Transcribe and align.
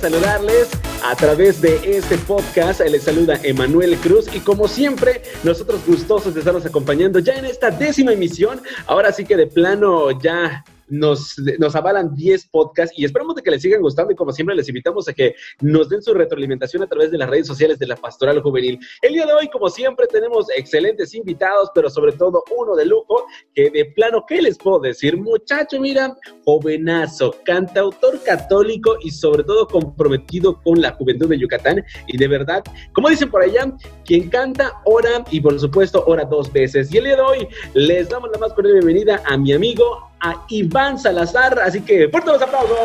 Saludarles 0.00 0.68
a 1.02 1.14
través 1.16 1.60
de 1.60 1.96
este 1.96 2.18
podcast. 2.18 2.80
Les 2.80 3.02
saluda 3.02 3.40
Emanuel 3.42 3.96
Cruz 3.96 4.26
y 4.34 4.40
como 4.40 4.68
siempre 4.68 5.22
nosotros 5.42 5.80
gustosos 5.86 6.34
de 6.34 6.40
estarnos 6.40 6.66
acompañando 6.66 7.18
ya 7.18 7.34
en 7.34 7.46
esta 7.46 7.70
décima 7.70 8.12
emisión. 8.12 8.60
Ahora 8.86 9.12
sí 9.12 9.24
que 9.24 9.36
de 9.36 9.46
plano 9.46 10.10
ya 10.20 10.64
nos, 10.88 11.36
avalan 11.74 12.14
10 12.14 12.46
podcasts 12.48 12.96
y 12.98 13.04
esperamos 13.04 13.36
de 13.36 13.42
que 13.42 13.50
les 13.50 13.62
sigan 13.62 13.80
gustando 13.80 14.12
y 14.12 14.16
como 14.16 14.32
siempre 14.32 14.54
les 14.54 14.68
invitamos 14.68 15.08
a 15.08 15.12
que 15.12 15.34
nos 15.60 15.88
den 15.88 16.02
su 16.02 16.14
retroalimentación 16.14 16.82
a 16.82 16.86
través 16.86 17.10
de 17.10 17.18
las 17.18 17.28
redes 17.28 17.46
sociales 17.46 17.78
de 17.78 17.86
la 17.86 17.96
Pastoral 17.96 18.40
Juvenil. 18.40 18.78
El 19.02 19.14
día 19.14 19.26
de 19.26 19.32
hoy, 19.32 19.48
como 19.48 19.68
siempre, 19.68 20.06
tenemos 20.06 20.46
excelentes 20.56 21.14
invitados, 21.14 21.70
pero 21.74 21.90
sobre 21.90 22.12
todo 22.12 22.44
uno 22.56 22.76
de 22.76 22.86
lujo 22.86 23.26
que 23.54 23.70
de 23.70 23.84
plano, 23.86 24.24
¿qué 24.26 24.40
les 24.42 24.58
puedo 24.58 24.78
decir? 24.78 25.16
Muchacho, 25.16 25.80
mira, 25.80 26.16
jovenazo, 26.44 27.34
cantautor 27.44 28.22
católico 28.22 28.96
y 29.02 29.10
sobre 29.10 29.44
todo 29.44 29.66
comprometido 29.66 30.60
con 30.62 30.80
la 30.80 30.92
juventud 30.92 31.28
de 31.28 31.38
Yucatán 31.38 31.84
y 32.06 32.16
de 32.16 32.28
verdad, 32.28 32.62
como 32.92 33.08
dicen 33.08 33.30
por 33.30 33.42
allá, 33.42 33.72
quien 34.04 34.28
canta, 34.28 34.72
ora 34.84 35.24
y 35.30 35.40
por 35.40 35.58
supuesto 35.58 36.04
ora 36.06 36.24
dos 36.24 36.52
veces. 36.52 36.92
Y 36.92 36.98
el 36.98 37.04
día 37.04 37.16
de 37.16 37.22
hoy 37.22 37.48
les 37.74 38.08
damos 38.08 38.30
la 38.30 38.38
más 38.38 38.52
cordial 38.52 38.74
bienvenida 38.74 39.22
a 39.24 39.36
mi 39.36 39.52
amigo 39.52 40.10
a 40.20 40.44
Iván 40.48 40.98
Salazar. 40.98 41.58
Así 41.60 41.80
que 41.80 42.08
fuertes 42.08 42.32
los 42.32 42.42
aplausos. 42.42 42.76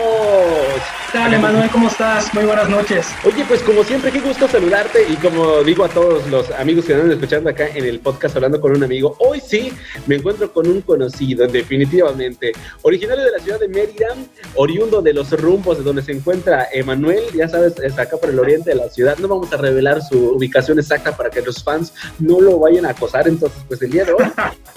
Dale, 1.13 1.39
Manuel, 1.39 1.69
¿cómo 1.69 1.87
estás? 1.87 2.33
Muy 2.33 2.45
buenas 2.45 2.69
noches. 2.69 3.07
Oye, 3.25 3.43
pues 3.47 3.61
como 3.63 3.83
siempre, 3.83 4.11
qué 4.11 4.19
gusto 4.19 4.47
saludarte 4.47 5.05
y 5.09 5.15
como 5.15 5.63
digo 5.63 5.83
a 5.83 5.89
todos 5.89 6.25
los 6.27 6.49
amigos 6.51 6.85
que 6.85 6.93
están 6.93 7.11
escuchando 7.11 7.49
acá 7.49 7.67
en 7.67 7.85
el 7.85 7.99
podcast 7.99 8.35
hablando 8.35 8.61
con 8.61 8.71
un 8.71 8.83
amigo, 8.83 9.15
hoy 9.19 9.41
sí 9.41 9.73
me 10.07 10.15
encuentro 10.15 10.51
con 10.51 10.67
un 10.67 10.81
conocido, 10.81 11.47
definitivamente. 11.47 12.53
Originario 12.81 13.25
de 13.25 13.31
la 13.31 13.39
ciudad 13.39 13.59
de 13.59 13.67
Mérida, 13.67 14.15
oriundo 14.55 15.01
de 15.01 15.13
los 15.13 15.31
rumbos 15.31 15.77
de 15.77 15.83
donde 15.83 16.01
se 16.01 16.11
encuentra 16.13 16.67
Emanuel, 16.71 17.23
ya 17.33 17.47
sabes, 17.47 17.77
es 17.79 17.97
acá 17.99 18.17
por 18.17 18.29
el 18.29 18.39
oriente 18.39 18.69
de 18.69 18.75
la 18.75 18.89
ciudad. 18.89 19.17
No 19.17 19.27
vamos 19.27 19.51
a 19.51 19.57
revelar 19.57 20.01
su 20.01 20.35
ubicación 20.35 20.79
exacta 20.79 21.15
para 21.15 21.29
que 21.29 21.41
los 21.41 21.63
fans 21.63 21.93
no 22.19 22.39
lo 22.39 22.59
vayan 22.59 22.85
a 22.85 22.89
acosar, 22.89 23.27
entonces 23.27 23.61
pues 23.67 23.81
el 23.81 23.91
día 23.91 24.05
de 24.05 24.13
hoy 24.13 24.25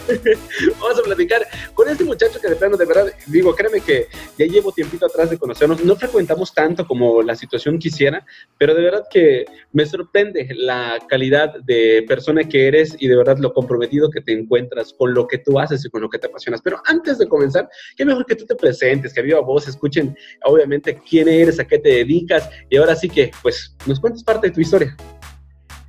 vamos 0.81 0.99
a 0.99 1.03
platicar 1.03 1.47
con 1.75 1.89
este 1.89 2.05
muchacho 2.05 2.39
de 2.55 2.59
plano, 2.59 2.77
de 2.77 2.87
verdad, 2.87 3.13
digo, 3.27 3.55
créeme 3.55 3.81
que 3.81 4.07
ya 4.39 4.47
llevo 4.47 4.73
tiempito 4.73 5.07
atrás 5.07 5.31
de 5.31 5.39
conocernos, 5.39 5.85
no 5.85 5.97
frecuentamos 5.97 6.55
tanto 6.55 6.87
como 6.87 7.23
la 7.23 7.35
situación 7.35 7.79
quisiera, 7.79 8.25
pero 8.59 8.75
de 8.75 8.83
verdad 8.83 9.05
que 9.11 9.45
me 9.73 9.85
sorprende 9.87 10.49
la 10.57 10.99
calidad 11.09 11.55
de 11.65 12.05
persona 12.07 12.45
que 12.45 12.69
eres 12.69 12.97
y 12.99 13.09
de 13.09 13.17
verdad 13.17 13.39
lo 13.39 13.53
comprometido 13.53 14.11
que 14.11 14.21
te 14.21 14.33
encuentras 14.33 14.95
con 14.97 15.15
lo 15.15 15.27
que 15.27 15.39
tú 15.39 15.59
haces 15.59 15.85
y 15.85 15.91
con 15.91 16.03
lo 16.03 16.09
que 16.09 16.19
te 16.19 16.27
apasionas. 16.27 16.61
Pero 16.63 16.81
antes 16.87 17.19
de 17.19 17.29
comenzar, 17.29 17.69
qué 17.97 18.05
mejor 18.05 18.27
que 18.27 18.37
tú 18.37 18.47
te 18.47 18.55
presentes, 18.55 19.13
que 19.13 19.23
viva 19.23 19.41
voz, 19.41 19.69
escuchen 19.69 20.17
obviamente 20.45 21.01
quién 21.09 21.29
eres, 21.29 21.59
a 21.59 21.67
qué 21.67 21.79
te 21.79 21.89
dedicas 21.89 22.49
y 22.71 22.77
ahora 22.77 22.95
sí 22.95 23.09
que, 23.09 23.31
pues, 23.43 23.77
nos 23.87 24.01
cuentes 24.01 24.23
parte 24.23 24.49
de 24.49 24.55
tu 24.55 24.61
historia. 24.61 24.97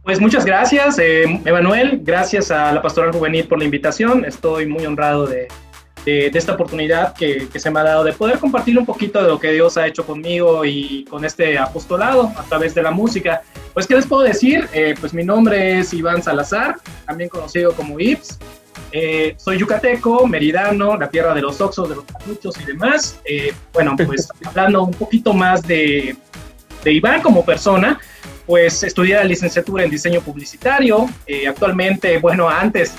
Pues 0.03 0.21
muchas 0.21 0.45
gracias, 0.45 0.99
eh, 0.99 1.23
Emanuel. 1.45 2.01
Gracias 2.03 2.51
a 2.51 2.71
la 2.71 2.81
Pastoral 2.83 3.11
Juvenil 3.11 3.47
por 3.47 3.57
la 3.57 3.65
invitación. 3.65 4.23
Estoy 4.23 4.67
muy 4.67 4.85
honrado 4.85 5.25
de, 5.25 5.47
de, 6.05 6.31
esta 6.33 6.53
oportunidad 6.53 7.13
que, 7.13 7.47
se 7.55 7.71
me 7.71 7.79
ha 7.79 7.83
dado 7.83 8.03
de 8.03 8.13
poder 8.13 8.39
compartir 8.39 8.77
un 8.77 8.85
poquito 8.85 9.21
de 9.21 9.27
lo 9.27 9.39
que 9.39 9.51
Dios 9.51 9.75
ha 9.77 9.87
hecho 9.87 10.05
conmigo 10.05 10.63
y 10.63 11.03
con 11.05 11.25
este 11.25 11.57
apostolado 11.57 12.31
a 12.37 12.43
través 12.43 12.75
de 12.75 12.83
la 12.83 12.91
música. 12.91 13.41
Pues, 13.73 13.87
¿qué 13.87 13.95
les 13.95 14.05
puedo 14.05 14.21
decir? 14.21 14.67
Eh, 14.73 14.95
pues 14.99 15.13
mi 15.13 15.23
nombre 15.23 15.79
es 15.79 15.93
Iván 15.93 16.21
Salazar, 16.21 16.75
también 17.05 17.29
conocido 17.29 17.73
como 17.73 17.99
Ips. 17.99 18.37
Eh, 18.91 19.35
soy 19.37 19.57
yucateco, 19.57 20.27
meridano, 20.27 20.95
la 20.95 21.09
tierra 21.09 21.33
de 21.33 21.41
los 21.41 21.59
oxos, 21.59 21.89
de 21.89 21.95
los 21.95 22.05
panuchos 22.05 22.55
y 22.61 22.65
demás. 22.65 23.19
Eh, 23.25 23.53
bueno, 23.73 23.95
pues 23.97 24.29
hablando 24.45 24.83
un 24.83 24.93
poquito 24.93 25.33
más 25.33 25.63
de, 25.63 26.15
de 26.83 26.91
Iván 26.93 27.21
como 27.21 27.43
persona, 27.43 27.99
pues 28.45 28.83
estudié 28.83 29.15
la 29.15 29.23
licenciatura 29.23 29.83
en 29.83 29.89
diseño 29.89 30.21
publicitario. 30.21 31.09
actualmente, 31.47 32.19
bueno, 32.19 32.47
antes 32.47 32.93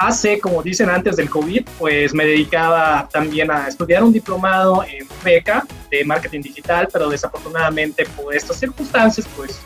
hace, 0.00 0.40
como 0.40 0.62
dicen 0.62 0.88
antes 0.88 1.16
del 1.16 1.28
COVID, 1.28 1.62
pues 1.78 2.14
me 2.14 2.24
dedicaba 2.24 3.06
también 3.12 3.50
a 3.50 3.68
estudiar 3.68 4.02
un 4.02 4.14
diplomado 4.14 4.82
en 4.82 5.06
beca 5.22 5.66
de 5.90 6.04
marketing 6.06 6.40
digital, 6.40 6.88
pero 6.90 7.10
desafortunadamente 7.10 8.06
por 8.16 8.34
estas 8.34 8.56
circunstancias, 8.58 9.28
pues 9.36 9.60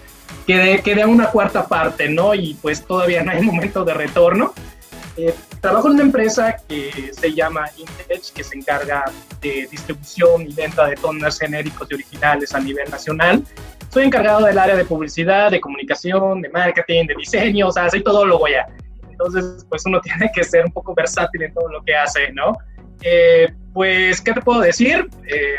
quedé, 0.45 0.83
quedé 0.83 1.03
a 1.03 1.07
una 1.07 1.31
cuarta 1.31 1.69
parte, 1.69 2.09
¿no? 2.09 2.35
Y 2.35 2.55
pues 2.61 2.85
todavía 2.85 3.23
no 3.23 3.31
hay 3.31 3.43
momento 3.43 3.85
de 3.85 3.95
retorno. 3.95 4.53
Eh, 5.17 5.33
trabajo 5.61 5.87
en 5.87 5.95
una 5.95 6.03
empresa 6.03 6.57
que 6.69 7.13
se 7.13 7.33
llama 7.33 7.71
Intech, 7.77 8.33
que 8.33 8.43
se 8.43 8.59
encarga 8.59 9.05
de 9.41 9.69
distribución 9.71 10.43
y 10.43 10.53
venta 10.53 10.89
de 10.89 10.97
toners 10.97 11.39
genéricos 11.39 11.87
y 11.93 11.95
originales 11.95 12.53
a 12.53 12.59
nivel 12.59 12.91
nacional. 12.91 13.45
Soy 13.89 14.07
encargado 14.07 14.45
del 14.45 14.59
área 14.59 14.75
de 14.75 14.85
publicidad, 14.85 15.53
de 15.53 15.61
comunicación, 15.61 16.43
de 16.43 16.49
marketing, 16.49 17.07
de 17.07 17.15
diseño, 17.15 17.69
o 17.69 17.73
sea, 17.73 17.89
soy 17.89 18.03
todo 18.03 18.27
lo 18.27 18.41
voy 18.41 18.55
a 18.55 18.67
entonces 19.15 19.65
pues 19.69 19.85
uno 19.87 20.01
tiene 20.03 20.31
que 20.35 20.45
ser 20.45 20.65
un 20.65 20.73
poco 20.73 20.95
versátil 20.95 21.43
en 21.43 21.55
todo 21.55 21.69
lo 21.69 21.83
que 21.83 21.95
hace, 21.95 22.33
¿no? 22.33 22.57
Eh, 23.03 23.53
pues, 23.73 24.21
¿qué 24.21 24.33
te 24.33 24.41
puedo 24.41 24.61
decir? 24.61 25.09
Eh, 25.27 25.57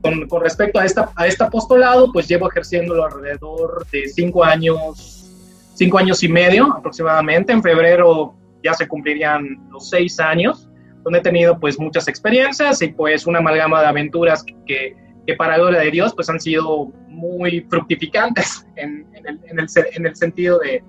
con, 0.00 0.28
con, 0.28 0.42
respecto 0.42 0.78
a, 0.78 0.84
esta, 0.84 1.10
a 1.16 1.26
este 1.26 1.44
apostolado, 1.44 2.12
pues 2.12 2.28
llevo 2.28 2.50
ejerciéndolo 2.50 3.04
alrededor 3.04 3.86
de 3.90 4.08
cinco 4.08 4.44
años, 4.44 5.30
cinco 5.74 5.98
años 5.98 6.22
y 6.22 6.28
medio 6.28 6.72
aproximadamente. 6.72 7.52
En 7.52 7.62
febrero 7.62 8.34
ya 8.62 8.74
se 8.74 8.86
cumplirían 8.86 9.68
los 9.70 9.88
seis 9.88 10.18
años, 10.20 10.68
donde 11.02 11.20
he 11.20 11.22
tenido 11.22 11.58
pues 11.58 11.78
muchas 11.78 12.08
experiencias 12.08 12.82
y 12.82 12.88
pues 12.88 13.26
una 13.26 13.38
amalgama 13.38 13.80
de 13.80 13.86
aventuras 13.86 14.44
que, 14.66 14.96
que 15.26 15.34
para 15.34 15.56
gloria 15.56 15.80
de 15.80 15.90
Dios 15.90 16.14
pues 16.14 16.28
han 16.28 16.40
sido 16.40 16.86
muy 17.08 17.60
fructificantes 17.70 18.66
en, 18.76 19.06
en, 19.14 19.26
el, 19.26 19.40
en, 19.44 19.58
el, 19.60 19.66
en 19.92 20.06
el 20.06 20.16
sentido 20.16 20.58
de 20.58 20.82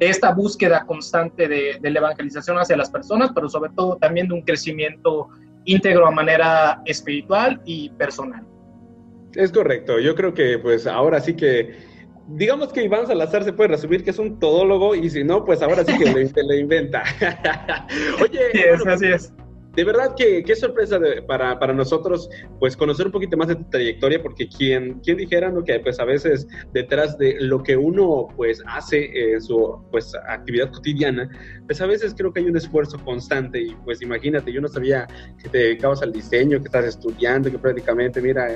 esta 0.00 0.32
búsqueda 0.32 0.84
constante 0.86 1.46
de, 1.46 1.78
la 1.82 1.98
evangelización 1.98 2.58
hacia 2.58 2.76
las 2.76 2.90
personas, 2.90 3.30
pero 3.34 3.48
sobre 3.48 3.70
todo 3.76 3.96
también 3.96 4.28
de 4.28 4.34
un 4.34 4.42
crecimiento 4.42 5.28
íntegro 5.64 6.06
a 6.06 6.10
manera 6.10 6.80
espiritual 6.86 7.60
y 7.64 7.90
personal. 7.90 8.44
Es 9.34 9.52
correcto, 9.52 10.00
yo 10.00 10.14
creo 10.14 10.34
que 10.34 10.58
pues 10.58 10.86
ahora 10.86 11.20
sí 11.20 11.34
que, 11.34 11.76
digamos 12.28 12.72
que 12.72 12.82
Iván 12.82 13.06
Salazar 13.06 13.44
se 13.44 13.52
puede 13.52 13.68
resumir 13.68 14.02
que 14.02 14.10
es 14.10 14.18
un 14.18 14.40
todólogo 14.40 14.94
y 14.94 15.08
si 15.10 15.22
no, 15.22 15.44
pues 15.44 15.62
ahora 15.62 15.84
sí 15.84 15.96
que 15.98 16.06
le, 16.06 16.30
le 16.42 16.56
inventa. 16.58 17.04
Oye, 18.20 18.72
así 18.86 19.06
es 19.06 19.32
de 19.74 19.84
verdad 19.84 20.14
que 20.16 20.42
qué 20.42 20.56
sorpresa 20.56 20.98
para, 21.26 21.58
para, 21.58 21.72
nosotros, 21.72 22.28
pues 22.58 22.76
conocer 22.76 23.06
un 23.06 23.12
poquito 23.12 23.36
más 23.36 23.48
de 23.48 23.56
tu 23.56 23.64
trayectoria, 23.64 24.20
porque 24.22 24.48
quien, 24.48 25.00
quien 25.00 25.16
dijera, 25.16 25.50
¿no? 25.50 25.62
Que 25.62 25.78
pues 25.80 26.00
a 26.00 26.04
veces 26.04 26.48
detrás 26.72 27.16
de 27.18 27.36
lo 27.40 27.62
que 27.62 27.76
uno 27.76 28.28
pues 28.36 28.62
hace 28.66 29.32
en 29.32 29.40
su 29.40 29.84
pues 29.90 30.12
actividad 30.28 30.70
cotidiana, 30.72 31.30
pues 31.66 31.80
a 31.80 31.86
veces 31.86 32.14
creo 32.16 32.32
que 32.32 32.40
hay 32.40 32.46
un 32.46 32.56
esfuerzo 32.56 32.98
constante 33.04 33.60
y 33.60 33.74
pues 33.84 34.02
imagínate, 34.02 34.52
yo 34.52 34.60
no 34.60 34.68
sabía 34.68 35.06
que 35.40 35.48
te 35.48 35.58
dedicabas 35.58 36.02
al 36.02 36.12
diseño, 36.12 36.58
que 36.58 36.66
estás 36.66 36.84
estudiando, 36.84 37.50
que 37.50 37.58
prácticamente, 37.58 38.20
mira, 38.20 38.46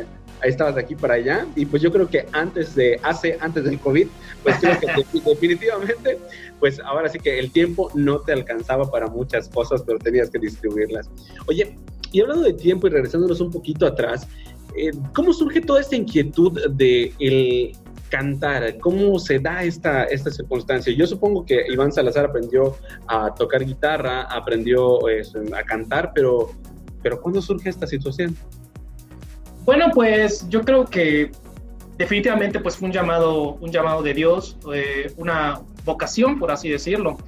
ahí 0.41 0.51
estabas 0.51 0.75
de 0.75 0.81
aquí 0.81 0.95
para 0.97 1.15
allá 1.15 1.47
y 1.55 1.65
pues 1.65 1.83
yo 1.83 1.93
creo 1.93 2.09
que 2.09 2.27
antes 2.33 2.75
de, 2.75 2.99
hace, 3.03 3.39
antes 3.41 3.65
del 3.65 3.79
COVID, 3.79 4.09
pues 4.43 4.57
creo 4.57 4.79
que 4.81 4.87
definitivamente, 5.31 6.19
pues 6.61 6.81
ahora 6.81 7.09
sí 7.09 7.19
que 7.19 7.39
el 7.39 7.51
tiempo 7.51 7.91
no 7.95 8.21
te 8.21 8.33
alcanzaba 8.33 8.91
para 8.91 9.07
muchas 9.09 9.49
cosas, 9.49 9.83
pero 9.87 9.99
tenías 9.99 10.31
que 10.31 10.39
distribuirlas. 10.39 11.11
Oye, 11.47 11.77
y 12.13 12.21
hablando 12.21 12.45
de 12.45 12.55
tiempo 12.55 12.87
y 12.87 12.91
regresándonos 12.91 13.41
un 13.41 13.51
poquito 13.51 13.87
atrás, 13.87 14.27
eh, 14.77 14.91
¿cómo 15.15 15.33
surge 15.33 15.61
toda 15.61 15.81
esta 15.81 15.97
inquietud 15.97 16.71
de 16.71 17.13
el 17.19 17.73
cantar? 18.09 18.79
¿Cómo 18.79 19.19
se 19.19 19.39
da 19.39 19.65
esta, 19.65 20.05
esta 20.05 20.31
circunstancia? 20.31 20.93
Yo 20.95 21.07
supongo 21.07 21.45
que 21.45 21.65
Iván 21.69 21.93
Salazar 21.93 22.27
aprendió 22.27 22.77
a 23.09 23.35
tocar 23.35 23.65
guitarra, 23.65 24.23
aprendió 24.23 24.99
pues, 25.01 25.33
a 25.35 25.63
cantar, 25.65 26.13
pero, 26.15 26.51
pero 27.03 27.21
¿cuándo 27.21 27.43
surge 27.43 27.69
esta 27.69 27.87
situación? 27.87 28.37
Bueno, 29.65 29.87
pues 29.93 30.49
yo 30.49 30.61
creo 30.63 30.85
que 30.85 31.33
definitivamente 31.97 32.61
pues 32.61 32.77
fue 32.77 32.87
un 32.87 32.93
llamado, 32.93 33.55
un 33.55 33.71
llamado 33.71 34.03
de 34.03 34.15
Dios, 34.15 34.59
eh, 34.73 35.13
una 35.17 35.61
vocación, 35.85 36.39
por 36.39 36.51
así 36.51 36.69
decirlo. 36.69 37.19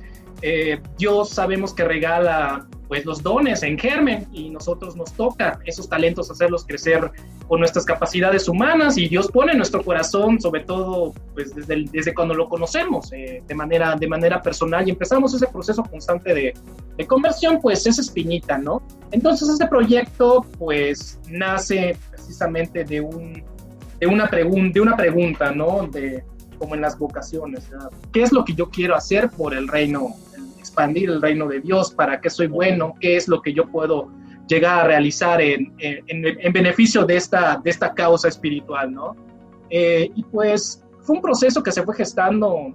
Eh, 0.43 0.81
Dios 0.99 1.31
sabemos 1.31 1.73
que 1.73 1.85
regala 1.85 2.67
pues 2.89 3.05
los 3.05 3.23
dones 3.23 3.63
en 3.63 3.79
germen 3.79 4.29
y 4.33 4.51
nosotros 4.51 4.95
nos 4.97 5.13
toca 5.15 5.59
esos 5.65 5.89
talentos 5.89 6.31
hacerlos 6.31 6.65
crecer 6.65 7.11
con 7.49 7.59
nuestras 7.59 7.85
capacidades 7.85 8.49
humanas 8.49 8.97
y 8.99 9.09
Dios 9.09 9.29
pone 9.29 9.53
en 9.53 9.59
nuestro 9.59 9.83
corazón 9.83 10.41
sobre 10.41 10.61
todo 10.61 11.13
pues 11.35 11.55
desde, 11.55 11.87
desde 11.91 12.15
cuando 12.15 12.35
lo 12.35 12.49
conocemos 12.49 13.13
eh, 13.13 13.43
de, 13.47 13.55
manera, 13.55 13.97
de 13.97 14.07
manera 14.07 14.43
personal 14.43 14.87
y 14.87 14.91
empezamos 14.91 15.35
ese 15.35 15.47
proceso 15.47 15.83
constante 15.83 16.35
de, 16.35 16.55
de 16.97 17.07
conversión 17.07 17.59
pues 17.61 17.87
es 17.87 17.99
espinita, 17.99 18.59
¿no? 18.59 18.83
Entonces 19.11 19.49
este 19.49 19.67
proyecto 19.67 20.45
pues 20.59 21.19
nace 21.29 21.97
precisamente 22.11 22.85
de, 22.85 23.01
un, 23.01 23.43
de, 23.99 24.07
una, 24.07 24.27
de 24.27 24.81
una 24.81 24.97
pregunta, 24.97 25.51
¿no? 25.51 25.89
De, 25.89 26.23
como 26.57 26.75
en 26.75 26.81
las 26.81 26.99
vocaciones, 26.99 27.71
¿qué 28.13 28.23
es 28.23 28.33
lo 28.33 28.45
que 28.45 28.55
yo 28.55 28.71
quiero 28.71 28.95
hacer 28.95 29.31
por 29.31 29.55
el 29.55 29.69
reino 29.69 30.15
expandir 30.67 31.09
el 31.09 31.23
reino 31.23 31.47
de 31.47 31.61
Dios, 31.61 31.93
para 31.93 32.21
qué 32.21 32.29
soy 32.29 32.49
bueno, 32.49 32.95
qué 33.01 33.17
es 33.17 33.29
lo 33.29 33.41
que 33.41 33.53
yo 33.53 33.67
puedo 33.69 34.11
llegar 34.49 34.81
a 34.81 34.85
realizar 34.85 35.41
en, 35.41 35.73
en, 35.79 36.53
beneficio 36.53 37.05
de 37.05 37.17
esta, 37.17 37.61
de 37.63 37.71
esta 37.71 37.95
causa 37.95 38.29
espiritual, 38.29 38.93
¿no? 38.93 39.17
Eh, 39.71 40.11
y 40.15 40.23
pues 40.25 40.85
fue 41.01 41.17
un 41.17 41.23
proceso 41.23 41.63
que 41.63 41.73
se 41.73 41.83
fue 41.83 41.95
gestando 41.95 42.75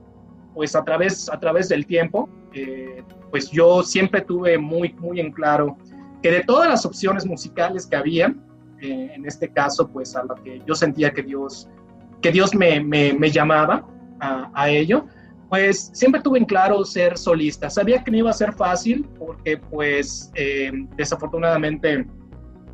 pues 0.54 0.76
a 0.76 0.84
través, 0.84 1.30
a 1.30 1.40
través 1.40 1.70
del 1.70 1.86
tiempo. 1.86 2.30
Eh, 2.54 3.04
pues 3.30 3.50
yo 3.52 3.84
siempre 3.84 4.22
tuve 4.22 4.58
muy, 4.58 4.94
muy 4.94 5.20
en 5.20 5.32
claro 5.32 5.78
que 6.22 6.32
de 6.32 6.44
todas 6.44 6.70
las 6.70 6.86
opciones 6.86 7.26
musicales 7.26 7.88
que 7.88 7.96
había, 7.96 8.36
eh, 8.82 9.12
en 9.16 9.26
este 9.26 9.50
caso, 9.50 9.88
pues 9.88 10.16
a 10.16 10.24
lo 10.24 10.36
que 10.36 10.62
yo 10.68 10.76
sentía 10.76 11.12
que 11.12 11.24
Dios, 11.24 11.70
que 12.22 12.32
Dios 12.32 12.54
me, 12.54 12.80
me, 12.80 13.32
llamaba 13.32 13.86
a, 14.20 14.70
ello, 14.70 15.06
pues 15.50 15.90
siempre 15.94 16.22
tuve 16.22 16.40
en 16.40 16.46
claro 16.46 16.86
ser 16.86 17.18
solista. 17.18 17.70
Sabía 17.70 18.04
que 18.04 18.12
no 18.12 18.18
iba 18.18 18.30
a 18.30 18.34
ser 18.34 18.54
fácil 18.54 19.08
porque 19.18 19.58
pues 19.58 20.32
eh, 20.36 20.72
desafortunadamente 20.96 22.06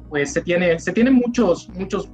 pues 0.10 0.34
se 0.34 0.42
tiene, 0.42 0.80
se 0.80 0.92
tienen 0.92 1.14
muchos, 1.14 1.70
muchos, 1.70 2.10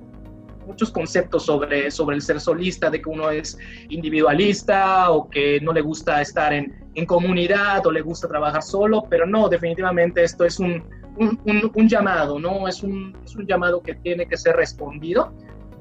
muchos 0.65 0.91
conceptos 0.91 1.45
sobre, 1.45 1.91
sobre 1.91 2.15
el 2.15 2.21
ser 2.21 2.39
solista, 2.39 2.89
de 2.89 3.01
que 3.01 3.09
uno 3.09 3.29
es 3.29 3.57
individualista 3.89 5.11
o 5.11 5.29
que 5.29 5.59
no 5.61 5.73
le 5.73 5.81
gusta 5.81 6.21
estar 6.21 6.53
en, 6.53 6.73
en 6.95 7.05
comunidad 7.05 7.85
o 7.85 7.91
le 7.91 8.01
gusta 8.01 8.27
trabajar 8.27 8.63
solo, 8.63 9.03
pero 9.09 9.25
no, 9.25 9.49
definitivamente 9.49 10.23
esto 10.23 10.45
es 10.45 10.59
un, 10.59 10.83
un, 11.17 11.71
un, 11.73 11.89
llamado, 11.89 12.39
¿no? 12.39 12.67
Es 12.67 12.81
un, 12.83 13.15
es 13.23 13.35
un 13.35 13.45
llamado 13.45 13.81
que 13.81 13.95
tiene 13.95 14.27
que 14.27 14.37
ser 14.37 14.55
respondido 14.55 15.33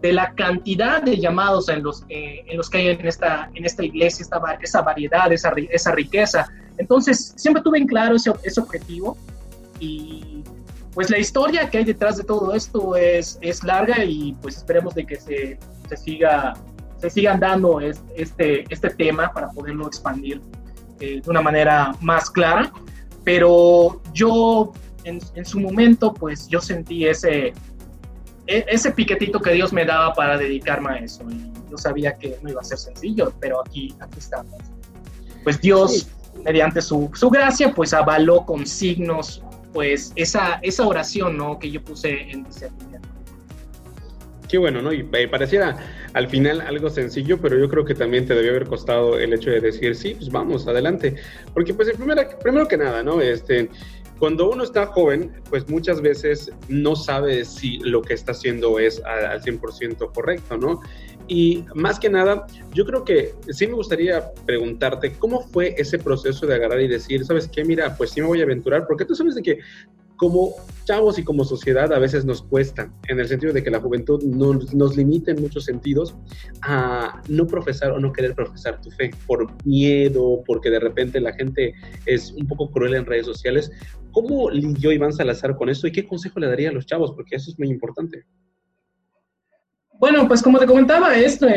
de 0.02 0.12
la 0.12 0.34
cantidad 0.34 1.00
de 1.00 1.16
llamados 1.18 1.68
en 1.68 1.82
los, 1.82 2.04
en 2.08 2.56
los 2.56 2.68
que 2.68 2.78
hay 2.78 2.88
en 2.88 3.06
esta, 3.06 3.48
en 3.54 3.64
esta 3.64 3.84
iglesia, 3.84 4.24
esta, 4.24 4.40
esa 4.60 4.82
variedad, 4.82 5.32
esa, 5.32 5.52
esa 5.70 5.92
riqueza. 5.92 6.46
Entonces, 6.76 7.32
siempre 7.36 7.62
tuve 7.62 7.78
en 7.78 7.86
claro 7.86 8.16
ese, 8.16 8.60
objetivo 8.60 9.16
y 9.78 10.42
pues 10.92 11.08
la 11.08 11.18
historia 11.18 11.70
que 11.70 11.78
hay 11.78 11.84
detrás 11.84 12.16
de 12.16 12.24
todo 12.24 12.52
esto 12.54 12.96
es, 12.96 13.38
es 13.40 13.62
larga 13.64 14.04
y 14.04 14.36
pues 14.42 14.58
esperemos 14.58 14.94
de 14.94 15.06
que 15.06 15.16
se, 15.16 15.58
se 15.88 15.96
siga 15.96 16.54
se 17.02 17.10
sigan 17.10 17.40
dando 17.40 17.80
este, 17.80 18.64
este 18.68 18.90
tema 18.90 19.32
para 19.32 19.50
poderlo 19.50 19.88
expandir 19.88 20.40
eh, 21.00 21.20
de 21.20 21.30
una 21.30 21.42
manera 21.42 21.92
más 22.00 22.30
clara. 22.30 22.72
Pero 23.24 24.00
yo 24.12 24.72
en, 25.02 25.44
su 25.44 25.58
momento, 25.58 26.14
pues 26.14 26.46
yo 26.46 26.60
sentí 26.60 27.06
ese, 27.06 27.52
ese 28.46 28.90
piquetito 28.90 29.40
que 29.40 29.52
Dios 29.52 29.72
me 29.72 29.84
daba 29.84 30.12
para 30.14 30.36
dedicarme 30.36 30.90
a 30.90 30.96
eso. 30.96 31.24
Y 31.30 31.70
yo 31.70 31.78
sabía 31.78 32.16
que 32.16 32.38
no 32.42 32.50
iba 32.50 32.60
a 32.60 32.64
ser 32.64 32.78
sencillo, 32.78 33.32
pero 33.40 33.60
aquí, 33.60 33.94
aquí 34.00 34.18
estamos. 34.18 34.52
Pues 35.44 35.60
Dios, 35.60 36.08
mediante 36.44 36.82
su, 36.82 37.10
su, 37.14 37.30
gracia, 37.30 37.72
pues 37.74 37.92
avaló 37.94 38.44
con 38.44 38.66
signos, 38.66 39.42
pues 39.72 40.12
esa, 40.16 40.58
esa 40.62 40.86
oración, 40.86 41.36
¿no? 41.36 41.58
Que 41.58 41.70
yo 41.70 41.82
puse 41.82 42.30
en 42.30 42.44
discernimiento. 42.44 43.08
Qué 44.48 44.58
bueno, 44.58 44.82
¿no? 44.82 44.92
Y, 44.92 45.00
y 45.00 45.26
pareciera 45.28 45.78
al 46.12 46.28
final 46.28 46.60
algo 46.60 46.90
sencillo, 46.90 47.40
pero 47.40 47.58
yo 47.58 47.68
creo 47.68 47.84
que 47.84 47.94
también 47.94 48.26
te 48.26 48.34
debió 48.34 48.50
haber 48.50 48.66
costado 48.66 49.18
el 49.18 49.32
hecho 49.32 49.50
de 49.50 49.60
decir, 49.60 49.96
sí, 49.96 50.14
pues 50.14 50.30
vamos, 50.30 50.68
adelante. 50.68 51.16
Porque 51.54 51.72
pues 51.72 51.90
primero, 51.96 52.22
primero 52.42 52.68
que 52.68 52.76
nada, 52.76 53.02
¿no? 53.02 53.20
Este, 53.20 53.70
cuando 54.22 54.48
uno 54.48 54.62
está 54.62 54.86
joven, 54.86 55.32
pues 55.50 55.68
muchas 55.68 56.00
veces 56.00 56.52
no 56.68 56.94
sabe 56.94 57.44
si 57.44 57.78
lo 57.80 58.02
que 58.02 58.14
está 58.14 58.30
haciendo 58.30 58.78
es 58.78 59.02
al 59.04 59.42
100% 59.42 60.12
correcto, 60.12 60.56
¿no? 60.56 60.80
Y 61.26 61.64
más 61.74 61.98
que 61.98 62.08
nada, 62.08 62.46
yo 62.72 62.86
creo 62.86 63.04
que 63.04 63.34
sí 63.50 63.66
me 63.66 63.72
gustaría 63.72 64.32
preguntarte 64.46 65.14
cómo 65.14 65.40
fue 65.48 65.74
ese 65.76 65.98
proceso 65.98 66.46
de 66.46 66.54
agarrar 66.54 66.80
y 66.82 66.86
decir, 66.86 67.24
¿sabes 67.24 67.48
qué? 67.48 67.64
Mira, 67.64 67.96
pues 67.96 68.10
sí 68.10 68.20
me 68.20 68.28
voy 68.28 68.40
a 68.40 68.44
aventurar, 68.44 68.86
porque 68.86 69.04
tú 69.04 69.16
sabes 69.16 69.34
de 69.34 69.42
que 69.42 69.58
como 70.22 70.54
chavos 70.84 71.18
y 71.18 71.24
como 71.24 71.44
sociedad 71.44 71.92
a 71.92 71.98
veces 71.98 72.24
nos 72.24 72.44
cuesta, 72.44 72.88
en 73.08 73.18
el 73.18 73.26
sentido 73.26 73.52
de 73.52 73.60
que 73.64 73.72
la 73.72 73.80
juventud 73.80 74.22
nos, 74.22 74.96
limita 74.96 75.32
en 75.32 75.40
muchos 75.40 75.64
sentidos 75.64 76.14
a 76.60 77.20
no 77.28 77.44
profesar 77.44 77.90
o 77.90 77.98
no 77.98 78.12
querer 78.12 78.32
profesar 78.36 78.80
tu 78.80 78.88
fe 78.92 79.10
por 79.26 79.48
miedo, 79.64 80.44
porque 80.46 80.70
de 80.70 80.78
repente 80.78 81.18
la 81.18 81.32
gente 81.32 81.74
es 82.06 82.30
un 82.30 82.46
poco 82.46 82.70
cruel 82.70 82.94
en 82.94 83.04
redes 83.04 83.26
sociales. 83.26 83.72
¿Cómo 84.12 84.48
lidió 84.48 84.92
Iván 84.92 85.12
Salazar 85.12 85.56
con 85.56 85.68
esto 85.68 85.88
y 85.88 85.92
qué 85.92 86.06
consejo 86.06 86.38
le 86.38 86.46
daría 86.46 86.68
a 86.68 86.72
los 86.72 86.86
chavos? 86.86 87.10
Porque 87.16 87.34
eso 87.34 87.50
es 87.50 87.58
muy 87.58 87.68
importante. 87.68 88.24
Bueno, 89.98 90.28
pues 90.28 90.40
como 90.40 90.60
te 90.60 90.66
comentaba, 90.66 91.16
esto 91.16 91.48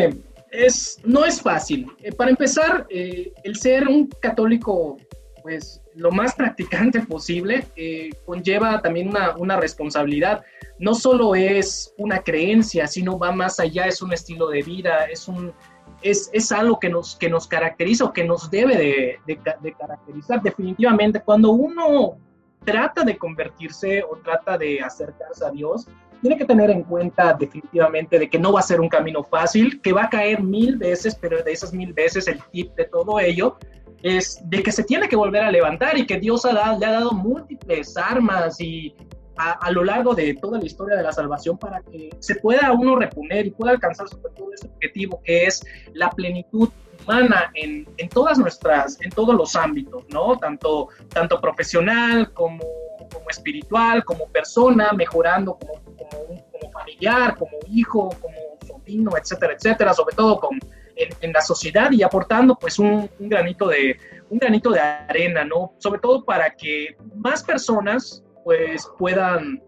es, 0.49 0.97
no 1.05 1.23
es 1.23 1.39
fácil. 1.39 1.85
Eh, 2.01 2.11
para 2.11 2.31
empezar, 2.31 2.87
eh, 2.89 3.31
el 3.43 3.57
ser 3.57 3.87
un 3.87 4.07
católico 4.07 4.97
pues 5.43 5.79
lo 5.95 6.11
más 6.11 6.35
practicante 6.35 6.99
posible, 7.01 7.67
eh, 7.75 8.09
conlleva 8.25 8.81
también 8.81 9.09
una, 9.09 9.35
una, 9.37 9.55
responsabilidad. 9.55 10.43
No 10.77 10.93
solo 10.93 11.35
es 11.35 11.93
una 11.97 12.19
creencia, 12.19 12.87
sino 12.87 13.17
va 13.17 13.31
más 13.31 13.59
allá, 13.59 13.85
es 13.85 14.01
un 14.01 14.13
estilo 14.13 14.49
de 14.49 14.61
vida, 14.61 15.05
es, 15.05 15.27
un, 15.27 15.53
es, 16.01 16.29
es 16.33 16.51
algo 16.51 16.79
que 16.79 16.89
nos, 16.89 17.15
que 17.15 17.29
nos 17.29 17.47
caracteriza 17.47 18.05
o 18.05 18.13
que 18.13 18.25
nos 18.25 18.51
debe 18.51 19.19
de, 19.25 19.73
caracterizar. 19.77 20.41
Definitivamente, 20.41 21.21
cuando 21.21 21.51
uno 21.51 22.17
trata 22.65 23.03
de 23.03 23.17
convertirse 23.17 24.03
o 24.03 24.17
trata 24.17 24.57
de 24.57 24.81
acercarse 24.81 25.45
a 25.45 25.51
Dios, 25.51 25.87
tiene 26.21 26.37
que 26.37 26.45
tener 26.45 26.71
en 26.71 26.83
cuenta 26.83 27.33
definitivamente 27.33 28.17
de 28.17 28.29
que 28.29 28.39
no 28.39 28.51
va 28.53 28.59
a 28.59 28.63
ser 28.63 28.81
un 28.81 28.89
camino 28.89 29.23
fácil, 29.23 29.79
que 29.81 29.93
va 29.93 30.05
a 30.05 30.09
caer 30.09 30.41
mil 30.41 30.75
veces, 30.77 31.15
pero 31.15 31.41
de 31.43 31.51
esas 31.51 31.73
mil 31.73 31.93
veces 31.93 32.27
el 32.27 32.41
tip 32.51 32.73
de 32.75 32.85
todo 32.85 33.19
ello 33.19 33.57
es 34.05 34.39
de 34.43 34.61
que 34.61 34.71
se 34.71 34.83
tiene 34.83 35.09
que 35.09 35.15
volver 35.15 35.41
a 35.41 35.49
levantar 35.49 35.97
y 35.97 36.05
que 36.05 36.19
Dios 36.19 36.45
ha 36.45 36.53
dado, 36.53 36.77
le 36.77 36.85
ha 36.85 36.91
dado 36.91 37.11
múltiples 37.11 37.97
armas 37.97 38.61
y 38.61 38.95
a, 39.35 39.53
a, 39.53 39.71
lo 39.71 39.83
largo 39.83 40.13
de 40.13 40.35
toda 40.35 40.59
la 40.59 40.65
historia 40.65 40.95
de 40.95 41.01
la 41.01 41.11
salvación 41.11 41.57
para 41.57 41.81
que 41.81 42.11
se 42.19 42.35
pueda 42.35 42.71
uno 42.71 42.97
reponer 42.97 43.47
y 43.47 43.49
pueda 43.49 43.71
alcanzar 43.71 44.07
sobre 44.07 44.31
todo 44.35 44.53
ese 44.53 44.67
objetivo 44.67 45.19
que 45.23 45.45
es 45.47 45.65
la 45.93 46.11
plenitud 46.11 46.69
humana 47.03 47.49
en, 47.55 47.89
en, 47.97 48.07
todas 48.09 48.37
nuestras, 48.37 49.01
en 49.01 49.09
todos 49.09 49.33
los 49.33 49.55
ámbitos, 49.55 50.05
¿no? 50.09 50.37
Tanto, 50.37 50.89
tanto 51.09 51.41
profesional 51.41 52.31
como, 52.31 52.63
como 53.11 53.27
espiritual, 53.31 54.05
como 54.05 54.27
persona, 54.27 54.93
mejorando 54.93 55.57
como, 55.57 55.83
como, 55.95 56.45
como 56.51 56.71
familiar, 56.71 57.35
como 57.37 57.57
hijo, 57.71 58.09
como 58.21 58.37
sobrino, 58.67 59.17
etcétera, 59.17 59.53
etcétera, 59.53 59.95
sobre 59.95 60.15
todo 60.15 60.39
con, 60.39 60.59
en, 60.95 61.09
en, 61.21 61.33
la 61.33 61.41
sociedad 61.41 61.91
y 61.91 62.03
aportando 62.03 62.55
pues 62.55 62.79
un, 62.79 63.09
un, 63.19 63.29
granito 63.29 63.67
de, 63.67 63.97
un 64.29 64.39
granito 64.39 64.71
de 64.71 64.79
arena, 64.79 65.43
¿no? 65.43 65.73
Sobre 65.77 65.99
todo 65.99 66.23
para 66.23 66.49
que 66.51 66.95
más 67.15 67.43
personas 67.43 68.23
pues 68.43 68.87
puedan, 68.97 69.61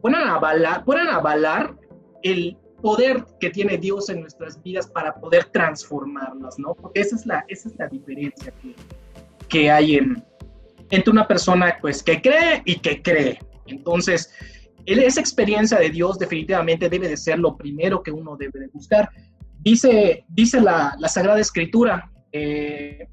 puedan, 0.00 0.28
avalar, 0.28 0.84
puedan 0.84 1.08
avalar 1.08 1.76
el 2.22 2.56
poder 2.82 3.24
que 3.40 3.50
tiene 3.50 3.78
Dios 3.78 4.08
en 4.08 4.20
nuestras 4.20 4.62
vidas 4.62 4.86
para 4.86 5.14
poder 5.14 5.44
transformarlas, 5.46 6.58
¿no? 6.58 6.74
Porque 6.74 7.00
esa 7.00 7.16
es 7.16 7.26
la, 7.26 7.44
esa 7.48 7.68
es 7.68 7.76
la 7.76 7.88
diferencia 7.88 8.52
que, 8.62 8.74
que 9.48 9.70
hay 9.70 9.96
en, 9.96 10.24
entre 10.90 11.10
una 11.10 11.26
persona 11.26 11.78
pues 11.80 12.02
que 12.02 12.20
cree 12.20 12.62
y 12.64 12.78
que 12.78 13.02
cree. 13.02 13.38
Entonces, 13.66 14.30
esa 14.86 15.20
experiencia 15.20 15.78
de 15.78 15.90
Dios 15.90 16.18
definitivamente 16.18 16.88
debe 16.88 17.08
de 17.08 17.16
ser 17.16 17.38
lo 17.38 17.56
primero 17.56 18.02
que 18.02 18.10
uno 18.10 18.36
debe 18.36 18.60
de 18.60 18.68
buscar. 18.68 19.08
Dice, 19.64 20.24
dice 20.28 20.60
la, 20.60 20.94
la 20.98 21.08
Sagrada 21.08 21.40
Escritura, 21.40 22.10
eh, 22.32 23.08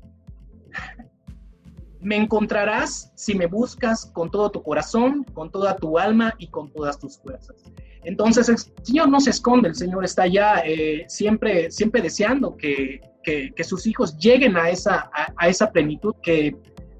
me 2.01 2.17
encontrarás 2.17 3.11
si 3.15 3.35
me 3.35 3.45
buscas 3.45 4.07
con 4.07 4.29
todo 4.29 4.51
tu 4.51 4.61
corazón, 4.61 5.23
con 5.33 5.49
toda 5.51 5.75
tu 5.77 5.97
alma 5.97 6.33
y 6.39 6.47
con 6.47 6.71
todas 6.73 6.99
tus 6.99 7.17
fuerzas. 7.19 7.55
Entonces 8.03 8.49
el 8.49 8.57
Señor 8.83 9.09
no 9.09 9.19
se 9.19 9.29
esconde, 9.29 9.69
el 9.69 9.75
Señor 9.75 10.03
está 10.03 10.27
ya 10.27 10.61
eh, 10.65 11.05
siempre, 11.07 11.71
siempre 11.71 12.01
deseando 12.01 12.57
que, 12.57 12.99
que, 13.23 13.63
sus 13.63 13.85
hijos 13.85 14.17
lleguen 14.17 14.57
a 14.57 14.69
esa, 14.69 15.11
a, 15.37 15.47
esa 15.47 15.71
plenitud 15.71 16.15
que 16.23 16.55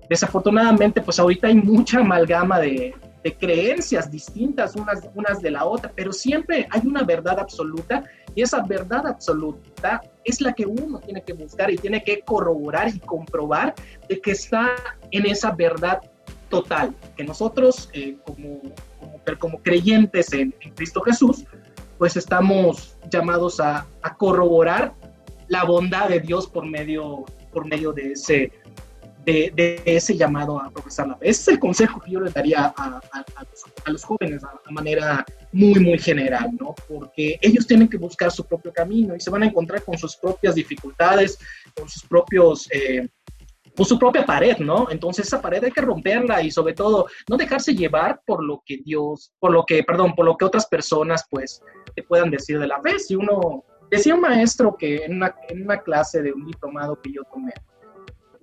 desafortunadamente 0.10 1.02
pues 1.02 1.20
ahorita 1.20 1.48
hay 1.48 1.56
mucha 1.56 2.00
amalgama 2.00 2.60
de, 2.60 2.94
de 3.24 3.36
creencias 3.36 4.10
distintas 4.10 4.76
unas, 4.76 5.08
unas 5.14 5.42
de 5.42 5.52
la 5.52 5.66
otra, 5.66 5.92
pero 5.96 6.12
siempre 6.12 6.68
hay 6.72 6.82
una 6.86 7.04
verdad 7.04 7.40
absoluta 7.40 8.04
y 8.34 8.42
esa 8.42 8.62
verdad 8.64 9.06
absoluta 9.08 10.02
es 10.24 10.42
la 10.42 10.54
que 10.54 10.66
uno 10.66 11.00
tiene 11.00 11.22
que 11.22 11.34
buscar 11.34 11.70
y 11.72 11.78
tiene 11.78 12.04
que 12.04 12.22
corroborar 12.22 12.90
y 12.90 13.00
comprobar 13.00 13.76
de 14.08 14.20
que 14.20 14.32
está 14.32 14.72
en 15.12 15.26
esa 15.26 15.52
verdad 15.52 16.02
total, 16.50 16.94
que 17.16 17.24
nosotros 17.24 17.90
eh, 17.94 18.18
como, 18.26 18.62
como, 19.00 19.40
como, 19.40 19.62
creyentes 19.62 20.34
en, 20.34 20.52
Cristo 20.76 21.02
Jesús, 21.02 21.46
pues 21.98 22.18
estamos 22.18 22.98
llamados 23.10 23.60
a, 23.60 23.86
a, 24.02 24.16
corroborar 24.18 24.94
la 25.48 25.64
bondad 25.64 26.10
de 26.10 26.20
Dios 26.20 26.48
por 26.48 26.66
medio, 26.66 27.26
por 27.54 27.66
medio 27.66 27.94
de 27.94 28.14
ese 28.14 28.52
de, 29.26 29.52
de, 29.56 29.82
ese 29.86 30.16
llamado 30.16 30.62
a 30.62 30.70
profesar 30.72 31.08
la 31.08 31.16
fe. 31.18 31.30
Ese 31.30 31.42
es 31.42 31.48
el 31.50 31.60
consejo 31.60 32.00
que 32.00 32.12
yo 32.12 32.20
les 32.20 32.34
daría 32.34 32.66
a, 32.66 32.72
a, 32.76 33.20
a 33.36 33.44
los, 33.44 33.64
los, 33.86 34.04
jóvenes 34.04 34.42
de 34.42 34.72
manera 34.74 35.26
muy, 35.52 35.80
muy 35.80 36.00
general, 36.00 36.50
¿no? 36.60 36.74
Porque 36.88 37.38
ellos 37.42 37.68
tienen 37.68 37.88
que 37.88 37.98
buscar 37.98 38.32
su 38.32 38.46
propio 38.46 38.72
camino 38.74 39.16
y 39.16 39.20
se 39.20 39.30
van 39.30 39.44
a 39.44 39.48
encontrar 39.48 39.84
con 39.84 39.98
sus 39.98 40.16
propias 40.16 40.56
dificultades, 40.56 41.38
con 41.76 41.88
sus 41.90 42.04
propios... 42.04 42.68
Eh, 42.72 43.08
por 43.76 43.86
su 43.86 43.98
propia 43.98 44.26
pared, 44.26 44.58
¿no? 44.58 44.90
Entonces 44.92 45.28
esa 45.28 45.42
pared 45.42 45.64
hay 45.64 45.72
que 45.72 45.80
romperla 45.80 46.42
y 46.44 46.52
sobre 46.52 46.74
todo 46.74 47.08
no 47.30 47.38
dejarse 47.38 47.74
llevar 47.74 48.22
por 48.26 48.44
lo 48.44 48.62
que 48.66 48.80
Dios, 48.84 49.32
por 49.40 49.52
lo 49.52 49.66
que, 49.66 49.84
perdón, 49.84 50.14
por 50.14 50.26
lo 50.26 50.36
que 50.36 50.44
otras 50.44 50.68
personas 50.68 51.26
pues 51.30 51.62
te 51.96 52.04
puedan 52.04 52.30
decir 52.30 52.60
de 52.60 52.68
la 52.68 52.82
fe. 52.82 53.00
Si 53.00 53.16
uno, 53.16 53.64
decía 53.90 54.14
un 54.14 54.22
maestro 54.22 54.76
que 54.78 55.06
en 55.06 55.16
una, 55.16 55.34
en 55.48 55.64
una 55.64 55.82
clase 55.82 56.22
de 56.22 56.34
un 56.34 56.46
diplomado 56.46 57.00
que 57.02 57.14
yo 57.14 57.22
tomé, 57.32 57.54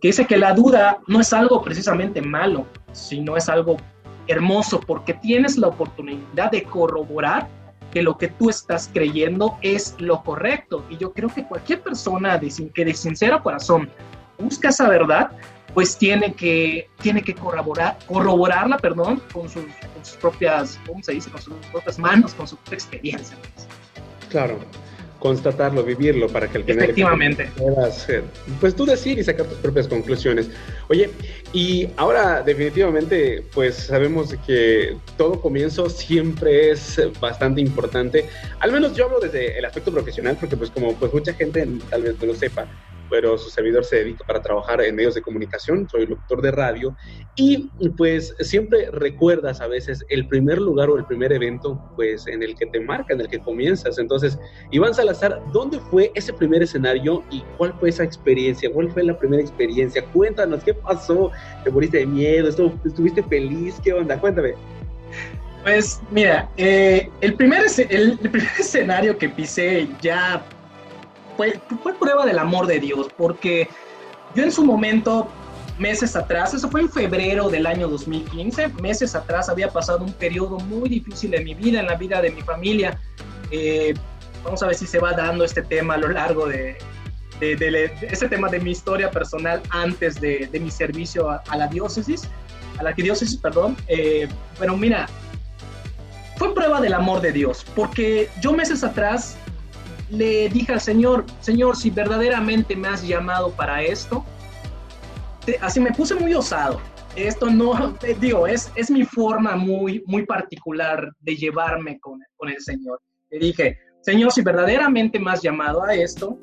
que 0.00 0.09
dice 0.09 0.26
que 0.26 0.37
la 0.37 0.52
duda 0.55 0.99
no 1.07 1.21
es 1.21 1.33
algo 1.33 1.62
precisamente 1.62 2.23
malo, 2.23 2.67
sino 2.93 3.37
es 3.37 3.49
algo 3.49 3.76
hermoso 4.28 4.81
porque 4.81 5.14
tienes 5.14 5.57
la 5.57 5.69
oportunidad 5.69 6.50
de 6.50 6.62
corroborar 6.62 7.49
que 7.90 8.02
lo 8.02 8.17
que 8.19 8.28
tú 8.28 8.50
estás 8.50 8.90
creyendo 8.93 9.57
es 9.62 9.95
lo 9.99 10.23
correcto. 10.23 10.85
Y 10.90 10.99
yo 10.99 11.12
creo 11.12 11.28
que 11.31 11.45
cualquier 11.45 11.81
persona 11.81 12.37
de, 12.37 12.52
que 12.75 12.85
de 12.85 12.95
sincero 12.95 13.43
corazón 13.43 13.90
busca 14.38 14.69
esa 14.69 14.88
verdad, 14.88 15.31
pues 15.75 15.97
tiene 15.97 16.35
que, 16.35 16.88
tiene 17.00 17.23
que 17.23 17.35
corroborar, 17.35 17.99
corroborarla 18.07 18.76
perdón, 18.76 19.23
con, 19.33 19.49
sus, 19.49 19.64
con 19.64 20.05
sus 20.05 20.17
propias, 20.17 20.78
¿cómo 20.87 21.02
se 21.02 21.12
dice? 21.12 21.31
Con 21.31 21.40
sus 21.40 21.55
propias 21.73 21.99
manos, 21.99 22.35
con 22.35 22.47
su 22.47 22.57
propia 22.57 22.75
experiencia. 22.75 23.37
Claro 24.28 24.59
constatarlo, 25.18 25.82
vivirlo, 25.82 26.28
para 26.28 26.48
que 26.48 26.58
al 26.58 26.64
final 26.64 26.84
Efectivamente. 26.84 27.50
puedas, 27.56 28.06
pues 28.60 28.75
tú 28.75 28.87
decir 28.87 29.18
y 29.18 29.25
sacar 29.25 29.46
tus 29.46 29.58
propias 29.58 29.88
conclusiones. 29.88 30.48
Oye, 30.88 31.10
y 31.52 31.88
ahora 31.96 32.42
definitivamente, 32.42 33.44
pues 33.52 33.75
sabemos 33.75 34.34
que 34.46 34.96
todo 35.16 35.40
comienzo 35.40 35.90
siempre 35.90 36.70
es 36.70 37.00
bastante 37.20 37.60
importante. 37.60 38.26
Al 38.60 38.70
menos 38.70 38.94
yo 38.94 39.06
hablo 39.06 39.18
desde 39.18 39.58
el 39.58 39.64
aspecto 39.64 39.90
profesional, 39.90 40.37
porque 40.38 40.56
pues 40.56 40.70
como 40.70 40.94
pues 40.94 41.12
mucha 41.12 41.32
gente 41.34 41.66
tal 41.90 42.02
vez 42.02 42.14
no 42.20 42.26
lo 42.26 42.34
sepa, 42.34 42.66
pero 43.11 43.38
su 43.38 43.50
servidor 43.50 43.85
se 43.85 43.97
dedica 43.97 44.25
para 44.27 44.43
trabajar 44.43 44.81
en 44.81 44.97
medios 44.97 45.15
de 45.15 45.23
comunicación, 45.23 45.88
soy 45.88 46.07
locutor 46.07 46.43
de 46.43 46.50
radio, 46.50 46.97
y 47.35 47.71
pues 47.97 48.35
siempre 48.41 48.91
recuerdas 48.93 49.61
a 49.61 49.67
veces 49.67 50.05
el 50.09 50.27
primer 50.29 50.59
lugar 50.59 50.91
o 50.91 50.97
el 50.97 51.05
primer 51.05 51.33
evento, 51.33 51.81
pues 51.97 52.27
en 52.27 52.43
el 52.43 52.55
que 52.55 52.67
te 52.67 52.81
marca, 52.81 53.15
en 53.15 53.21
el 53.21 53.29
que 53.29 53.38
comienzas. 53.38 53.99
Entonces, 53.99 54.38
Iván 54.71 54.95
Salazar, 54.95 55.41
¿dónde 55.53 55.79
fue 55.91 56.11
ese 56.15 56.33
primer 56.33 56.62
escenario 56.62 57.23
y 57.31 57.43
cuál 57.57 57.75
fue 57.79 57.91
esa 57.91 58.05
experiencia? 58.05 58.71
¿Cuál 58.73 58.91
fue 58.91 59.05
la 59.05 59.19
primera 59.19 59.43
experiencia? 59.43 60.05
Cuéntanos, 60.12 60.62
¿qué 60.65 60.75
pasó? 60.75 61.31
¿Te 61.65 61.71
moriste 61.71 61.99
de 61.99 62.07
miedo? 62.07 62.49
¿Estuviste 62.85 63.23
feliz? 63.23 63.77
¿Qué 63.83 63.93
onda? 63.93 64.19
Cuéntame. 64.19 64.55
Pues 65.62 66.00
mira, 66.11 66.49
eh, 66.57 67.11
el, 67.21 67.35
primer, 67.35 67.67
el 67.91 68.19
primer 68.19 68.49
escenario 68.59 69.19
que 69.19 69.29
pisé 69.29 69.88
ya 70.00 70.45
fue, 71.38 71.95
prueba 71.95 72.26
del 72.26 72.38
amor 72.38 72.66
de 72.66 72.80
Dios, 72.80 73.07
porque 73.16 73.68
yo 74.35 74.42
en 74.42 74.50
su 74.50 74.64
momento, 74.64 75.28
meses 75.78 76.16
atrás, 76.16 76.52
eso 76.52 76.68
fue 76.68 76.80
en 76.80 76.90
febrero 76.90 77.49
del 77.49 77.66
año 77.66 77.88
2015, 77.88 78.68
meses 78.83 79.14
atrás 79.14 79.49
había 79.49 79.71
pasado 79.71 80.04
un 80.04 80.12
periodo 80.12 80.59
muy 80.59 80.88
difícil 80.88 81.33
en 81.35 81.45
mi 81.45 81.54
vida, 81.54 81.78
en 81.78 81.87
la 81.87 81.95
vida 81.95 82.21
de 82.21 82.33
mi 82.33 82.42
familia. 82.42 82.99
Eh, 83.52 83.95
vamos 84.42 84.62
a 84.64 84.66
ver 84.66 84.75
si 84.75 84.87
se 84.87 84.99
va 84.99 85.12
dando 85.12 85.45
este 85.45 85.62
tema 85.62 85.95
a 85.95 85.99
lo 85.99 86.09
largo 86.09 86.49
de, 86.49 86.76
de, 87.40 87.92
este 88.02 88.28
tema 88.28 88.49
de 88.49 88.59
mi 88.59 88.73
historia 88.73 89.09
personal 89.11 89.62
antes 89.71 90.21
de, 90.21 90.50
mi 90.61 90.73
servicio 90.73 91.30
a, 91.30 91.57
la 91.57 91.68
diócesis, 91.68 92.28
a 92.78 92.83
la 92.83 92.90
arquidiócesis, 92.90 93.37
perdón. 93.37 93.76
Eh, 93.87 94.28
bueno, 94.59 94.76
mira, 94.76 95.07
fue 96.37 96.52
prueba 96.52 96.80
del 96.80 96.95
amor 96.95 97.21
de 97.21 97.30
Dios, 97.30 97.64
porque 97.76 98.28
yo 98.40 98.52
meses 98.52 98.83
atrás 98.83 99.37
le 100.11 100.49
dije 100.49 100.73
al 100.73 100.81
Señor, 100.81 101.25
Señor, 101.41 101.77
si 101.77 101.91
verdaderamente 101.91 102.75
me 102.75 102.88
has 102.88 103.07
llamado 103.07 103.50
para 103.50 103.83
esto, 103.83 104.25
así 105.61 105.81
me 105.81 105.93
puse 105.93 106.15
muy 106.15 106.35
osado. 106.35 106.81
Esto 107.17 107.50
no, 107.50 107.97
digo, 108.21 108.47
es, 108.47 108.71
es 108.75 108.91
mi 108.91 109.05
forma 109.05 109.57
muy, 109.57 110.03
muy 110.07 110.25
particular 110.25 111.11
de 111.21 111.37
llevarme 111.37 111.99
con, 112.00 112.21
con 112.37 112.49
el 112.49 112.61
Señor. 112.61 113.00
Le 113.31 113.38
dije, 113.38 113.79
Señor, 114.03 114.33
si 114.33 114.43
verdaderamente 114.43 115.19
me 115.19 115.31
has 115.31 115.43
llamado 115.43 115.83
a 115.83 115.95
esto, 115.95 116.38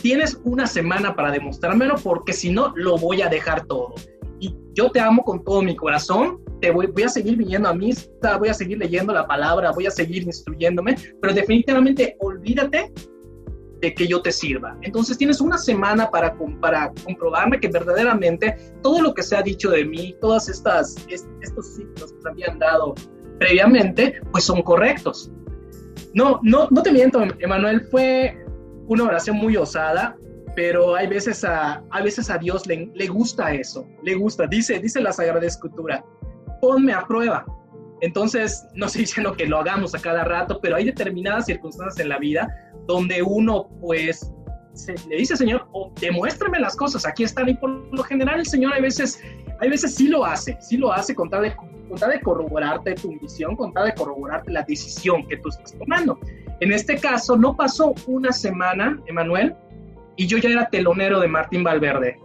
tienes 0.00 0.40
una 0.44 0.66
semana 0.66 1.14
para 1.14 1.30
demostrármelo 1.30 1.96
porque 1.96 2.32
si 2.32 2.50
no, 2.50 2.72
lo 2.76 2.96
voy 2.96 3.22
a 3.22 3.28
dejar 3.28 3.66
todo. 3.66 3.94
Y 4.40 4.54
yo 4.74 4.90
te 4.90 5.00
amo 5.00 5.22
con 5.24 5.42
todo 5.44 5.62
mi 5.62 5.74
corazón, 5.76 6.40
te 6.60 6.70
voy, 6.70 6.86
voy 6.86 7.02
a 7.04 7.08
seguir 7.08 7.36
viniendo 7.36 7.68
a 7.68 7.74
misa, 7.74 8.08
voy 8.38 8.48
a 8.48 8.54
seguir 8.54 8.78
leyendo 8.78 9.12
la 9.12 9.26
palabra, 9.26 9.70
voy 9.72 9.86
a 9.86 9.90
seguir 9.90 10.22
instruyéndome, 10.24 10.96
pero 11.20 11.32
definitivamente 11.34 12.16
olvídate 12.20 12.92
de 13.80 13.94
que 13.94 14.06
yo 14.06 14.20
te 14.20 14.32
sirva. 14.32 14.76
Entonces 14.82 15.16
tienes 15.16 15.40
una 15.40 15.56
semana 15.56 16.10
para, 16.10 16.36
para 16.60 16.92
comprobarme 17.04 17.60
que 17.60 17.68
verdaderamente 17.68 18.56
todo 18.82 19.00
lo 19.00 19.14
que 19.14 19.22
se 19.22 19.36
ha 19.36 19.42
dicho 19.42 19.70
de 19.70 19.84
mí, 19.84 20.16
todas 20.20 20.48
estas 20.48 20.96
estos 21.08 21.74
ciclos 21.76 22.12
que 22.12 22.22
se 22.22 22.28
habían 22.28 22.58
dado 22.58 22.94
previamente, 23.38 24.20
pues 24.32 24.44
son 24.44 24.62
correctos. 24.62 25.30
No, 26.12 26.40
no, 26.42 26.68
no 26.70 26.82
te 26.82 26.90
miento, 26.90 27.22
Emanuel, 27.38 27.82
fue 27.82 28.36
una 28.88 29.04
oración 29.04 29.36
muy 29.36 29.56
osada, 29.56 30.16
pero 30.56 30.96
hay 30.96 31.06
veces 31.06 31.44
a, 31.44 31.84
a 31.90 32.02
veces 32.02 32.30
a 32.30 32.38
Dios 32.38 32.66
le, 32.66 32.90
le 32.94 33.06
gusta 33.06 33.54
eso, 33.54 33.86
le 34.02 34.14
gusta, 34.14 34.46
dice, 34.46 34.80
dice 34.80 35.00
la 35.00 35.12
Sagrada 35.12 35.46
Escritura, 35.46 36.04
ponme 36.60 36.92
a 36.92 37.04
prueba. 37.06 37.44
Entonces, 38.00 38.66
no 38.74 38.86
estoy 38.86 39.02
diciendo 39.02 39.32
que 39.32 39.46
lo 39.46 39.58
hagamos 39.58 39.94
a 39.94 39.98
cada 39.98 40.24
rato, 40.24 40.60
pero 40.60 40.76
hay 40.76 40.84
determinadas 40.84 41.46
circunstancias 41.46 41.98
en 41.98 42.08
la 42.08 42.18
vida 42.18 42.48
donde 42.86 43.22
uno, 43.22 43.68
pues, 43.80 44.32
le 45.08 45.16
dice, 45.16 45.36
Señor, 45.36 45.66
oh, 45.72 45.92
demuéstrame 46.00 46.60
las 46.60 46.76
cosas, 46.76 47.04
aquí 47.06 47.24
están. 47.24 47.48
Y 47.48 47.54
por 47.54 47.70
lo 47.70 48.02
general, 48.04 48.40
el 48.40 48.46
Señor 48.46 48.72
hay 48.72 48.82
veces, 48.82 49.20
hay 49.60 49.70
veces 49.70 49.94
sí 49.94 50.08
lo 50.08 50.24
hace, 50.24 50.56
sí 50.60 50.76
lo 50.76 50.92
hace 50.92 51.14
con 51.14 51.28
tal 51.28 51.42
de, 51.42 51.56
con 51.56 51.78
de 51.96 52.20
corroborarte 52.20 52.94
tu 52.94 53.12
misión, 53.12 53.56
con 53.56 53.72
tal 53.72 53.86
de 53.86 53.94
corroborarte 53.94 54.52
la 54.52 54.62
decisión 54.62 55.26
que 55.26 55.36
tú 55.38 55.48
estás 55.48 55.76
tomando. 55.76 56.18
En 56.60 56.72
este 56.72 56.96
caso, 56.98 57.36
no 57.36 57.56
pasó 57.56 57.94
una 58.06 58.30
semana, 58.32 59.00
Emanuel, 59.06 59.54
y 60.16 60.26
yo 60.26 60.38
ya 60.38 60.50
era 60.50 60.68
telonero 60.68 61.20
de 61.20 61.28
Martín 61.28 61.64
Valverde. 61.64 62.18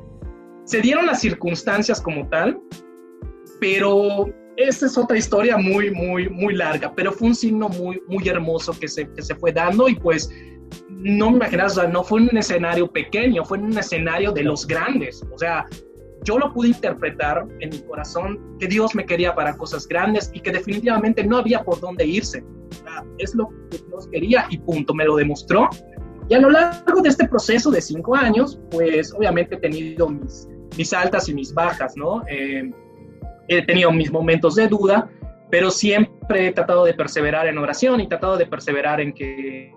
Se 0.65 0.81
dieron 0.81 1.05
las 1.05 1.21
circunstancias 1.21 2.01
como 2.01 2.27
tal, 2.29 2.59
pero 3.63 4.25
esta 4.57 4.87
es 4.87 4.97
otra 4.97 5.17
historia 5.17 5.55
muy, 5.55 5.89
muy, 5.89 6.27
muy 6.27 6.53
larga, 6.53 6.93
pero 6.93 7.13
fue 7.13 7.29
un 7.29 7.35
signo 7.35 7.69
muy, 7.69 8.03
muy 8.07 8.27
hermoso 8.27 8.77
que 8.77 8.89
se, 8.89 9.09
que 9.13 9.21
se 9.21 9.33
fue 9.35 9.53
dando 9.53 9.87
y 9.87 9.95
pues 9.95 10.29
no 10.89 11.31
me 11.31 11.37
imaginas, 11.37 11.77
o 11.77 11.81
sea, 11.81 11.89
no 11.89 12.03
fue 12.03 12.23
un 12.23 12.37
escenario 12.37 12.91
pequeño, 12.91 13.45
fue 13.45 13.59
un 13.59 13.77
escenario 13.77 14.33
de 14.33 14.43
los 14.43 14.67
grandes, 14.67 15.23
o 15.33 15.37
sea, 15.37 15.65
yo 16.25 16.37
lo 16.37 16.51
pude 16.51 16.69
interpretar 16.69 17.47
en 17.61 17.69
mi 17.69 17.79
corazón 17.83 18.57
que 18.59 18.67
Dios 18.67 18.93
me 18.95 19.05
quería 19.05 19.33
para 19.33 19.55
cosas 19.55 19.87
grandes 19.87 20.29
y 20.33 20.41
que 20.41 20.51
definitivamente 20.51 21.23
no 21.23 21.37
había 21.37 21.63
por 21.63 21.79
dónde 21.79 22.05
irse. 22.05 22.43
es 23.17 23.33
lo 23.33 23.47
que 23.71 23.77
Dios 23.87 24.09
quería 24.11 24.45
y 24.49 24.57
punto, 24.57 24.93
me 24.93 25.05
lo 25.05 25.15
demostró. 25.15 25.69
Y 26.27 26.33
a 26.33 26.39
lo 26.39 26.49
largo 26.49 27.01
de 27.01 27.09
este 27.09 27.29
proceso 27.29 27.71
de 27.71 27.79
cinco 27.79 28.13
años, 28.13 28.59
pues 28.71 29.13
obviamente 29.13 29.55
he 29.55 29.59
tenido 29.59 30.09
mis, 30.09 30.49
mis 30.77 30.93
altas 30.93 31.27
y 31.29 31.33
mis 31.33 31.53
bajas, 31.53 31.95
¿no? 31.97 32.23
Eh, 32.29 32.71
he 33.47 33.61
tenido 33.65 33.91
mis 33.91 34.11
momentos 34.11 34.55
de 34.55 34.67
duda, 34.67 35.09
pero 35.49 35.69
siempre 35.69 36.47
he 36.47 36.51
tratado 36.51 36.85
de 36.85 36.93
perseverar 36.93 37.47
en 37.47 37.57
oración 37.57 38.01
y 38.01 38.07
tratado 38.07 38.37
de 38.37 38.45
perseverar 38.45 39.01
en 39.01 39.13
que... 39.13 39.73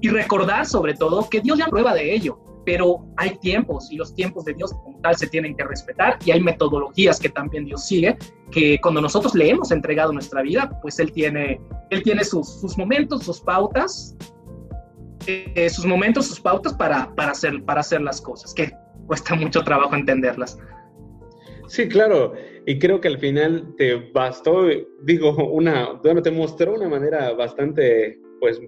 y 0.00 0.08
recordar 0.08 0.66
sobre 0.66 0.94
todo 0.94 1.28
que 1.28 1.40
Dios 1.40 1.58
ya 1.58 1.66
prueba 1.66 1.94
de 1.94 2.12
ello, 2.12 2.38
pero 2.64 3.06
hay 3.16 3.36
tiempos 3.38 3.90
y 3.90 3.96
los 3.96 4.14
tiempos 4.14 4.44
de 4.44 4.54
Dios 4.54 4.72
como 4.72 4.98
tal 5.00 5.16
se 5.16 5.26
tienen 5.26 5.56
que 5.56 5.64
respetar 5.64 6.18
y 6.24 6.30
hay 6.30 6.40
metodologías 6.40 7.18
que 7.18 7.28
también 7.28 7.64
Dios 7.64 7.86
sigue, 7.86 8.16
que 8.50 8.80
cuando 8.80 9.00
nosotros 9.00 9.34
le 9.34 9.50
hemos 9.50 9.70
entregado 9.70 10.12
nuestra 10.12 10.42
vida, 10.42 10.78
pues 10.82 10.98
Él 10.98 11.12
tiene, 11.12 11.60
él 11.90 12.02
tiene 12.02 12.24
sus, 12.24 12.60
sus 12.60 12.76
momentos, 12.76 13.24
sus 13.24 13.40
pautas, 13.40 14.16
eh, 15.26 15.70
sus 15.70 15.86
momentos, 15.86 16.26
sus 16.26 16.40
pautas 16.40 16.74
para, 16.74 17.14
para, 17.14 17.32
hacer, 17.32 17.62
para 17.64 17.80
hacer 17.80 18.00
las 18.00 18.20
cosas, 18.20 18.52
que 18.54 18.72
cuesta 19.06 19.34
mucho 19.34 19.62
trabajo 19.62 19.94
entenderlas. 19.94 20.58
Sí, 21.72 21.88
claro. 21.88 22.34
Y 22.66 22.78
creo 22.78 23.00
que 23.00 23.08
al 23.08 23.16
final 23.18 23.74
te 23.78 23.94
bastó, 24.12 24.66
digo, 25.04 25.34
una, 25.50 25.94
bueno, 26.04 26.20
te 26.20 26.30
mostró 26.30 26.74
una 26.74 26.86
manera 26.86 27.32
bastante, 27.32 28.20
pues, 28.40 28.60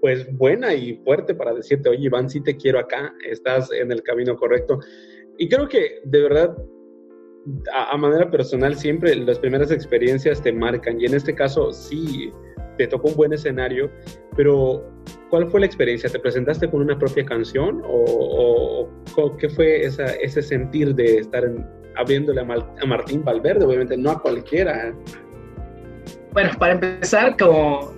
pues 0.00 0.26
buena 0.36 0.74
y 0.74 0.96
fuerte 1.04 1.36
para 1.36 1.54
decirte, 1.54 1.88
oye, 1.88 2.06
Iván, 2.06 2.28
sí 2.28 2.40
te 2.40 2.56
quiero 2.56 2.80
acá, 2.80 3.14
estás 3.24 3.70
en 3.70 3.92
el 3.92 4.02
camino 4.02 4.34
correcto. 4.34 4.80
Y 5.38 5.48
creo 5.48 5.68
que 5.68 6.00
de 6.02 6.20
verdad, 6.20 6.56
a, 7.72 7.96
manera 7.96 8.28
personal, 8.28 8.74
siempre 8.74 9.14
las 9.14 9.38
primeras 9.38 9.70
experiencias 9.70 10.42
te 10.42 10.50
marcan. 10.50 11.00
Y 11.00 11.04
en 11.04 11.14
este 11.14 11.36
caso, 11.36 11.72
sí, 11.72 12.32
te 12.76 12.88
tocó 12.88 13.10
un 13.10 13.14
buen 13.14 13.32
escenario, 13.32 13.88
pero 14.36 14.84
¿cuál 15.30 15.48
fue 15.48 15.60
la 15.60 15.66
experiencia? 15.66 16.10
¿Te 16.10 16.18
presentaste 16.18 16.68
con 16.68 16.82
una 16.82 16.98
propia 16.98 17.24
canción 17.24 17.82
o, 17.86 18.90
o 19.16 19.36
qué 19.36 19.48
fue 19.48 19.84
esa, 19.84 20.06
ese 20.16 20.42
sentir 20.42 20.96
de 20.96 21.18
estar 21.18 21.44
en, 21.44 21.77
abriéndole 21.98 22.40
a, 22.40 22.86
Martín 22.86 23.24
Valverde, 23.24 23.64
obviamente 23.64 23.96
no 23.96 24.12
a 24.12 24.22
cualquiera. 24.22 24.94
Bueno, 26.32 26.50
para 26.58 26.74
empezar, 26.74 27.36
como 27.36 27.92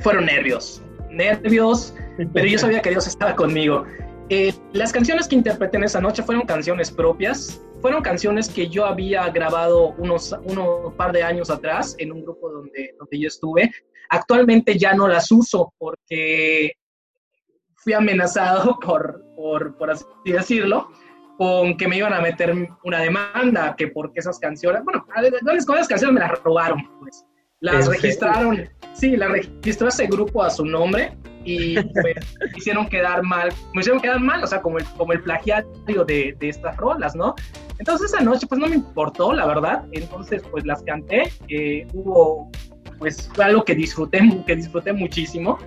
fueron 0.00 0.26
nervios, 0.26 0.82
nervios, 1.10 1.94
pero 2.32 2.46
yo 2.46 2.58
sabía 2.58 2.82
que 2.82 2.90
Dios 2.90 3.06
estaba 3.06 3.34
conmigo. 3.34 3.84
Eh, 4.28 4.52
las 4.72 4.92
canciones 4.92 5.26
que 5.26 5.34
interpreté 5.34 5.78
en 5.78 5.84
esa 5.84 6.00
noche 6.00 6.22
fueron 6.22 6.46
canciones 6.46 6.90
propias, 6.90 7.60
fueron 7.80 8.02
canciones 8.02 8.48
que 8.48 8.68
yo 8.68 8.84
había 8.84 9.28
grabado 9.30 9.94
unos, 9.98 10.36
unos 10.44 10.92
par 10.94 11.12
de 11.12 11.22
años 11.22 11.50
atrás 11.50 11.96
en 11.98 12.12
un 12.12 12.22
grupo 12.22 12.50
donde, 12.50 12.94
donde 12.98 13.18
yo 13.18 13.26
estuve. 13.26 13.70
Actualmente 14.10 14.78
ya 14.78 14.92
no 14.94 15.08
las 15.08 15.32
uso 15.32 15.72
porque 15.78 16.72
fui 17.76 17.94
amenazado 17.94 18.78
por, 18.84 19.24
por, 19.34 19.76
por 19.78 19.90
así 19.90 20.04
decirlo, 20.26 20.90
con 21.40 21.74
que 21.78 21.88
me 21.88 21.96
iban 21.96 22.12
a 22.12 22.20
meter 22.20 22.54
una 22.84 22.98
demanda, 22.98 23.74
que 23.74 23.88
porque 23.88 24.20
esas 24.20 24.38
canciones, 24.38 24.84
bueno, 24.84 25.06
con 25.06 25.76
esas 25.76 25.88
canciones 25.88 26.12
me 26.12 26.20
las 26.20 26.38
robaron, 26.42 26.86
pues. 27.00 27.24
Las 27.60 27.88
registraron, 27.88 28.68
sí, 28.92 29.16
las 29.16 29.30
registró 29.30 29.88
ese 29.88 30.06
grupo 30.06 30.42
a 30.42 30.50
su 30.50 30.66
nombre 30.66 31.16
y 31.46 31.76
pues, 31.82 32.36
hicieron 32.56 32.86
quedar 32.90 33.22
mal, 33.22 33.48
me 33.72 33.80
hicieron 33.80 34.02
quedar 34.02 34.20
mal, 34.20 34.44
o 34.44 34.46
sea, 34.46 34.60
como 34.60 34.76
el, 34.76 34.84
como 34.98 35.14
el 35.14 35.22
plagiario 35.22 36.04
de, 36.04 36.36
de, 36.38 36.48
estas 36.50 36.76
rolas, 36.76 37.16
¿no? 37.16 37.34
Entonces 37.78 38.12
esa 38.12 38.22
noche 38.22 38.46
pues 38.46 38.60
no 38.60 38.66
me 38.66 38.74
importó, 38.74 39.32
la 39.32 39.46
verdad, 39.46 39.86
entonces 39.92 40.42
pues 40.50 40.66
las 40.66 40.82
canté, 40.82 41.32
eh, 41.48 41.86
hubo, 41.94 42.50
pues 42.98 43.30
fue 43.34 43.46
algo 43.46 43.64
que 43.64 43.74
disfruté, 43.74 44.20
que 44.46 44.56
disfruté 44.56 44.92
muchísimo, 44.92 45.58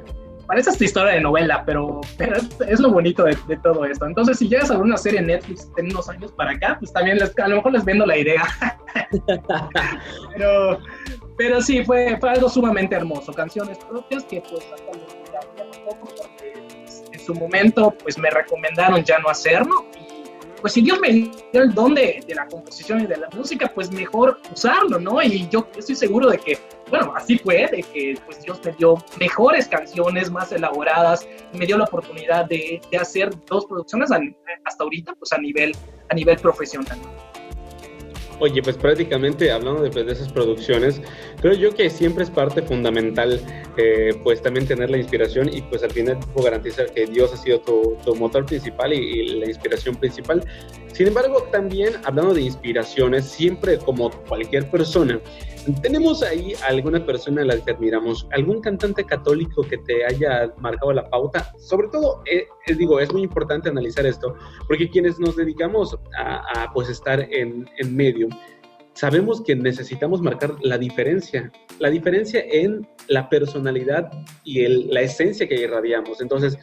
parece 0.48 0.70
esta 0.72 0.84
historia 0.84 1.14
de 1.14 1.22
novela, 1.22 1.64
pero, 1.66 2.02
pero 2.18 2.36
es, 2.68 2.80
lo 2.80 2.92
bonito 2.92 3.24
de, 3.24 3.38
de, 3.48 3.58
todo 3.58 3.86
esto. 3.86 4.06
Entonces, 4.06 4.38
si 4.38 4.48
llegas 4.48 4.72
a 4.72 4.76
ver 4.76 4.84
una 4.84 4.98
serie 4.98 5.20
en 5.20 5.28
Netflix 5.28 5.70
en 5.78 5.92
unos 5.92 6.10
años 6.10 6.32
para 6.34 6.52
acá, 6.52 6.78
pues 6.80 6.92
también 6.94 7.18
les, 7.18 7.38
a 7.38 7.48
lo 7.48 7.58
mejor 7.58 7.74
les 7.74 7.86
vendo 7.86 8.06
la 8.06 8.18
idea. 8.18 8.44
pero, 10.34 10.80
pero 11.38 11.62
sí, 11.62 11.84
fue, 11.84 12.18
fue 12.20 12.30
algo 12.30 12.50
sumamente 12.50 12.96
hermoso. 12.96 13.34
Canciones 13.34 13.78
propias 13.78 14.24
que 14.26 14.42
pues 14.42 14.66
hasta 14.74 14.92
ya, 15.32 15.40
ya 15.58 15.72
porque 15.86 16.54
pues, 16.82 17.04
en 17.12 17.20
su 17.20 17.34
momento 17.34 17.94
pues 18.04 18.18
me 18.18 18.30
recomendaron 18.30 19.04
ya 19.04 19.20
no 19.20 19.30
hacerlo 19.30 19.86
pues 20.64 20.72
si 20.72 20.82
Dios 20.82 20.98
me 21.02 21.10
dio 21.12 21.32
el 21.52 21.74
don 21.74 21.94
de, 21.94 22.24
de, 22.26 22.36
la 22.36 22.48
composición 22.48 23.02
y 23.02 23.06
de 23.06 23.18
la 23.18 23.28
música, 23.36 23.70
pues 23.76 23.92
mejor 23.92 24.40
usarlo, 24.50 24.98
¿no? 24.98 25.22
Y 25.22 25.46
yo 25.50 25.68
estoy 25.78 25.94
seguro 25.94 26.30
de 26.30 26.38
que, 26.38 26.58
bueno, 26.94 27.12
así 27.16 27.40
fue, 27.40 27.68
de 27.72 27.82
que 27.82 28.16
pues 28.24 28.44
Dios 28.44 28.62
me 28.64 28.72
dio 28.74 29.04
mejores 29.20 29.68
canciones, 29.68 30.30
más 30.30 30.52
elaboradas, 30.52 31.28
me 31.52 31.66
dio 31.66 31.76
la 31.76 31.86
oportunidad 31.86 32.46
de, 32.46 32.80
de 32.92 32.98
hacer 32.98 33.32
dos 33.48 33.66
producciones 33.66 34.12
hasta 34.64 34.84
ahorita, 34.84 35.16
pues 35.16 35.34
a 35.34 35.40
nivel, 35.40 35.76
a 36.10 36.14
nivel 36.14 36.38
profesional. 36.38 37.00
Oye, 38.40 38.62
pues 38.62 38.78
prácticamente 38.78 39.52
hablando 39.52 39.82
de, 39.82 39.90
pues, 39.90 40.06
de, 40.06 40.12
esas 40.12 40.32
producciones, 40.32 41.02
creo 41.42 41.54
yo 41.54 41.74
que 41.74 41.90
siempre 41.90 42.26
es 42.26 42.30
parte 42.30 42.62
fundamental, 42.62 43.42
eh, 43.78 44.14
pues 44.24 44.44
también 44.44 44.68
tener 44.68 44.92
la 44.92 44.98
inspiración 44.98 45.52
y 45.52 45.64
pues 45.64 45.82
al 45.82 45.90
final 45.90 46.20
garantizar 46.36 46.92
que 46.92 47.08
Dios 47.08 47.34
ha 47.34 47.38
sido 47.38 47.60
tu, 47.62 47.98
tu 48.06 48.14
motor 48.16 48.46
principal 48.46 48.94
y, 48.94 48.98
y, 48.98 49.40
la 49.40 49.48
inspiración 49.48 49.96
principal. 49.96 50.46
Sin 50.92 51.08
embargo, 51.08 51.42
también 51.52 51.94
hablando 52.04 52.36
de 52.36 52.42
inspiraciones, 52.42 53.26
siempre 53.26 53.80
como 53.80 54.12
cualquier 54.12 54.70
persona, 54.70 55.20
tenemos 55.82 56.24
ahí 56.24 56.54
alguna 56.68 57.06
persona 57.06 57.42
a 57.42 57.46
la 57.46 57.58
que 57.58 57.72
admiramos, 57.72 58.28
algún 58.32 58.62
cantante 58.62 59.04
católico 59.06 59.62
que 59.64 59.78
te 59.78 60.06
haya 60.06 60.54
marcado 60.58 60.94
la 60.94 61.10
pauta. 61.10 61.54
Sobre 61.58 61.88
todo, 61.90 62.22
eh, 62.26 62.48
eh, 62.68 62.76
digo, 62.76 63.00
es 63.00 63.12
muy 63.12 63.24
importante 63.24 63.70
analizar 63.70 64.06
esto, 64.06 64.36
porque 64.68 64.90
quienes 64.90 65.20
nos 65.20 65.36
dedicamos 65.36 65.98
a, 66.18 66.64
a 66.64 66.74
pues 66.74 66.90
estar 66.90 67.20
en, 67.20 67.70
en 67.78 67.96
medio, 67.96 68.28
sabemos 68.94 69.42
que 69.42 69.56
necesitamos 69.56 70.22
marcar 70.22 70.56
la 70.62 70.78
diferencia, 70.78 71.52
la 71.80 71.90
diferencia 71.90 72.44
en 72.48 72.88
la 73.08 73.30
personalidad 73.30 74.12
y 74.44 74.64
el, 74.64 74.88
la 74.90 75.02
esencia 75.02 75.48
que 75.48 75.56
irradiamos. 75.56 76.22
Entonces, 76.22 76.58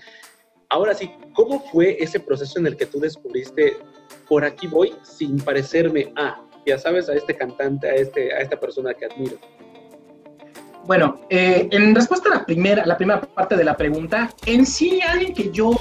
ahora 0.69 0.95
sí, 0.95 1.11
¿cómo 1.35 1.61
fue 1.73 1.97
ese 2.01 2.21
proceso 2.21 2.59
en 2.59 2.67
el 2.67 2.77
que 2.77 2.87
tú 2.87 3.01
descubriste, 3.01 3.77
por 4.29 4.45
aquí 4.45 4.67
voy 4.67 4.95
sin 5.03 5.39
parecerme 5.39 6.13
a, 6.17 6.41
ya 6.71 6.79
sabes, 6.79 7.09
a 7.09 7.15
este 7.15 7.37
cantante, 7.37 7.89
a, 7.89 7.95
este, 7.95 8.33
a 8.33 8.39
esta 8.39 8.59
persona 8.59 8.95
que 8.95 9.07
admiro? 9.07 9.37
Bueno, 10.87 11.21
eh, 11.29 11.69
en 11.71 11.95
respuesta 11.95 12.31
a 12.31 12.39
la 12.39 12.47
primera, 12.47 12.87
la 12.87 12.97
primera 12.97 13.21
parte 13.21 13.57
de 13.57 13.65
la 13.65 13.77
pregunta, 13.77 14.31
en 14.47 14.65
sí 14.65 15.01
alguien 15.03 15.35
que 15.35 15.51
yo 15.51 15.73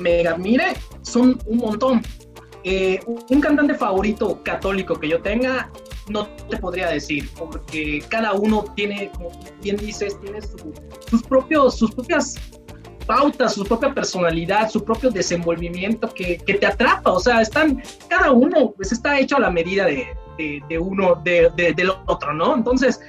me 0.00 0.26
admire 0.26 0.74
son 1.02 1.38
un 1.46 1.58
montón. 1.58 2.02
Eh, 2.62 3.00
un 3.06 3.40
cantante 3.40 3.74
favorito 3.74 4.42
católico 4.42 4.94
que 4.94 5.08
yo 5.08 5.20
tenga, 5.20 5.70
no 6.08 6.26
te 6.48 6.56
podría 6.56 6.88
decir, 6.88 7.28
porque 7.36 8.02
cada 8.08 8.32
uno 8.32 8.64
tiene, 8.74 9.10
como 9.10 9.30
bien 9.62 9.76
dices, 9.76 10.18
tiene 10.20 10.40
su, 10.40 10.72
sus, 11.10 11.22
propios, 11.22 11.76
sus 11.76 11.92
propias 11.92 12.36
pautas, 13.06 13.54
su 13.54 13.64
propia 13.64 13.92
personalidad, 13.92 14.70
su 14.70 14.84
propio 14.84 15.10
desenvolvimiento 15.10 16.08
que, 16.08 16.38
que, 16.38 16.54
te 16.54 16.66
atrapa. 16.66 17.12
O 17.12 17.20
sea, 17.20 17.40
están, 17.40 17.82
cada 18.08 18.32
uno 18.32 18.72
pues 18.76 18.92
está 18.92 19.18
hecho 19.18 19.36
a 19.36 19.40
la 19.40 19.50
medida 19.50 19.86
de, 19.86 20.06
de, 20.38 20.62
de 20.68 20.78
uno, 20.78 21.20
de, 21.24 21.50
del 21.56 21.90
otro, 22.06 22.32
¿no? 22.32 22.54
Entonces, 22.54 23.00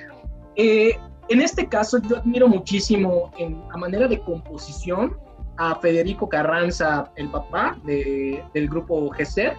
eh, 0.56 0.98
en 1.30 1.42
este 1.42 1.68
caso 1.68 1.98
yo 2.00 2.18
admiro 2.18 2.48
muchísimo 2.48 3.32
en, 3.38 3.62
a 3.72 3.78
manera 3.78 4.08
de 4.08 4.20
composición 4.20 5.18
a 5.58 5.76
Federico 5.76 6.28
Carranza, 6.28 7.12
el 7.16 7.30
papá 7.30 7.78
de, 7.86 8.44
del 8.54 8.68
grupo 8.70 9.10
GESER, 9.12 9.56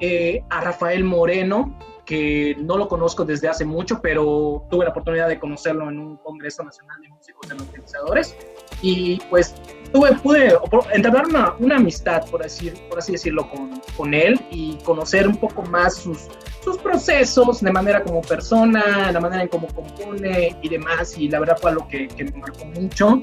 eh, 0.00 0.44
a 0.50 0.60
Rafael 0.60 1.04
Moreno, 1.04 1.76
que 2.04 2.56
no 2.58 2.76
lo 2.76 2.88
conozco 2.88 3.24
desde 3.24 3.48
hace 3.48 3.64
mucho, 3.64 4.00
pero 4.02 4.66
tuve 4.70 4.84
la 4.84 4.90
oportunidad 4.90 5.28
de 5.28 5.38
conocerlo 5.38 5.88
en 5.88 5.98
un 5.98 6.16
Congreso 6.18 6.62
Nacional 6.64 7.00
de 7.00 7.08
Músicos 7.08 7.50
Evangelizadores 7.50 8.36
y 8.82 9.20
pues 9.30 9.54
tuve, 9.92 10.12
pude 10.16 10.58
entablar 10.92 11.26
una, 11.26 11.54
una, 11.58 11.76
amistad, 11.76 12.28
por 12.30 12.44
así, 12.44 12.70
por 12.88 12.98
así 12.98 13.12
decirlo, 13.12 13.48
con, 13.48 13.80
con, 13.96 14.12
él 14.12 14.40
y 14.50 14.76
conocer 14.84 15.28
un 15.28 15.36
poco 15.36 15.62
más 15.62 15.96
sus, 15.96 16.28
sus 16.62 16.76
procesos 16.78 17.60
de 17.60 17.72
manera 17.72 18.02
como 18.02 18.20
persona, 18.20 19.12
la 19.12 19.20
manera 19.20 19.42
en 19.42 19.48
cómo 19.48 19.68
compone 19.68 20.56
y 20.60 20.68
demás, 20.68 21.16
y 21.16 21.28
la 21.28 21.40
verdad 21.40 21.56
fue 21.60 21.70
algo 21.70 21.88
que, 21.88 22.08
que 22.08 22.24
me 22.24 22.32
marcó 22.32 22.64
mucho. 22.66 23.22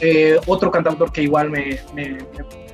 Eh, 0.00 0.38
otro 0.46 0.70
cantautor 0.70 1.12
que 1.12 1.22
igual 1.22 1.50
me, 1.50 1.78
me, 1.94 2.10
me 2.14 2.64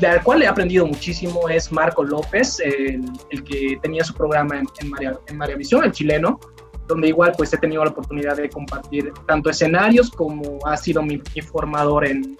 del 0.00 0.22
cual 0.22 0.42
he 0.42 0.46
aprendido 0.46 0.86
muchísimo 0.86 1.48
es 1.48 1.70
Marco 1.70 2.02
López, 2.02 2.60
el, 2.60 3.04
el 3.30 3.44
que 3.44 3.78
tenía 3.82 4.02
su 4.02 4.14
programa 4.14 4.58
en, 4.58 4.66
en, 4.80 4.90
María, 4.90 5.18
en 5.26 5.36
María 5.36 5.56
Visión, 5.56 5.84
el 5.84 5.92
chileno, 5.92 6.40
donde 6.88 7.08
igual 7.08 7.32
pues 7.36 7.52
he 7.52 7.58
tenido 7.58 7.84
la 7.84 7.90
oportunidad 7.90 8.36
de 8.36 8.48
compartir 8.48 9.12
tanto 9.26 9.50
escenarios 9.50 10.10
como 10.10 10.58
ha 10.66 10.76
sido 10.76 11.02
mi, 11.02 11.20
formador 11.52 12.06
en, 12.06 12.36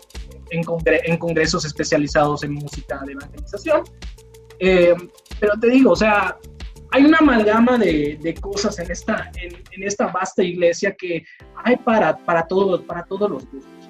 en, 0.51 0.65
congre 0.65 1.03
en, 1.05 1.19
congresos 1.19 1.65
especializados 1.65 2.43
en 2.43 2.55
música 2.55 3.01
de 3.07 3.13
evangelización. 3.13 3.83
Eh, 4.59 4.95
pero 5.39 5.53
te 5.61 5.69
digo, 5.69 5.93
o 5.93 5.97
sea, 5.97 6.37
hay 6.91 7.05
una 7.05 7.19
amalgama 7.19 7.79
de, 7.79 8.39
cosas 8.41 8.79
en 8.79 8.91
esta, 8.91 9.31
en, 9.37 9.83
esta 9.83 10.09
vasta 10.09 10.43
iglesia 10.43 10.95
que 10.99 11.25
hay 11.65 11.77
para, 11.77 12.17
para, 12.17 12.47
todo, 12.47 12.83
para 12.85 13.05
todos 13.05 13.31
los 13.31 13.47
gustos. 13.51 13.89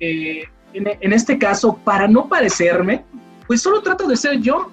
Eh, 0.00 0.44
en, 0.72 1.12
este 1.12 1.38
caso, 1.38 1.76
para 1.84 2.08
no 2.08 2.28
parecerme, 2.28 3.04
pues 3.46 3.60
solo 3.60 3.82
trato 3.82 4.06
de 4.06 4.16
ser 4.16 4.40
yo. 4.40 4.70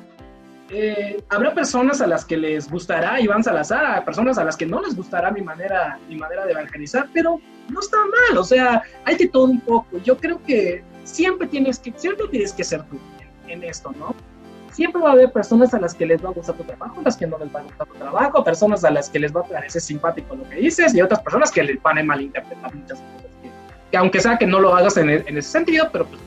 Eh, 0.70 1.24
habrá 1.30 1.54
personas 1.54 2.02
a 2.02 2.08
las 2.08 2.26
que 2.26 2.36
les 2.36 2.70
gustará 2.70 3.22
Iván 3.22 3.44
Salazar, 3.44 4.04
personas 4.04 4.38
a 4.38 4.44
las 4.44 4.58
que 4.58 4.66
no 4.66 4.82
les 4.82 4.96
gustará 4.96 5.32
mi 5.32 5.42
manera, 5.42 5.98
mi 6.10 6.18
manera 6.18 6.46
de 6.46 6.52
evangelizar, 6.52 7.08
pero 7.14 7.40
no 7.70 7.80
está 7.80 7.98
mal, 7.98 8.38
o 8.38 8.44
sea, 8.44 8.82
hay 9.06 9.16
de 9.16 9.30
todo 9.30 9.46
un 9.46 9.62
poco. 9.62 9.98
Yo 10.00 10.18
creo 10.18 10.42
que 10.44 10.84
siempre 11.06 11.48
tienes 11.48 11.80
que, 11.80 11.94
siempre 11.96 12.28
tienes 12.28 12.52
que 12.52 12.66
ser 12.66 12.84
tú 12.84 13.00
en, 13.48 13.52
en 13.52 13.64
esto, 13.64 13.94
¿no? 13.98 14.14
Siempre 14.74 15.02
va 15.02 15.10
a 15.10 15.14
haber 15.14 15.32
personas 15.32 15.74
a 15.74 15.80
las 15.80 15.96
que 15.96 16.06
les 16.06 16.24
va 16.24 16.30
a 16.30 16.34
gustar 16.34 16.56
tu 16.56 16.64
trabajo, 16.64 17.00
a 17.00 17.04
las 17.04 17.16
que 17.16 17.26
no 17.26 17.38
les 17.38 17.56
va 17.56 17.62
a 17.62 17.64
gustar 17.64 17.88
tu 17.88 17.94
trabajo, 17.96 18.44
personas 18.44 18.84
a 18.84 18.92
las 18.92 19.10
que 19.10 19.20
les 19.20 19.34
va 19.34 19.42
a 19.42 19.44
parecer 19.46 19.82
simpático 19.82 20.36
lo 20.36 20.48
que 20.50 20.58
dices 20.58 20.94
y 20.94 21.02
otras 21.02 21.22
personas 21.22 21.50
que 21.50 21.64
les 21.64 21.82
van 21.82 21.98
a 21.98 22.04
malinterpretar 22.04 22.76
muchas 22.76 23.00
cosas 23.00 23.28
que 23.92 23.98
aunque 23.98 24.20
sea 24.20 24.38
que 24.38 24.46
no 24.46 24.60
lo 24.60 24.76
hagas 24.76 24.98
en, 24.98 25.10
en 25.10 25.38
ese 25.38 25.50
sentido, 25.50 25.90
pero 25.92 26.06
pues 26.06 26.20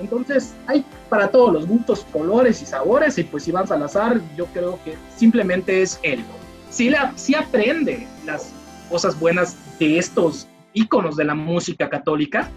Entonces, 0.00 0.54
hay 0.66 0.84
para 1.08 1.28
todos 1.28 1.52
los 1.52 1.66
gustos, 1.66 2.06
colores 2.12 2.62
y 2.62 2.66
sabores, 2.66 3.18
y 3.18 3.24
pues 3.24 3.46
Iván 3.46 3.66
Salazar, 3.66 4.20
yo 4.36 4.46
creo 4.46 4.78
que 4.84 4.96
simplemente 5.16 5.82
es 5.82 6.00
él. 6.02 6.24
Sí, 6.70 6.90
la, 6.90 7.12
sí 7.16 7.34
aprende 7.34 8.06
las 8.24 8.52
cosas 8.88 9.18
buenas 9.18 9.56
de 9.78 9.98
estos 9.98 10.46
íconos 10.72 11.16
de 11.16 11.24
la 11.24 11.34
música 11.34 11.88
católica, 11.88 12.48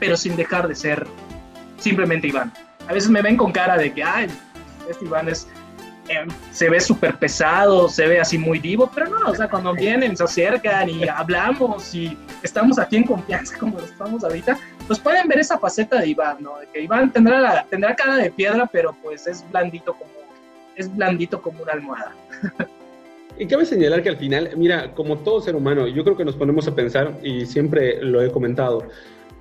pero 0.00 0.16
sin 0.16 0.36
dejar 0.36 0.68
de 0.68 0.74
ser 0.74 1.06
simplemente 1.78 2.28
Iván. 2.28 2.52
A 2.88 2.92
veces 2.92 3.10
me 3.10 3.20
ven 3.20 3.36
con 3.36 3.52
cara 3.52 3.76
de 3.76 3.92
que, 3.92 4.02
ay, 4.02 4.28
este 4.88 5.04
Iván 5.04 5.28
es 5.28 5.46
eh, 6.08 6.26
se 6.52 6.70
ve 6.70 6.80
súper 6.80 7.16
pesado, 7.18 7.88
se 7.88 8.06
ve 8.06 8.18
así 8.18 8.38
muy 8.38 8.58
vivo, 8.58 8.90
pero 8.94 9.08
no, 9.08 9.30
o 9.30 9.34
sea, 9.34 9.46
cuando 9.46 9.74
vienen, 9.74 10.16
se 10.16 10.24
acercan 10.24 10.88
y 10.88 11.06
hablamos 11.06 11.94
y 11.94 12.16
estamos 12.42 12.78
aquí 12.78 12.96
en 12.96 13.04
confianza 13.04 13.58
como 13.58 13.78
estamos 13.78 14.24
ahorita, 14.24 14.58
pues 14.88 14.98
pueden 14.98 15.28
ver 15.28 15.38
esa 15.38 15.58
faceta 15.58 16.00
de 16.00 16.08
Iván, 16.08 16.38
¿no? 16.40 16.58
De 16.58 16.66
que 16.66 16.80
Iván 16.80 17.12
tendrá, 17.12 17.40
la, 17.40 17.64
tendrá 17.64 17.94
cara 17.94 18.16
de 18.16 18.30
piedra, 18.32 18.68
pero 18.72 18.96
pues 19.02 19.26
es 19.26 19.44
blandito 19.52 19.92
como, 19.92 20.10
es 20.74 20.94
blandito 20.96 21.40
como 21.40 21.62
una 21.62 21.74
almohada. 21.74 22.12
Y 23.40 23.46
cabe 23.46 23.64
señalar 23.66 24.02
que 24.02 24.08
al 24.08 24.16
final, 24.16 24.50
mira, 24.56 24.92
como 24.94 25.18
todo 25.18 25.40
ser 25.40 25.54
humano, 25.54 25.86
yo 25.86 26.02
creo 26.02 26.16
que 26.16 26.24
nos 26.24 26.34
ponemos 26.34 26.66
a 26.66 26.74
pensar, 26.74 27.12
y 27.22 27.46
siempre 27.46 28.02
lo 28.02 28.20
he 28.20 28.32
comentado, 28.32 28.88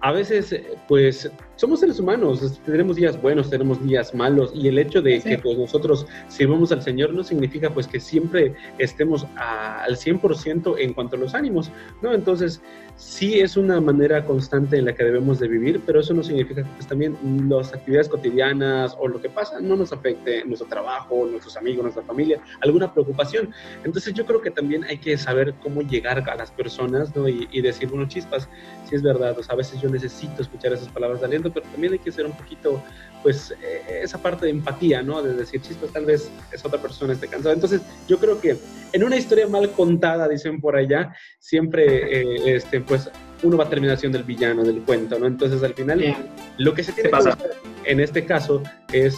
a 0.01 0.11
veces, 0.11 0.61
pues, 0.87 1.31
somos 1.57 1.79
seres 1.79 1.99
humanos, 1.99 2.61
tenemos 2.65 2.95
días 2.95 3.19
buenos, 3.21 3.49
tenemos 3.49 3.83
días 3.85 4.13
malos, 4.13 4.51
y 4.53 4.67
el 4.67 4.77
hecho 4.77 5.01
de 5.01 5.19
que 5.19 5.37
pues, 5.39 5.57
nosotros 5.57 6.05
sirvamos 6.27 6.71
al 6.71 6.83
Señor 6.83 7.13
no 7.13 7.23
significa 7.23 7.71
pues 7.71 7.87
que 7.87 7.99
siempre 7.99 8.53
estemos 8.77 9.25
al 9.35 9.95
100% 9.95 10.75
en 10.77 10.93
cuanto 10.93 11.15
a 11.15 11.19
los 11.19 11.33
ánimos, 11.33 11.71
¿no? 12.01 12.13
Entonces, 12.13 12.61
sí 12.95 13.39
es 13.39 13.57
una 13.57 13.79
manera 13.79 14.25
constante 14.25 14.77
en 14.77 14.85
la 14.85 14.93
que 14.93 15.03
debemos 15.03 15.39
de 15.39 15.47
vivir, 15.47 15.81
pero 15.85 15.99
eso 15.99 16.13
no 16.13 16.23
significa 16.23 16.63
que 16.63 16.69
pues, 16.69 16.87
también 16.87 17.17
las 17.49 17.73
actividades 17.73 18.09
cotidianas 18.09 18.95
o 18.99 19.07
lo 19.07 19.21
que 19.21 19.29
pasa 19.29 19.59
no 19.59 19.75
nos 19.75 19.91
afecte 19.93 20.43
nuestro 20.45 20.67
trabajo, 20.67 21.25
nuestros 21.25 21.57
amigos, 21.57 21.83
nuestra 21.83 22.03
familia, 22.03 22.39
alguna 22.61 22.93
preocupación. 22.93 23.51
Entonces, 23.83 24.13
yo 24.13 24.25
creo 24.25 24.41
que 24.41 24.51
también 24.51 24.83
hay 24.83 24.97
que 24.97 25.17
saber 25.17 25.53
cómo 25.61 25.81
llegar 25.81 26.27
a 26.29 26.35
las 26.35 26.51
personas, 26.51 27.15
¿no? 27.15 27.27
Y, 27.27 27.47
y 27.51 27.61
decir, 27.61 27.89
bueno, 27.89 28.07
chispas, 28.07 28.47
si 28.87 28.95
es 28.95 29.03
verdad, 29.03 29.37
o 29.37 29.43
sea, 29.43 29.53
a 29.53 29.57
veces 29.57 29.81
yo 29.81 29.89
necesito 29.89 30.41
escuchar 30.41 30.73
esas 30.73 30.89
palabras 30.89 31.19
de 31.19 31.27
aliento, 31.27 31.46
pero 31.51 31.65
también 31.67 31.93
hay 31.93 31.99
que 31.99 32.11
ser 32.11 32.25
un 32.25 32.33
poquito, 32.33 32.83
pues, 33.23 33.51
eh, 33.51 34.01
esa 34.03 34.17
parte 34.17 34.45
de 34.45 34.51
empatía, 34.51 35.01
¿no? 35.01 35.21
De 35.21 35.33
decir, 35.33 35.61
chispas, 35.61 35.91
tal 35.91 36.05
vez 36.05 36.29
es 36.51 36.65
otra 36.65 36.81
persona 36.81 37.13
esté 37.13 37.27
cansada. 37.27 37.53
Entonces, 37.53 37.81
yo 38.07 38.17
creo 38.17 38.39
que 38.39 38.57
en 38.93 39.03
una 39.03 39.17
historia 39.17 39.47
mal 39.47 39.71
contada, 39.71 40.27
dicen 40.27 40.61
por 40.61 40.75
allá, 40.75 41.13
siempre, 41.39 42.21
eh, 42.21 42.55
este, 42.55 42.81
pues, 42.81 43.09
uno 43.43 43.57
va 43.57 43.65
a 43.65 43.69
terminar 43.69 43.97
siendo 43.97 44.17
el 44.17 44.23
villano 44.23 44.63
del 44.63 44.81
cuento, 44.81 45.19
¿no? 45.19 45.27
Entonces, 45.27 45.63
al 45.63 45.73
final, 45.73 46.15
lo 46.57 46.73
que 46.73 46.83
se 46.83 46.91
tiene 46.91 47.09
que 47.09 47.15
hacer 47.15 47.55
en 47.85 47.99
este 47.99 48.25
caso 48.25 48.63
es 48.91 49.15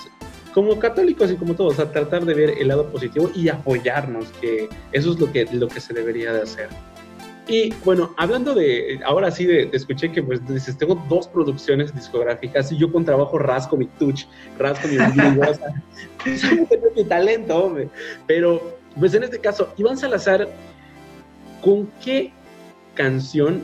como 0.54 0.80
católicos 0.80 1.32
y 1.32 1.36
como 1.36 1.54
todos, 1.54 1.80
a 1.80 1.92
tratar 1.92 2.26
de 2.26 2.34
ver 2.34 2.54
el 2.60 2.68
lado 2.68 2.90
positivo 2.90 3.32
y 3.36 3.50
apoyarnos, 3.50 4.28
que 4.42 4.68
eso 4.92 5.12
es 5.14 5.20
lo 5.20 5.32
que, 5.32 5.46
lo 5.52 5.68
que 5.68 5.80
se 5.80 5.94
debería 5.94 6.34
de 6.34 6.42
hacer. 6.42 6.70
Y 7.50 7.74
bueno, 7.84 8.14
hablando 8.16 8.54
de, 8.54 9.00
ahora 9.04 9.32
sí, 9.32 9.46
de, 9.46 9.72
escuché 9.74 10.12
que 10.12 10.22
pues 10.22 10.46
dices, 10.48 10.78
tengo 10.78 11.04
dos 11.10 11.28
producciones 11.28 11.94
discográficas 11.96 12.72
y 12.72 12.78
yo 12.78 12.92
con 12.92 13.04
trabajo 13.04 13.40
rasco 13.40 13.76
mi 13.76 13.88
touch, 13.88 14.26
rasco 14.60 14.88
mi 14.88 14.98
ombligo, 15.00 15.50
o 15.50 15.54
sea, 15.56 15.84
mi 16.96 17.04
talento, 17.06 17.58
hombre. 17.58 17.90
Pero, 18.28 18.78
pues 19.00 19.16
en 19.16 19.24
este 19.24 19.40
caso, 19.40 19.74
Iván 19.78 19.98
Salazar, 19.98 20.48
¿con 21.62 21.90
qué 22.04 22.32
canción 22.94 23.64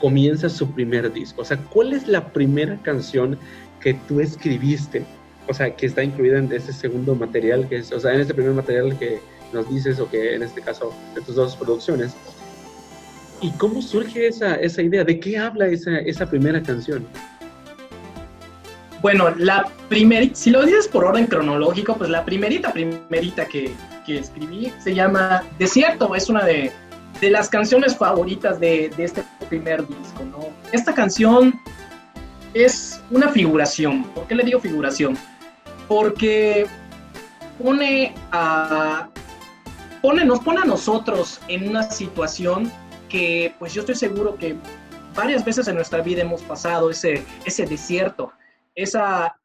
comienza 0.00 0.48
su 0.48 0.70
primer 0.70 1.12
disco? 1.12 1.42
O 1.42 1.44
sea, 1.44 1.56
¿cuál 1.56 1.94
es 1.94 2.06
la 2.06 2.32
primera 2.32 2.78
canción 2.82 3.36
que 3.80 3.94
tú 3.94 4.20
escribiste? 4.20 5.04
O 5.48 5.52
sea, 5.52 5.74
que 5.74 5.86
está 5.86 6.04
incluida 6.04 6.38
en 6.38 6.50
ese 6.52 6.72
segundo 6.72 7.16
material, 7.16 7.68
que 7.68 7.78
es, 7.78 7.90
o 7.90 7.98
sea, 7.98 8.14
en 8.14 8.20
este 8.20 8.34
primer 8.34 8.52
material 8.52 8.96
que 8.96 9.18
nos 9.52 9.68
dices, 9.68 9.98
o 9.98 10.08
que 10.08 10.36
en 10.36 10.44
este 10.44 10.60
caso, 10.60 10.94
de 11.16 11.20
tus 11.22 11.34
dos 11.34 11.56
producciones, 11.56 12.14
¿Y 13.44 13.50
cómo 13.58 13.82
surge 13.82 14.28
esa, 14.28 14.54
esa 14.54 14.80
idea? 14.80 15.04
¿De 15.04 15.20
qué 15.20 15.36
habla 15.36 15.66
esa, 15.66 15.98
esa 15.98 16.24
primera 16.24 16.62
canción? 16.62 17.06
Bueno, 19.02 19.34
la 19.36 19.68
primera, 19.90 20.34
si 20.34 20.48
lo 20.48 20.64
dices 20.64 20.88
por 20.88 21.04
orden 21.04 21.26
cronológico, 21.26 21.94
pues 21.94 22.08
la 22.08 22.24
primerita, 22.24 22.72
primerita 22.72 23.44
que, 23.44 23.70
que 24.06 24.20
escribí 24.20 24.72
se 24.82 24.94
llama 24.94 25.44
Desierto, 25.58 26.14
es 26.14 26.30
una 26.30 26.42
de, 26.46 26.72
de 27.20 27.30
las 27.30 27.50
canciones 27.50 27.94
favoritas 27.98 28.58
de, 28.58 28.90
de, 28.96 29.04
este 29.04 29.22
primer 29.50 29.86
disco. 29.86 30.24
Esta 30.72 30.94
canción 30.94 31.60
es 32.54 33.02
una 33.10 33.28
figuración. 33.28 34.04
¿Por 34.14 34.26
qué 34.26 34.36
le 34.36 34.44
digo 34.44 34.58
figuración? 34.58 35.18
Porque 35.86 36.66
pone 37.62 38.14
a, 38.32 39.10
pone, 40.00 40.24
nos 40.24 40.40
pone 40.40 40.62
a 40.62 40.64
nosotros 40.64 41.42
en 41.48 41.68
una 41.68 41.82
situación 41.90 42.72
que 43.14 43.54
pues 43.60 43.72
yo 43.72 43.82
estoy 43.82 43.94
seguro 43.94 44.34
que 44.34 44.56
varias 45.14 45.44
veces 45.44 45.68
en 45.68 45.76
nuestra 45.76 46.02
vida 46.02 46.22
hemos 46.22 46.42
pasado 46.42 46.90
ese, 46.90 47.22
ese 47.44 47.64
desierto, 47.64 48.32
esa 48.74 49.36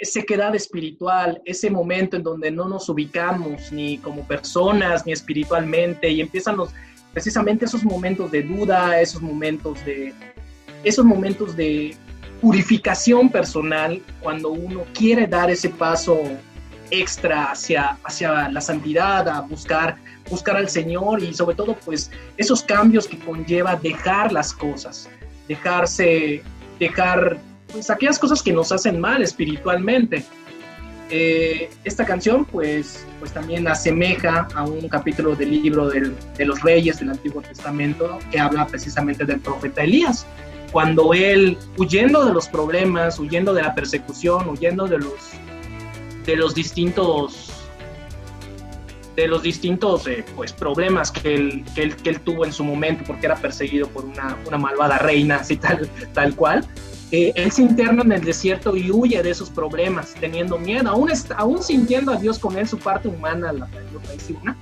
sequedad 0.00 0.54
espiritual, 0.54 1.42
ese 1.44 1.68
momento 1.68 2.16
en 2.16 2.22
donde 2.22 2.50
no 2.50 2.66
nos 2.70 2.88
ubicamos 2.88 3.70
ni 3.70 3.98
como 3.98 4.26
personas 4.26 5.04
ni 5.04 5.12
espiritualmente 5.12 6.08
y 6.08 6.22
empiezan 6.22 6.56
los, 6.56 6.70
precisamente 7.12 7.66
esos 7.66 7.84
momentos 7.84 8.30
de 8.30 8.44
duda, 8.44 8.98
esos 8.98 9.20
momentos 9.20 9.84
de, 9.84 10.14
esos 10.82 11.04
momentos 11.04 11.54
de 11.54 11.94
purificación 12.40 13.28
personal 13.28 14.00
cuando 14.22 14.52
uno 14.52 14.86
quiere 14.94 15.26
dar 15.26 15.50
ese 15.50 15.68
paso 15.68 16.18
extra 16.90 17.52
hacia, 17.52 17.98
hacia 18.04 18.48
la 18.48 18.60
santidad, 18.60 19.28
a 19.28 19.40
buscar 19.42 19.96
buscar 20.30 20.56
al 20.56 20.68
Señor 20.68 21.22
y 21.22 21.34
sobre 21.34 21.56
todo 21.56 21.76
pues 21.84 22.10
esos 22.36 22.62
cambios 22.62 23.06
que 23.06 23.18
conlleva 23.18 23.76
dejar 23.76 24.32
las 24.32 24.52
cosas, 24.52 25.08
dejarse, 25.46 26.42
dejar 26.78 27.38
pues 27.72 27.90
aquellas 27.90 28.18
cosas 28.18 28.42
que 28.42 28.52
nos 28.52 28.72
hacen 28.72 29.00
mal 29.00 29.22
espiritualmente. 29.22 30.24
Eh, 31.10 31.70
esta 31.84 32.04
canción 32.04 32.44
pues, 32.44 33.06
pues 33.18 33.32
también 33.32 33.66
asemeja 33.66 34.46
a 34.54 34.64
un 34.64 34.88
capítulo 34.88 35.34
del 35.34 35.50
libro 35.50 35.88
de 35.88 36.44
los 36.44 36.60
reyes 36.60 36.98
del 36.98 37.10
Antiguo 37.10 37.40
Testamento 37.40 38.18
que 38.30 38.38
habla 38.38 38.66
precisamente 38.66 39.24
del 39.24 39.40
profeta 39.40 39.82
Elías, 39.82 40.26
cuando 40.70 41.14
él, 41.14 41.56
huyendo 41.78 42.26
de 42.26 42.34
los 42.34 42.46
problemas, 42.46 43.18
huyendo 43.18 43.54
de 43.54 43.62
la 43.62 43.74
persecución, 43.74 44.50
huyendo 44.50 44.86
de 44.86 44.98
los, 44.98 45.14
de 46.28 46.36
los 46.36 46.54
distintos 46.54 47.50
de 49.16 49.26
los 49.26 49.42
distintos 49.42 50.06
eh, 50.06 50.24
pues, 50.36 50.52
problemas 50.52 51.10
que 51.10 51.34
él, 51.34 51.64
que, 51.74 51.84
él, 51.84 51.96
que 51.96 52.10
él, 52.10 52.20
tuvo 52.20 52.44
en 52.44 52.52
su 52.52 52.62
momento, 52.62 53.02
porque 53.04 53.26
era 53.26 53.34
perseguido 53.34 53.88
por 53.88 54.04
una, 54.04 54.36
una 54.46 54.58
malvada 54.58 54.98
reina, 54.98 55.36
así 55.36 55.56
tal, 55.56 55.90
tal 56.12 56.36
cual. 56.36 56.64
Eh, 57.10 57.32
él 57.34 57.50
se 57.50 57.62
interna 57.62 58.02
en 58.02 58.12
el 58.12 58.22
desierto 58.22 58.76
y 58.76 58.92
huye 58.92 59.20
de 59.20 59.30
esos 59.30 59.50
problemas, 59.50 60.14
teniendo 60.20 60.56
miedo, 60.56 60.90
aún, 60.90 61.10
aún 61.36 61.62
sintiendo 61.62 62.12
a 62.12 62.16
Dios 62.16 62.38
con 62.38 62.56
él 62.56 62.68
su 62.68 62.78
parte 62.78 63.08
humana, 63.08 63.52
la, 63.52 63.66
la 63.66 64.56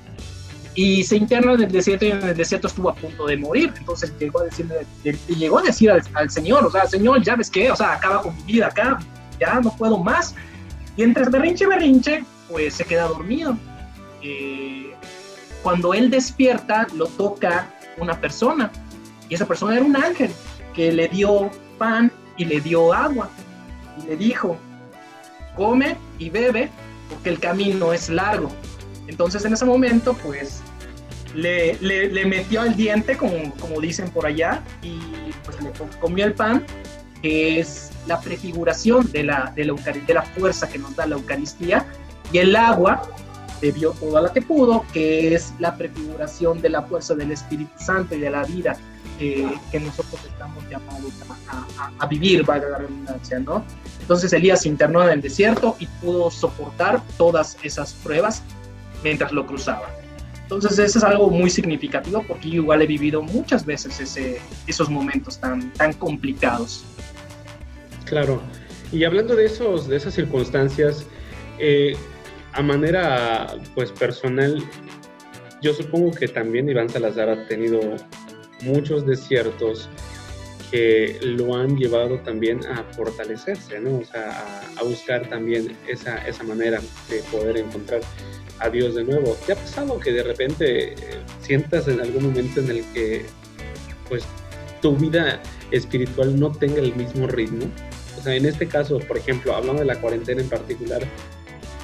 y 0.75 1.03
se 1.05 1.17
interna 1.17 1.53
en 1.53 1.63
el 1.65 1.73
desierto 1.73 2.07
y 2.07 2.13
en 2.13 2.23
el 2.23 2.37
desierto 2.37 2.69
estuvo 2.69 2.89
a 2.89 2.95
punto 2.95 3.27
de 3.27 3.37
morir. 3.37 3.75
Entonces 3.77 4.13
llegó 4.19 4.41
a 4.41 4.45
decirle, 4.45 4.87
llegó 5.29 5.59
a 5.59 5.63
decir 5.63 5.91
al, 5.91 6.03
al, 6.15 6.31
Señor, 6.31 6.65
o 6.65 6.71
sea, 6.71 6.87
Señor, 6.87 7.23
ya 7.23 7.35
ves 7.35 7.51
qué, 7.51 7.71
o 7.71 7.77
sea, 7.77 7.95
acaba 7.95 8.23
con 8.23 8.37
mi 8.37 8.43
vida 8.45 8.69
acá, 8.69 8.99
ya 9.39 9.61
no 9.61 9.77
puedo 9.77 9.99
más. 9.99 10.35
Y 10.97 11.03
entre 11.03 11.29
berrinche 11.29 11.67
berrinche, 11.67 12.25
pues 12.49 12.75
se 12.75 12.85
queda 12.85 13.09
dormido 13.09 13.57
cuando 15.63 15.95
él 15.95 16.11
despierta 16.11 16.87
lo 16.95 17.07
toca 17.07 17.69
una 17.99 18.21
persona 18.21 18.71
y 19.29 19.35
esa 19.35 19.47
persona 19.47 19.77
era 19.77 19.85
un 19.85 19.97
ángel 19.97 20.31
que 20.75 20.93
le 20.93 21.09
dio 21.09 21.51
pan 21.79 22.13
y 22.37 22.45
le 22.45 22.61
dio 22.61 22.93
agua 22.93 23.29
y 23.99 24.07
le 24.07 24.17
dijo, 24.17 24.57
come 25.57 25.97
y 26.19 26.31
bebe 26.31 26.71
porque 27.11 27.31
el 27.31 27.41
camino 27.41 27.93
es 27.93 28.09
largo. 28.09 28.51
Entonces 29.09 29.45
en 29.45 29.55
ese 29.55 29.65
momento 29.65 30.15
pues 30.15 30.63
le, 31.35 31.77
metió 32.27 32.63
el 32.63 32.77
diente 32.77 33.17
como, 33.17 33.53
como 33.59 33.81
dicen 33.81 34.09
por 34.11 34.27
allá 34.27 34.63
y 34.83 35.01
pues 35.45 35.61
le 35.63 35.73
comió 35.99 36.27
el 36.27 36.35
pan 36.35 36.65
que 37.23 37.59
es 37.59 37.91
la 38.07 38.21
prefiguración 38.21 39.11
de 39.11 39.25
la, 39.25 39.53
de 39.55 39.65
la, 39.65 40.23
fuerza 40.23 40.69
que 40.69 40.79
nos 40.79 40.95
da 40.97 41.07
la 41.07 41.17
Eucaristía 41.17 41.87
y 42.33 42.39
el 42.39 42.55
agua 42.57 43.03
bebió 43.61 43.93
toda 43.93 44.21
la 44.21 44.33
que 44.33 44.43
pudo, 44.43 44.85
que 44.93 45.35
es 45.35 45.55
la 45.59 45.77
prefiguración 45.77 46.61
de 46.61 46.69
la 46.71 46.83
fuerza 46.83 47.15
del 47.15 47.33
Espíritu 47.33 47.73
Santo 47.79 48.15
y 48.15 48.21
de 48.21 48.31
la 48.31 48.45
vida 48.45 48.77
que 49.19 49.81
nosotros 49.81 50.21
estamos 50.27 50.63
llamados 50.69 51.13
a, 51.99 52.07
vivir, 52.07 52.45
valga 52.45 52.69
la 52.69 52.79
redundancia, 52.79 53.39
¿no? 53.39 53.65
Entonces 54.01 54.33
Elías 54.33 54.63
se 54.63 54.69
internó 54.69 55.03
en 55.05 55.11
el 55.11 55.23
desierto 55.23 55.77
y 55.79 55.87
pudo 55.87 56.31
soportar 56.31 57.03
todas 57.17 57.57
esas 57.63 57.95
pruebas 57.95 58.43
mientras 59.03 59.33
lo 59.33 59.47
cruzaba. 59.47 59.89
Entonces 60.43 60.79
eso 60.79 60.99
es 60.99 61.05
algo 61.05 61.29
muy 61.29 61.51
significativo 61.51 62.25
porque 62.27 62.51
yo 62.51 62.57
igual 62.57 62.83
he 62.83 62.87
vivido 62.87 63.23
muchas 63.23 63.67
veces 63.67 63.99
ese, 63.99 64.41
esos 64.67 64.89
momentos 64.89 65.41
tan, 65.41 65.73
tan 65.73 65.93
complicados. 65.95 66.85
Claro. 68.07 68.41
Y 68.93 69.05
hablando 69.05 69.35
de, 69.37 69.45
esos, 69.45 69.89
de 69.89 69.97
esas 69.97 70.15
circunstancias, 70.15 71.07
eh, 71.59 71.97
a 72.53 72.63
manera 72.63 73.59
pues 73.75 73.93
personal, 73.93 74.63
yo 75.61 75.75
supongo 75.75 76.13
que 76.13 76.29
también 76.29 76.69
Iván 76.69 76.89
Salazar 76.89 77.29
ha 77.29 77.47
tenido 77.49 77.81
muchos 78.63 79.07
desiertos 79.07 79.89
que 80.71 81.19
lo 81.23 81.55
han 81.55 81.77
llevado 81.77 82.19
también 82.21 82.65
a 82.67 82.83
fortalecerse, 82.95 83.79
¿no? 83.81 83.99
O 83.99 84.05
sea, 84.05 84.43
a, 84.77 84.83
buscar 84.83 85.29
también 85.29 85.77
esa, 85.87 86.17
esa, 86.27 86.43
manera 86.43 86.81
de 87.09 87.19
poder 87.31 87.59
encontrar 87.59 88.01
a 88.59 88.69
Dios 88.69 88.95
de 88.95 89.05
nuevo. 89.05 89.37
¿Te 89.47 89.53
ha 89.53 89.57
pasado 89.57 89.99
que 90.01 90.13
de 90.13 90.23
repente 90.23 90.93
eh, 90.93 90.97
sientas 91.41 91.87
en 91.89 92.01
algún 92.01 92.25
momento 92.25 92.61
en 92.61 92.71
el 92.71 92.85
que, 92.93 93.27
pues, 94.09 94.25
tu 94.83 94.97
vida 94.97 95.41
espiritual 95.71 96.39
no 96.39 96.51
tenga 96.51 96.81
el 96.81 96.95
mismo 96.97 97.27
ritmo? 97.27 97.67
Sea, 98.27 98.35
en 98.35 98.45
este 98.45 98.67
caso, 98.67 98.99
por 98.99 99.17
ejemplo, 99.17 99.55
hablando 99.55 99.83
de 99.83 99.87
la 99.87 100.01
cuarentena 100.01 100.41
en 100.41 100.49
particular, 100.49 101.01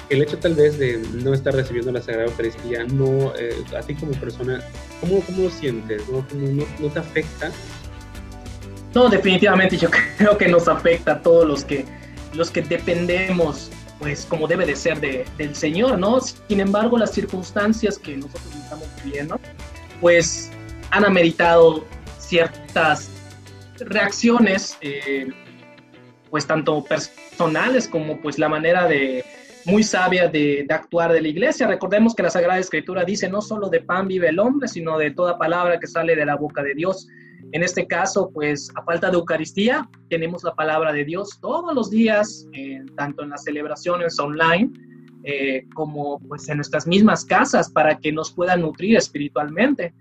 el 0.09 0.21
hecho 0.21 0.37
tal 0.37 0.55
vez 0.55 0.77
de 0.77 0.97
no 1.23 1.33
estar 1.33 1.55
recibiendo 1.55 1.89
la 1.93 2.01
Sagrada 2.01 2.25
Eucaristía, 2.25 2.83
no, 2.83 3.33
eh, 3.37 3.63
a 3.73 3.81
ti 3.81 3.95
como 3.95 4.11
persona, 4.11 4.61
¿cómo, 4.99 5.21
cómo 5.21 5.43
lo 5.43 5.49
sientes? 5.49 6.03
¿No, 6.09 6.89
te 6.89 6.99
afecta? 6.99 7.49
No, 8.93 9.07
definitivamente 9.07 9.77
yo 9.77 9.89
creo 10.17 10.37
que 10.37 10.49
nos 10.49 10.67
afecta 10.67 11.13
a 11.13 11.21
todos 11.21 11.47
los 11.47 11.63
que, 11.63 11.85
los 12.33 12.51
que 12.51 12.61
dependemos, 12.61 13.71
pues 13.99 14.25
como 14.25 14.45
debe 14.45 14.65
de 14.65 14.75
ser 14.75 14.99
de, 14.99 15.23
del 15.37 15.55
Señor, 15.55 15.97
¿no? 15.97 16.19
Sin 16.19 16.59
embargo, 16.59 16.97
las 16.97 17.11
circunstancias 17.11 17.97
que 17.97 18.17
nosotros 18.17 18.53
estamos 18.61 18.87
viviendo, 19.01 19.39
pues 20.01 20.51
han 20.91 21.05
ameritado 21.05 21.85
ciertas 22.19 23.07
reacciones, 23.79 24.77
eh, 24.81 25.31
pues 26.33 26.47
tanto 26.47 26.83
personales 26.83 27.87
como 27.87 28.19
pues 28.19 28.39
la 28.39 28.49
manera 28.49 28.87
de 28.87 29.23
muy 29.65 29.83
sabia 29.83 30.27
de, 30.27 30.65
actuar 30.67 31.13
de 31.13 31.21
la 31.21 31.27
iglesia. 31.27 31.67
Recordemos 31.67 32.15
que 32.15 32.23
la 32.23 32.31
Sagrada 32.31 32.57
Escritura 32.57 33.05
dice 33.05 33.29
no 33.29 33.39
solo 33.39 33.69
de 33.69 33.81
pan 33.81 34.07
vive 34.07 34.29
el 34.29 34.39
hombre, 34.39 34.67
sino 34.67 34.97
de 34.97 35.11
toda 35.11 35.37
palabra 35.37 35.79
que 35.79 35.85
sale 35.85 36.15
de 36.15 36.25
la 36.25 36.35
boca 36.35 36.63
de 36.63 36.73
Dios. 36.73 37.07
En 37.51 37.61
este 37.61 37.85
caso, 37.85 38.31
pues 38.33 38.71
a 38.73 38.81
falta 38.81 39.11
de 39.11 39.17
Eucaristía, 39.17 39.87
tenemos 40.09 40.43
la 40.43 40.55
palabra 40.55 40.91
de 40.91 41.05
Dios 41.05 41.37
todos 41.39 41.71
los 41.75 41.91
días, 41.91 42.47
eh, 42.53 42.81
tanto 42.97 43.21
en 43.21 43.29
las 43.29 43.43
celebraciones 43.43 44.17
online 44.17 44.71
eh, 45.25 45.67
como 45.75 46.19
pues 46.27 46.49
en 46.49 46.55
nuestras 46.57 46.87
mismas 46.87 47.25
casas 47.25 47.69
para 47.69 47.99
que 47.99 48.11
nos 48.11 48.33
puedan 48.33 48.61
nutrir 48.61 48.97
espiritualmente. 48.97 49.93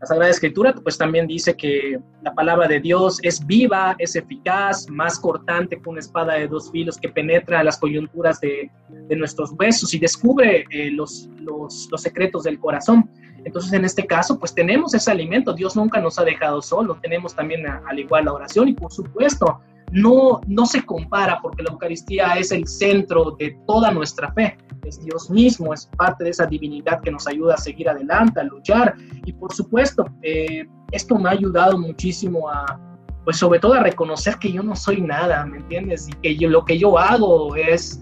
La 0.00 0.06
Sagrada 0.06 0.30
Escritura 0.30 0.74
pues 0.74 0.98
también 0.98 1.26
dice 1.26 1.56
que 1.56 1.98
la 2.22 2.34
palabra 2.34 2.68
de 2.68 2.80
Dios 2.80 3.18
es 3.22 3.44
viva, 3.46 3.96
es 3.98 4.14
eficaz, 4.14 4.88
más 4.90 5.18
cortante 5.18 5.80
que 5.80 5.88
una 5.88 6.00
espada 6.00 6.34
de 6.34 6.48
dos 6.48 6.70
filos 6.70 6.98
que 6.98 7.08
penetra 7.08 7.64
las 7.64 7.78
coyunturas 7.78 8.38
de, 8.40 8.70
nuestros 9.16 9.52
huesos 9.58 9.94
y 9.94 9.98
descubre 9.98 10.66
eh, 10.70 10.90
los, 10.90 11.30
los, 11.38 11.88
los 11.90 12.02
secretos 12.02 12.42
del 12.42 12.58
corazón. 12.58 13.10
Entonces, 13.46 13.72
en 13.72 13.84
este 13.84 14.06
caso, 14.06 14.38
pues 14.38 14.52
tenemos 14.54 14.92
ese 14.92 15.10
alimento. 15.10 15.54
Dios 15.54 15.76
nunca 15.76 16.00
nos 16.00 16.18
ha 16.18 16.24
dejado 16.24 16.60
solo. 16.60 16.98
Tenemos 17.00 17.34
también 17.34 17.64
al 17.66 17.98
igual 17.98 18.24
la 18.24 18.32
oración 18.32 18.68
y, 18.68 18.74
por 18.74 18.92
supuesto, 18.92 19.60
no, 19.92 20.40
no 20.46 20.66
se 20.66 20.84
compara 20.84 21.38
porque 21.40 21.62
la 21.62 21.70
Eucaristía 21.70 22.34
es 22.34 22.50
el 22.50 22.66
centro 22.66 23.36
de 23.38 23.56
toda 23.66 23.92
nuestra 23.92 24.32
fe. 24.32 24.58
Es 24.86 25.02
Dios 25.02 25.28
mismo, 25.30 25.74
es 25.74 25.86
parte 25.96 26.24
de 26.24 26.30
esa 26.30 26.46
divinidad 26.46 27.00
que 27.00 27.10
nos 27.10 27.26
ayuda 27.26 27.54
a 27.54 27.58
seguir 27.58 27.88
adelante, 27.88 28.40
a 28.40 28.44
luchar. 28.44 28.94
Y 29.24 29.32
por 29.32 29.52
supuesto, 29.52 30.04
eh, 30.22 30.64
esto 30.92 31.18
me 31.18 31.28
ha 31.28 31.32
ayudado 31.32 31.76
muchísimo 31.76 32.48
a, 32.48 32.80
pues 33.24 33.38
sobre 33.38 33.58
todo 33.58 33.74
a 33.74 33.80
reconocer 33.80 34.36
que 34.36 34.52
yo 34.52 34.62
no 34.62 34.76
soy 34.76 35.00
nada, 35.00 35.44
¿me 35.44 35.58
entiendes? 35.58 36.08
Y 36.08 36.12
que 36.12 36.36
yo, 36.36 36.48
lo 36.48 36.64
que 36.64 36.78
yo 36.78 36.96
hago 36.96 37.56
es, 37.56 38.00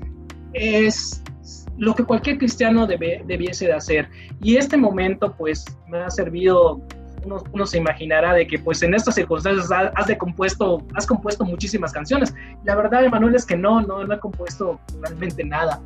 es 0.52 1.22
lo 1.78 1.94
que 1.94 2.04
cualquier 2.04 2.38
cristiano 2.38 2.86
debe, 2.86 3.22
debiese 3.26 3.66
de 3.66 3.72
hacer. 3.72 4.08
Y 4.42 4.56
este 4.56 4.76
momento 4.76 5.34
pues 5.36 5.64
me 5.88 5.98
ha 5.98 6.10
servido, 6.10 6.80
uno, 7.24 7.66
se 7.66 7.78
imaginará 7.78 8.34
de 8.34 8.46
que 8.46 8.58
pues 8.58 8.82
en 8.82 8.94
estas 8.94 9.14
circunstancias 9.14 9.70
has, 9.72 10.16
compuesto, 10.18 10.82
has 10.94 11.06
compuesto 11.06 11.44
muchísimas 11.44 11.92
canciones. 11.92 12.34
La 12.64 12.76
verdad, 12.76 13.04
Emanuel, 13.04 13.34
es 13.34 13.46
que 13.46 13.56
no, 13.56 13.80
no, 13.80 14.04
no 14.04 14.14
he 14.14 14.20
compuesto 14.20 14.78
realmente 15.00 15.42
nada. 15.42 15.80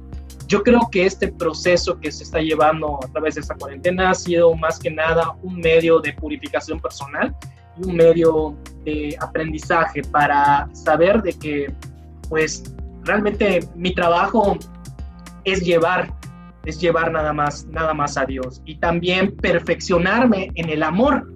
Yo 0.48 0.62
creo 0.62 0.88
que 0.90 1.04
este 1.04 1.28
proceso 1.28 2.00
que 2.00 2.10
se 2.10 2.24
está 2.24 2.40
llevando 2.40 2.98
a 3.04 3.12
través 3.12 3.34
de 3.34 3.42
esta 3.42 3.54
cuarentena 3.54 4.10
ha 4.10 4.14
sido 4.14 4.54
más 4.56 4.78
que 4.78 4.90
nada 4.90 5.36
un 5.42 5.60
medio 5.60 6.00
de 6.00 6.14
purificación 6.14 6.80
personal 6.80 7.36
y 7.76 7.86
un 7.86 7.94
medio 7.94 8.56
de 8.82 9.14
aprendizaje 9.20 10.02
para 10.02 10.66
saber 10.72 11.20
de 11.22 11.34
que 11.34 11.74
pues 12.30 12.64
realmente 13.04 13.60
mi 13.76 13.94
trabajo 13.94 14.56
es 15.44 15.60
llevar, 15.60 16.14
es 16.64 16.80
llevar 16.80 17.12
nada 17.12 17.34
más, 17.34 17.66
nada 17.66 17.92
más 17.92 18.16
a 18.16 18.24
Dios. 18.24 18.62
Y 18.64 18.76
también 18.76 19.36
perfeccionarme 19.36 20.50
en 20.54 20.70
el 20.70 20.82
amor, 20.82 21.30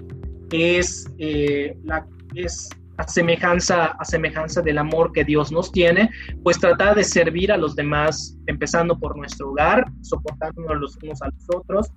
que 0.48 0.78
es, 0.78 1.06
eh, 1.18 1.76
la, 1.84 2.06
es 2.34 2.70
a 2.96 3.08
semejanza, 3.08 3.86
a 3.86 4.04
semejanza 4.04 4.62
del 4.62 4.78
amor 4.78 5.12
que 5.12 5.24
Dios 5.24 5.50
nos 5.50 5.72
tiene, 5.72 6.10
pues 6.42 6.58
tratar 6.58 6.94
de 6.94 7.04
servir 7.04 7.52
a 7.52 7.56
los 7.56 7.74
demás, 7.74 8.36
empezando 8.46 8.98
por 8.98 9.16
nuestro 9.16 9.50
hogar, 9.50 9.84
soportándonos 10.02 10.80
los 10.80 10.98
unos 11.02 11.22
a 11.22 11.26
los 11.26 11.56
otros, 11.56 11.92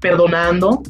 perdonando, 0.00 0.82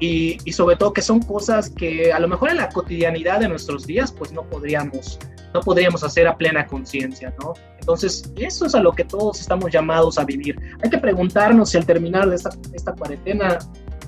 y, 0.00 0.38
y, 0.44 0.52
sobre 0.52 0.74
todo 0.76 0.92
que 0.92 1.02
son 1.02 1.22
cosas 1.22 1.70
que 1.70 2.12
a 2.12 2.18
lo 2.18 2.26
mejor 2.26 2.50
en 2.50 2.56
la 2.56 2.68
cotidianidad 2.68 3.38
de 3.38 3.48
nuestros 3.48 3.86
días 3.86 4.10
pues 4.10 4.32
no 4.32 4.42
podríamos 4.42 5.20
no 5.54 5.60
podríamos 5.60 6.02
hacer 6.02 6.26
a 6.26 6.36
plena 6.36 6.66
conciencia, 6.66 7.32
¿no? 7.40 7.54
Entonces, 7.78 8.32
eso 8.36 8.66
es 8.66 8.74
a 8.74 8.80
lo 8.80 8.92
que 8.92 9.04
todos 9.04 9.40
estamos 9.40 9.70
llamados 9.70 10.18
a 10.18 10.24
vivir. 10.24 10.58
Hay 10.82 10.90
que 10.90 10.98
preguntarnos 10.98 11.70
si 11.70 11.76
al 11.76 11.86
terminar 11.86 12.28
de 12.28 12.34
esta, 12.34 12.50
esta 12.72 12.92
cuarentena 12.92 13.58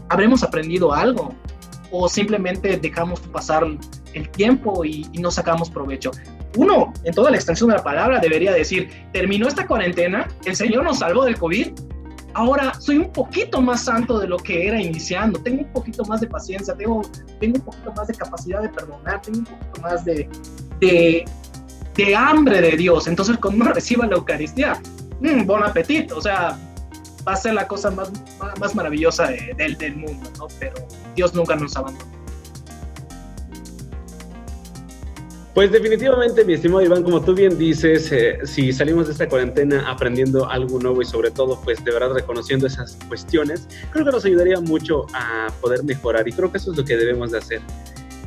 habremos 0.08 0.42
aprendido 0.42 0.92
algo 0.92 1.32
o 1.98 2.08
simplemente 2.08 2.76
dejamos 2.76 3.20
pasar 3.20 3.64
el 4.12 4.28
tiempo 4.30 4.84
y, 4.84 5.06
no 5.18 5.30
sacamos 5.30 5.70
provecho. 5.70 6.10
Uno, 6.56 6.92
en 7.04 7.14
toda 7.14 7.30
la 7.30 7.36
extensión 7.36 7.70
de 7.70 7.76
la 7.76 7.82
palabra, 7.82 8.18
debería 8.18 8.52
decir, 8.52 8.88
terminó 9.12 9.48
esta 9.48 9.66
cuarentena, 9.66 10.28
el 10.44 10.56
Señor 10.56 10.84
nos 10.84 10.98
salvó 10.98 11.24
del 11.24 11.38
COVID, 11.38 11.68
ahora 12.34 12.74
soy 12.78 12.98
un 12.98 13.12
poquito 13.12 13.60
más 13.60 13.84
santo 13.84 14.18
de 14.18 14.28
lo 14.28 14.36
que 14.36 14.68
era 14.68 14.80
iniciando, 14.80 15.38
tengo 15.40 15.62
un 15.62 15.72
poquito 15.72 16.04
más 16.04 16.20
de 16.20 16.26
paciencia, 16.26 16.74
tengo, 16.74 17.02
tengo 17.40 17.56
un 17.56 17.64
poquito 17.64 17.92
más 17.94 18.06
de 18.08 18.14
capacidad 18.14 18.62
de 18.62 18.68
perdonar, 18.68 19.22
tengo 19.22 19.38
un 19.38 19.44
poquito 19.44 19.80
más 19.80 20.04
de, 20.04 20.28
de, 20.80 21.24
de 21.94 22.16
hambre 22.16 22.60
de 22.60 22.76
Dios. 22.76 23.06
Entonces, 23.06 23.38
cuando 23.38 23.64
uno 23.64 23.72
reciba 23.72 24.06
la 24.06 24.16
Eucaristía, 24.16 24.80
mmm, 25.20 25.46
buen 25.46 25.62
apetito, 25.62 26.16
o 26.16 26.22
sea, 26.22 26.58
va 27.26 27.32
a 27.32 27.36
ser 27.36 27.54
la 27.54 27.66
cosa 27.66 27.90
más, 27.90 28.10
más 28.60 28.74
maravillosa 28.74 29.28
de, 29.28 29.54
de, 29.56 29.74
del 29.74 29.96
mundo, 29.96 30.30
¿no? 30.38 30.46
Pero 30.58 30.74
Dios 31.14 31.34
nunca 31.34 31.56
nos 31.56 31.76
abandona. 31.76 32.16
Pues 35.56 35.72
definitivamente, 35.72 36.44
mi 36.44 36.52
estimado 36.52 36.82
Iván, 36.82 37.02
como 37.02 37.22
tú 37.22 37.34
bien 37.34 37.56
dices, 37.56 38.12
eh, 38.12 38.40
si 38.44 38.74
salimos 38.74 39.06
de 39.06 39.12
esta 39.12 39.26
cuarentena 39.26 39.90
aprendiendo 39.90 40.46
algo 40.50 40.78
nuevo 40.78 41.00
y 41.00 41.06
sobre 41.06 41.30
todo, 41.30 41.58
pues 41.64 41.82
de 41.82 41.92
verdad 41.92 42.10
reconociendo 42.12 42.66
esas 42.66 42.98
cuestiones, 43.08 43.66
creo 43.90 44.04
que 44.04 44.12
nos 44.12 44.26
ayudaría 44.26 44.60
mucho 44.60 45.06
a 45.14 45.46
poder 45.62 45.82
mejorar 45.82 46.28
y 46.28 46.32
creo 46.32 46.52
que 46.52 46.58
eso 46.58 46.72
es 46.72 46.76
lo 46.76 46.84
que 46.84 46.98
debemos 46.98 47.30
de 47.30 47.38
hacer 47.38 47.62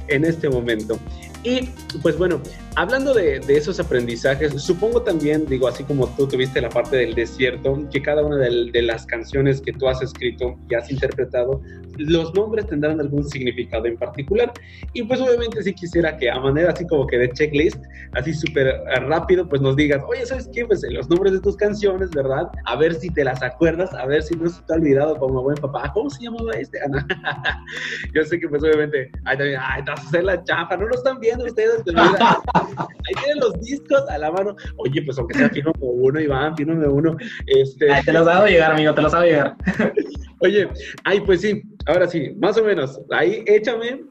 en 0.08 0.26
este 0.26 0.50
momento. 0.50 0.98
Y 1.44 1.70
pues 2.02 2.18
bueno, 2.18 2.42
hablando 2.76 3.14
de, 3.14 3.40
de, 3.40 3.58
esos 3.58 3.80
aprendizajes, 3.80 4.62
supongo 4.62 5.02
también, 5.02 5.46
digo, 5.46 5.70
así 5.70 5.86
como 5.86 6.08
tú 6.16 6.28
tuviste 6.28 6.60
la 6.60 6.70
parte 6.70 6.98
del 6.98 7.16
desierto, 7.16 7.88
que 7.92 8.02
cada 8.02 8.26
una 8.26 8.36
de, 8.36 8.72
de, 8.72 8.82
las 8.82 9.06
canciones 9.06 9.62
que 9.62 9.72
tú 9.72 9.88
has 9.88 10.02
escrito 10.02 10.58
y 10.70 10.76
has 10.76 10.92
interpretado, 10.92 11.62
los 11.98 12.34
nombres 12.34 12.68
tendrán 12.68 13.00
algún 13.00 13.24
significado 13.24 13.86
en 13.86 13.98
particular. 13.98 14.52
Y 14.94 15.04
pues 15.04 15.22
obviamente 15.22 15.64
sí 15.64 15.74
quisiera 15.74 16.18
que 16.18 16.30
a 16.30 16.40
manera 16.40 16.72
así 16.72 16.86
como 16.88 17.08
que 17.08 17.18
de 17.18 17.32
checklist, 17.32 17.82
así 18.14 18.34
súper 18.34 18.82
rápido, 19.08 19.48
pues 19.48 19.62
nos 19.62 19.78
digas, 19.78 20.02
oye, 20.08 20.26
¿sabes 20.26 20.50
qué? 20.54 20.66
Pues 20.66 20.84
los 20.90 21.10
nombres 21.10 21.34
de 21.34 21.40
tus 21.40 21.56
canciones, 21.56 22.10
¿verdad? 22.12 22.50
A 22.66 22.76
ver 22.76 22.94
si 22.96 23.10
te 23.10 23.24
las 23.24 23.42
acuerdas, 23.42 23.94
a 23.94 24.06
ver 24.06 24.24
si 24.24 24.36
no 24.36 24.50
se 24.50 24.62
te 24.64 24.74
ha 24.74 24.76
olvidado 24.76 25.16
como 25.18 25.42
buen 25.42 25.58
papá. 25.58 25.92
¿Cómo 25.94 26.10
se 26.10 26.24
llamaba 26.24 26.52
este? 26.52 26.80
Yo 28.14 28.26
sé 28.26 28.40
que 28.40 28.50
pues 28.50 28.62
obviamente, 28.62 29.10
ay, 29.24 29.38
también, 29.38 29.60
ay, 29.62 29.84
te 29.86 29.92
vas 29.92 30.04
a 30.04 30.08
hacer 30.08 30.24
la 30.26 30.44
chafa, 30.44 30.76
no 30.76 30.88
lo 30.88 30.96
están 30.96 31.20
viendo 31.20 31.29
ustedes, 31.38 31.82
pero 31.86 32.04
mira, 32.04 32.42
ahí 32.54 33.24
tienen 33.24 33.40
los 33.40 33.60
discos 33.62 34.04
a 34.10 34.18
la 34.18 34.32
mano. 34.32 34.56
Oye, 34.78 35.02
pues 35.04 35.18
aunque 35.18 35.38
sea 35.38 35.50
fino 35.50 35.72
como 35.74 35.92
uno, 35.92 36.20
Iván, 36.20 36.56
como 36.56 36.94
uno. 36.94 37.18
Este... 37.46 37.92
Ay, 37.92 38.04
te 38.04 38.14
los 38.14 38.28
hago 38.28 38.48
llegar, 38.48 38.72
amigo, 38.72 38.94
te 38.94 39.02
los 39.02 39.14
hago 39.14 39.26
llegar. 39.26 39.56
Oye, 40.42 40.70
ay, 41.04 41.20
pues 41.22 41.42
sí, 41.42 41.62
ahora 41.86 42.08
sí, 42.08 42.34
más 42.40 42.58
o 42.58 42.64
menos, 42.64 43.00
ahí 43.12 43.44
échame 43.46 44.06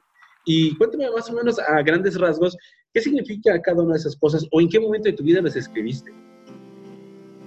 y 0.44 0.76
cuéntame 0.76 1.11
más 1.11 1.31
o 1.31 1.33
menos 1.33 1.59
a 1.59 1.83
grandes 1.83 2.18
rasgos 2.18 2.57
qué 2.92 3.00
significa 3.00 3.61
cada 3.62 3.83
una 3.83 3.94
de 3.94 4.00
esas 4.00 4.16
cosas 4.16 4.46
o 4.50 4.61
en 4.61 4.68
qué 4.68 4.78
momento 4.78 5.09
de 5.09 5.14
tu 5.14 5.22
vida 5.22 5.40
las 5.40 5.57
escribiste. 5.57 6.12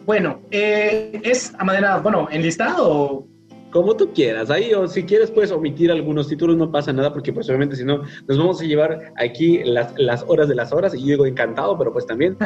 Bueno, 0.06 0.42
eh, 0.50 1.20
es 1.24 1.54
a 1.58 1.64
manera, 1.64 1.98
bueno, 1.98 2.28
enlistado 2.32 3.28
como 3.72 3.96
tú 3.96 4.12
quieras, 4.14 4.50
ahí 4.50 4.74
o 4.74 4.88
si 4.88 5.04
quieres 5.04 5.32
puedes 5.32 5.52
omitir 5.52 5.92
algunos 5.92 6.28
títulos, 6.28 6.58
no 6.58 6.72
pasa 6.72 6.92
nada, 6.94 7.12
porque 7.12 7.32
pues 7.34 7.48
obviamente 7.50 7.76
si 7.76 7.86
no, 7.86 8.02
nos 8.28 8.38
vamos 8.38 8.62
a 8.62 8.66
llevar 8.66 9.14
aquí 9.18 9.64
las, 9.64 9.94
las 9.98 10.24
horas 10.28 10.48
de 10.50 10.56
las 10.56 10.72
horas 10.72 10.94
y 10.94 11.00
yo 11.00 11.08
digo 11.08 11.26
encantado, 11.26 11.78
pero 11.78 11.92
pues 11.92 12.06
también. 12.06 12.38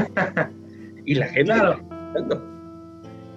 y 1.05 1.15
la 1.15 1.27
gente. 1.27 1.51
Claro. 1.51 1.79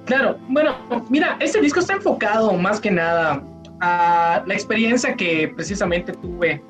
Claro, 0.05 0.39
bueno, 0.49 0.75
mira, 1.11 1.37
este 1.39 1.61
disco 1.61 1.81
está 1.81 1.95
enfocado 1.95 2.55
más 2.55 2.81
que 2.81 2.91
nada 2.91 3.43
a 3.81 4.43
la 4.47 4.55
experiencia 4.55 5.15
que 5.15 5.53
precisamente 5.55 6.13
tuve 6.13 6.63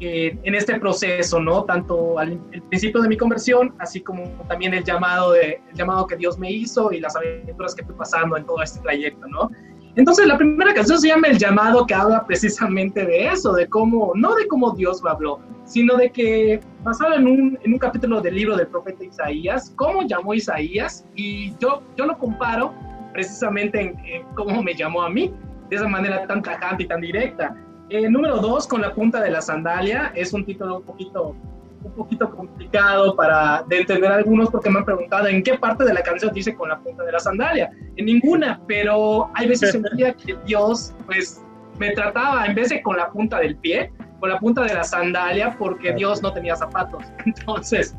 eh, 0.00 0.36
en 0.42 0.54
este 0.54 0.78
proceso, 0.78 1.40
¿no? 1.40 1.64
Tanto 1.64 2.18
al 2.18 2.40
el 2.52 2.62
principio 2.64 3.00
de 3.00 3.08
mi 3.08 3.16
conversión, 3.16 3.74
así 3.78 4.00
como 4.00 4.24
también 4.48 4.74
el 4.74 4.84
llamado, 4.84 5.32
de, 5.32 5.60
el 5.70 5.76
llamado 5.76 6.06
que 6.06 6.16
Dios 6.16 6.38
me 6.38 6.50
hizo 6.50 6.92
y 6.92 7.00
las 7.00 7.16
aventuras 7.16 7.74
que 7.74 7.84
fui 7.84 7.94
pasando 7.94 8.36
en 8.36 8.44
todo 8.44 8.60
este 8.62 8.80
trayecto, 8.80 9.26
¿no? 9.28 9.48
Entonces 9.96 10.26
la 10.26 10.36
primera 10.36 10.74
canción 10.74 11.00
se 11.00 11.08
llama 11.08 11.28
El 11.28 11.38
llamado 11.38 11.86
que 11.86 11.94
habla 11.94 12.26
precisamente 12.26 13.04
de 13.04 13.28
eso, 13.28 13.54
de 13.54 13.66
cómo, 13.66 14.12
no 14.14 14.34
de 14.34 14.46
cómo 14.46 14.72
Dios 14.72 15.02
lo 15.02 15.10
habló, 15.10 15.40
sino 15.64 15.96
de 15.96 16.12
que 16.12 16.60
basado 16.82 17.14
en 17.14 17.26
un, 17.26 17.58
en 17.64 17.78
capítulo 17.78 18.20
del 18.20 18.34
libro 18.34 18.56
del 18.56 18.66
profeta 18.66 19.04
Isaías, 19.04 19.72
cómo 19.74 20.02
llamó 20.02 20.34
Isaías 20.34 21.06
y 21.14 21.56
yo, 21.58 21.82
yo 21.96 22.04
lo 22.04 22.18
comparo 22.18 22.74
precisamente 23.14 23.80
en, 23.80 23.98
en 24.04 24.22
cómo 24.34 24.62
me 24.62 24.74
llamó 24.74 25.02
a 25.02 25.08
mí, 25.08 25.32
de 25.70 25.76
esa 25.76 25.88
manera 25.88 26.26
tan 26.26 26.42
tajante 26.42 26.82
y 26.82 26.86
tan 26.86 27.00
directa. 27.00 27.56
Eh, 27.88 28.10
número 28.10 28.36
dos, 28.38 28.66
con 28.66 28.82
la 28.82 28.94
punta 28.94 29.22
de 29.22 29.30
la 29.30 29.40
sandalia, 29.40 30.12
es 30.14 30.32
un 30.34 30.44
título 30.44 30.76
un 30.78 30.82
poquito 30.82 31.34
un 31.82 31.92
poquito 31.92 32.30
complicado 32.30 33.14
para 33.16 33.64
de 33.68 33.80
entender 33.80 34.10
algunos 34.10 34.50
porque 34.50 34.70
me 34.70 34.78
han 34.78 34.84
preguntado 34.84 35.28
en 35.28 35.42
qué 35.42 35.58
parte 35.58 35.84
de 35.84 35.94
la 35.94 36.02
canción 36.02 36.32
dice 36.32 36.54
con 36.54 36.68
la 36.68 36.78
punta 36.78 37.04
de 37.04 37.12
la 37.12 37.20
sandalia. 37.20 37.70
En 37.96 38.06
ninguna, 38.06 38.60
pero 38.66 39.30
hay 39.34 39.48
veces 39.48 39.74
en 39.74 39.84
día 39.96 40.12
que 40.14 40.36
Dios 40.44 40.94
pues 41.06 41.42
me 41.78 41.90
trataba 41.92 42.46
en 42.46 42.54
vez 42.54 42.70
de 42.70 42.82
con 42.82 42.96
la 42.96 43.10
punta 43.10 43.38
del 43.38 43.56
pie, 43.56 43.92
con 44.20 44.30
la 44.30 44.38
punta 44.38 44.62
de 44.62 44.74
la 44.74 44.84
sandalia 44.84 45.56
porque 45.58 45.92
Dios 45.92 46.22
no 46.22 46.32
tenía 46.32 46.56
zapatos. 46.56 47.04
Entonces 47.26 47.94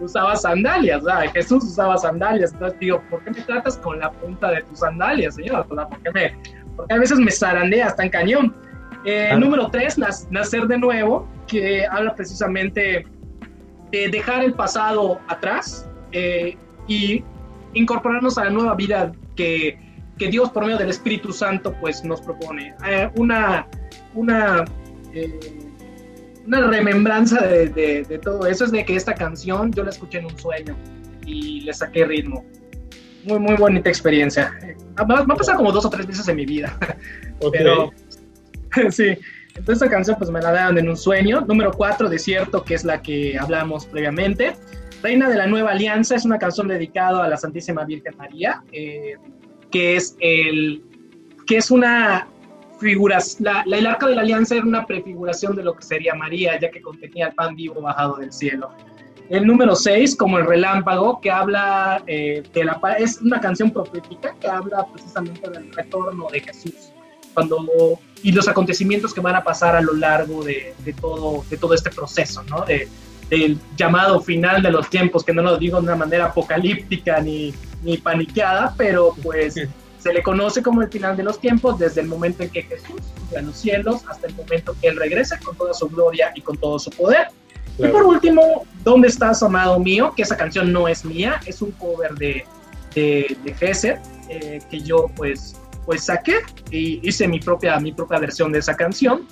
usaba 0.00 0.36
sandalias, 0.36 1.04
¿sabes? 1.04 1.32
Jesús 1.32 1.64
usaba 1.64 1.96
sandalias. 1.98 2.52
Entonces 2.52 2.78
digo, 2.78 3.02
¿por 3.10 3.22
qué 3.24 3.30
me 3.30 3.40
tratas 3.42 3.76
con 3.78 3.98
la 3.98 4.10
punta 4.10 4.50
de 4.50 4.62
tus 4.62 4.80
sandalias, 4.80 5.34
Señor? 5.34 5.66
¿Por 5.66 5.76
me, 6.14 6.36
porque 6.76 6.94
a 6.94 6.98
veces 6.98 7.18
me 7.18 7.30
zarandea 7.30 7.86
hasta 7.86 8.04
en 8.04 8.10
cañón. 8.10 8.56
Eh, 9.04 9.34
número 9.38 9.70
tres, 9.70 9.98
nacer 10.30 10.66
de 10.66 10.78
nuevo, 10.78 11.28
que 11.46 11.86
habla 11.86 12.14
precisamente 12.14 13.06
de 13.90 14.08
dejar 14.08 14.44
el 14.44 14.54
pasado 14.54 15.20
atrás 15.28 15.88
eh, 16.12 16.56
y 16.86 17.24
incorporarnos 17.74 18.38
a 18.38 18.44
la 18.44 18.50
nueva 18.50 18.74
vida 18.74 19.12
que, 19.36 19.78
que, 20.18 20.28
Dios 20.28 20.50
por 20.50 20.64
medio 20.64 20.78
del 20.78 20.90
Espíritu 20.90 21.32
Santo 21.32 21.74
pues 21.80 22.04
nos 22.04 22.20
propone. 22.20 22.74
Eh, 22.86 23.08
una, 23.16 23.66
una, 24.14 24.64
una 26.46 26.66
remembranza 26.66 27.46
de, 27.46 27.68
de, 27.68 28.18
todo 28.18 28.46
eso 28.46 28.64
es 28.64 28.72
de 28.72 28.84
que 28.84 28.96
esta 28.96 29.14
canción 29.14 29.72
yo 29.72 29.84
la 29.84 29.90
escuché 29.90 30.18
en 30.18 30.26
un 30.26 30.38
sueño 30.38 30.76
y 31.24 31.60
le 31.60 31.72
saqué 31.72 32.04
ritmo. 32.04 32.44
Muy, 33.24 33.38
muy 33.38 33.56
bonita 33.56 33.88
experiencia. 33.88 34.54
Me 35.06 35.14
ha 35.14 35.36
pasado 35.36 35.58
como 35.58 35.72
dos 35.72 35.84
o 35.84 35.90
tres 35.90 36.06
veces 36.06 36.26
en 36.28 36.36
mi 36.36 36.46
vida. 36.46 36.76
Pero 37.52 37.92
sí, 38.90 39.16
entonces 39.58 39.82
esta 39.82 39.88
canción 39.88 40.16
pues 40.18 40.30
me 40.30 40.40
la 40.40 40.52
dan 40.52 40.78
en 40.78 40.88
un 40.88 40.96
sueño. 40.96 41.40
Número 41.42 41.72
4, 41.72 42.08
Desierto, 42.08 42.64
que 42.64 42.74
es 42.74 42.84
la 42.84 43.02
que 43.02 43.38
hablamos 43.38 43.86
previamente. 43.86 44.54
Reina 45.02 45.28
de 45.28 45.36
la 45.36 45.46
Nueva 45.46 45.72
Alianza 45.72 46.16
es 46.16 46.24
una 46.24 46.38
canción 46.38 46.68
dedicada 46.68 47.24
a 47.24 47.28
la 47.28 47.36
Santísima 47.36 47.84
Virgen 47.84 48.16
María, 48.16 48.62
eh, 48.72 49.14
que 49.70 49.96
es 49.96 50.16
el 50.20 50.82
que 51.46 51.56
es 51.56 51.70
una 51.70 52.28
figura, 52.78 53.18
la, 53.40 53.64
el 53.66 53.86
arca 53.86 54.06
de 54.06 54.14
la 54.14 54.20
alianza 54.20 54.54
era 54.54 54.64
una 54.64 54.86
prefiguración 54.86 55.56
de 55.56 55.64
lo 55.64 55.74
que 55.74 55.82
sería 55.82 56.14
María, 56.14 56.58
ya 56.60 56.70
que 56.70 56.80
contenía 56.80 57.28
el 57.28 57.34
pan 57.34 57.56
vivo 57.56 57.80
bajado 57.80 58.16
del 58.16 58.32
cielo. 58.32 58.70
El 59.30 59.46
número 59.46 59.74
6, 59.74 60.14
como 60.16 60.38
el 60.38 60.46
relámpago, 60.46 61.20
que 61.20 61.30
habla 61.30 62.02
eh, 62.06 62.42
de 62.52 62.64
la 62.64 62.78
es 62.98 63.20
una 63.20 63.40
canción 63.40 63.70
profética 63.70 64.34
que 64.40 64.46
habla 64.46 64.86
precisamente 64.92 65.50
del 65.50 65.72
retorno 65.72 66.28
de 66.30 66.40
Jesús 66.40 66.92
cuando 67.34 67.60
y 68.22 68.32
los 68.32 68.48
acontecimientos 68.48 69.14
que 69.14 69.20
van 69.20 69.36
a 69.36 69.44
pasar 69.44 69.76
a 69.76 69.80
lo 69.80 69.94
largo 69.94 70.44
de, 70.44 70.74
de 70.84 70.92
todo, 70.92 71.44
de 71.48 71.56
todo 71.56 71.74
este 71.74 71.90
proceso, 71.90 72.42
¿no? 72.44 72.64
De, 72.64 72.88
del 73.30 73.58
llamado 73.76 74.20
final 74.20 74.62
de 74.62 74.70
los 74.70 74.88
tiempos, 74.88 75.22
que 75.22 75.34
no 75.34 75.42
lo 75.42 75.58
digo 75.58 75.78
de 75.78 75.84
una 75.84 75.96
manera 75.96 76.26
apocalíptica 76.26 77.20
ni, 77.20 77.54
ni 77.82 77.98
paniqueada, 77.98 78.74
pero 78.76 79.14
pues 79.22 79.54
se 79.98 80.12
le 80.12 80.22
conoce 80.22 80.62
como 80.62 80.80
el 80.82 80.88
final 80.88 81.16
de 81.16 81.24
los 81.24 81.38
tiempos 81.40 81.78
desde 81.78 82.00
el 82.00 82.08
momento 82.08 82.42
en 82.42 82.50
que 82.50 82.62
Jesús 82.62 83.02
sube 83.28 83.38
a 83.38 83.42
los 83.42 83.56
cielos 83.56 84.02
hasta 84.08 84.28
el 84.28 84.34
momento 84.34 84.74
que 84.80 84.88
Él 84.88 84.96
regresa 84.96 85.38
con 85.40 85.56
toda 85.56 85.74
su 85.74 85.88
gloria 85.88 86.32
y 86.34 86.40
con 86.40 86.56
todo 86.56 86.78
su 86.78 86.90
poder. 86.90 87.28
Y 87.78 87.86
por 87.88 88.04
último, 88.04 88.66
¿Dónde 88.88 89.08
estás, 89.08 89.42
amado 89.42 89.78
mío? 89.78 90.14
Que 90.16 90.22
esa 90.22 90.34
canción 90.34 90.72
no 90.72 90.88
es 90.88 91.04
mía, 91.04 91.40
es 91.44 91.60
un 91.60 91.72
cover 91.72 92.14
de, 92.14 92.46
de, 92.94 93.36
de 93.44 93.98
eh, 94.30 94.60
que 94.70 94.80
yo 94.80 95.10
pues 95.14 95.56
pues 95.88 96.04
saqué 96.04 96.40
y 96.70 97.00
hice 97.08 97.26
mi 97.26 97.40
propia, 97.40 97.80
mi 97.80 97.92
propia 97.92 98.18
versión 98.18 98.52
de 98.52 98.58
esa 98.58 98.76
canción, 98.76 99.26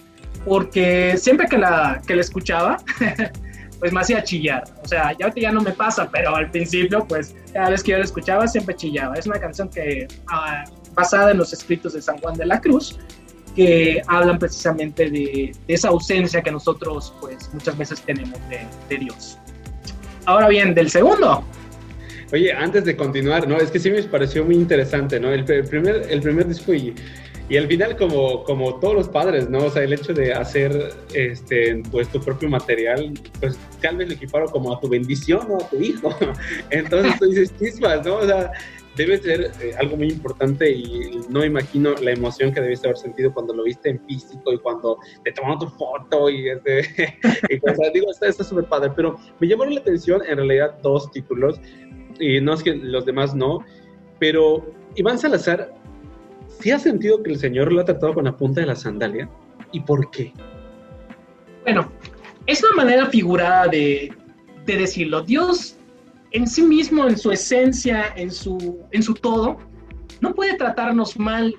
porque 0.46 1.14
siempre 1.18 1.46
que 1.48 1.58
la, 1.58 2.00
que 2.06 2.14
la 2.14 2.22
escuchaba, 2.22 2.78
pues 3.78 3.92
me 3.92 4.00
hacía 4.00 4.24
chillar. 4.24 4.64
O 4.82 4.88
sea, 4.88 5.12
ya 5.18 5.30
ya 5.36 5.52
no 5.52 5.60
me 5.60 5.72
pasa, 5.72 6.08
pero 6.10 6.34
al 6.34 6.50
principio, 6.50 7.06
pues 7.06 7.34
cada 7.52 7.68
vez 7.68 7.82
que 7.82 7.90
yo 7.90 7.98
la 7.98 8.04
escuchaba, 8.04 8.48
siempre 8.48 8.74
chillaba. 8.74 9.16
Es 9.16 9.26
una 9.26 9.38
canción 9.38 9.68
que, 9.68 10.08
ah, 10.28 10.64
basada 10.94 11.32
en 11.32 11.36
los 11.36 11.52
escritos 11.52 11.92
de 11.92 12.00
San 12.00 12.16
Juan 12.20 12.38
de 12.38 12.46
la 12.46 12.58
Cruz, 12.58 12.98
que 13.54 14.00
hablan 14.06 14.38
precisamente 14.38 15.10
de, 15.10 15.54
esa 15.68 15.88
ausencia 15.88 16.40
que 16.40 16.52
nosotros, 16.52 17.12
pues 17.20 17.50
muchas 17.52 17.76
veces 17.76 18.00
tenemos 18.00 18.40
de, 18.48 18.66
de 18.88 18.96
Dios. 18.96 19.36
Ahora 20.24 20.48
bien, 20.48 20.74
del 20.74 20.88
segundo, 20.88 21.44
Oye, 22.32 22.52
antes 22.52 22.84
de 22.84 22.96
continuar, 22.96 23.46
¿no? 23.46 23.56
Es 23.56 23.70
que 23.70 23.78
sí 23.78 23.90
me 23.90 24.02
pareció 24.04 24.44
muy 24.44 24.56
interesante, 24.56 25.20
¿no? 25.20 25.32
El, 25.32 25.44
primer, 25.44 26.06
el 26.10 26.20
primer 26.20 26.48
disco 26.48 26.74
y, 26.74 26.92
y 27.48 27.56
al 27.56 27.68
final 27.68 27.96
como, 27.96 28.42
como 28.42 28.80
todos 28.80 28.94
los 28.94 29.08
padres, 29.08 29.48
¿no? 29.48 29.66
O 29.66 29.70
sea, 29.70 29.84
el 29.84 29.92
hecho 29.92 30.12
de 30.12 30.32
hacer 30.32 30.92
este, 31.14 31.82
pues, 31.92 32.08
tu 32.08 32.20
propio 32.20 32.48
material, 32.48 33.12
pues 33.38 33.56
tal 33.80 33.98
vez 33.98 34.08
lo 34.08 34.14
equiparo 34.14 34.46
como 34.46 34.74
a 34.74 34.80
tu 34.80 34.88
bendición 34.88 35.46
o 35.50 35.56
a 35.56 35.68
tu 35.68 35.80
hijo. 35.80 36.14
Entonces 36.70 37.16
tú 37.18 37.26
dices 37.26 37.54
chispas, 37.58 38.04
¿no? 38.04 38.16
O 38.16 38.26
sea, 38.26 38.50
debe 38.96 39.18
ser 39.18 39.52
eh, 39.60 39.74
algo 39.78 39.96
muy 39.96 40.08
importante 40.08 40.68
y 40.68 41.20
no 41.28 41.44
imagino 41.44 41.94
la 41.94 42.10
emoción 42.10 42.52
que 42.52 42.60
debiste 42.60 42.88
haber 42.88 42.98
sentido 42.98 43.32
cuando 43.32 43.54
lo 43.54 43.62
viste 43.62 43.90
en 43.90 44.00
físico 44.06 44.52
y 44.52 44.58
cuando 44.58 44.98
te 45.22 45.30
tomaron 45.32 45.60
tu 45.60 45.68
foto 45.68 46.28
y, 46.28 46.48
este, 46.48 46.80
y 47.50 47.58
pues, 47.58 47.78
digo, 47.94 48.06
está 48.10 48.42
súper 48.42 48.64
padre, 48.64 48.90
pero 48.96 49.16
me 49.38 49.46
llamaron 49.46 49.74
la 49.74 49.80
atención 49.80 50.22
en 50.26 50.38
realidad 50.38 50.78
dos 50.82 51.10
títulos 51.12 51.60
y 52.20 52.40
no 52.40 52.54
es 52.54 52.62
que 52.62 52.74
los 52.74 53.04
demás 53.04 53.34
no, 53.34 53.60
pero 54.18 54.72
Iván 54.94 55.18
Salazar, 55.18 55.74
¿sí 56.60 56.70
ha 56.70 56.78
sentido 56.78 57.22
que 57.22 57.32
el 57.32 57.38
Señor 57.38 57.72
lo 57.72 57.80
ha 57.80 57.84
tratado 57.84 58.14
con 58.14 58.24
la 58.24 58.36
punta 58.36 58.60
de 58.60 58.66
la 58.66 58.76
sandalia? 58.76 59.28
¿Y 59.72 59.80
por 59.80 60.10
qué? 60.10 60.32
Bueno, 61.62 61.90
es 62.46 62.62
una 62.62 62.84
manera 62.84 63.06
figurada 63.06 63.66
de, 63.68 64.12
de 64.64 64.76
decirlo. 64.76 65.22
Dios 65.22 65.76
en 66.32 66.46
sí 66.46 66.62
mismo, 66.62 67.06
en 67.06 67.16
su 67.16 67.30
esencia, 67.30 68.12
en 68.16 68.30
su, 68.30 68.80
en 68.90 69.02
su 69.02 69.14
todo, 69.14 69.58
no 70.20 70.34
puede 70.34 70.56
tratarnos 70.56 71.18
mal, 71.18 71.54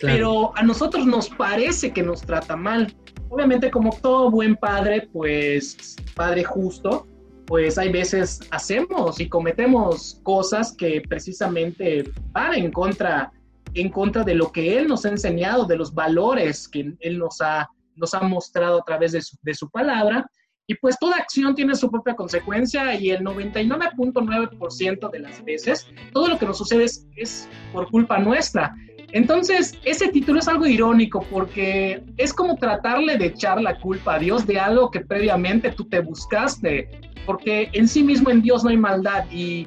pero 0.00 0.56
a 0.56 0.62
nosotros 0.62 1.06
nos 1.06 1.28
parece 1.28 1.92
que 1.92 2.02
nos 2.02 2.22
trata 2.22 2.56
mal. 2.56 2.94
Obviamente, 3.28 3.70
como 3.70 3.96
todo 4.00 4.30
buen 4.30 4.56
padre, 4.56 5.08
pues 5.12 5.96
padre 6.14 6.44
justo, 6.44 7.06
pues 7.48 7.78
hay 7.78 7.90
veces 7.90 8.40
hacemos 8.50 9.18
y 9.20 9.28
cometemos 9.28 10.20
cosas 10.22 10.74
que 10.76 11.00
precisamente 11.08 12.04
van 12.30 12.54
en 12.54 12.70
contra, 12.70 13.32
en 13.72 13.88
contra 13.88 14.22
de 14.22 14.34
lo 14.34 14.52
que 14.52 14.76
Él 14.76 14.86
nos 14.86 15.06
ha 15.06 15.08
enseñado, 15.08 15.64
de 15.64 15.78
los 15.78 15.94
valores 15.94 16.68
que 16.68 16.92
Él 17.00 17.18
nos 17.18 17.40
ha, 17.40 17.66
nos 17.96 18.12
ha 18.12 18.20
mostrado 18.20 18.80
a 18.80 18.84
través 18.84 19.12
de 19.12 19.54
su, 19.54 19.70
palabra. 19.70 20.30
Y 20.66 20.74
pues 20.74 20.98
toda 20.98 21.16
acción 21.16 21.54
tiene 21.54 21.74
su 21.74 21.90
propia 21.90 22.14
consecuencia 22.14 22.94
y 22.94 23.08
el 23.08 23.24
99.9% 23.24 25.10
de 25.10 25.18
las 25.18 25.42
veces 25.42 25.86
todo 26.12 26.28
lo 26.28 26.38
que 26.38 26.44
nos 26.44 26.58
sucede 26.58 26.84
es 26.84 27.48
por 27.72 27.90
culpa 27.90 28.18
nuestra. 28.18 28.74
Entonces, 29.12 29.78
ese 29.84 30.08
título 30.08 30.40
es 30.40 30.48
algo 30.48 30.66
irónico 30.66 31.24
porque 31.30 32.02
es 32.18 32.34
como 32.34 32.56
tratarle 32.56 33.16
de 33.16 33.26
echar 33.26 33.60
la 33.60 33.80
culpa 33.80 34.16
a 34.16 34.18
Dios 34.18 34.46
de 34.46 34.60
algo 34.60 34.90
que 34.90 35.00
previamente 35.00 35.70
tú 35.72 35.88
te 35.88 36.00
buscaste, 36.00 37.07
porque 37.26 37.68
en 37.72 37.88
sí 37.88 38.02
mismo 38.02 38.30
en 38.30 38.42
Dios 38.42 38.64
no 38.64 38.70
hay 38.70 38.76
maldad 38.76 39.24
y 39.30 39.66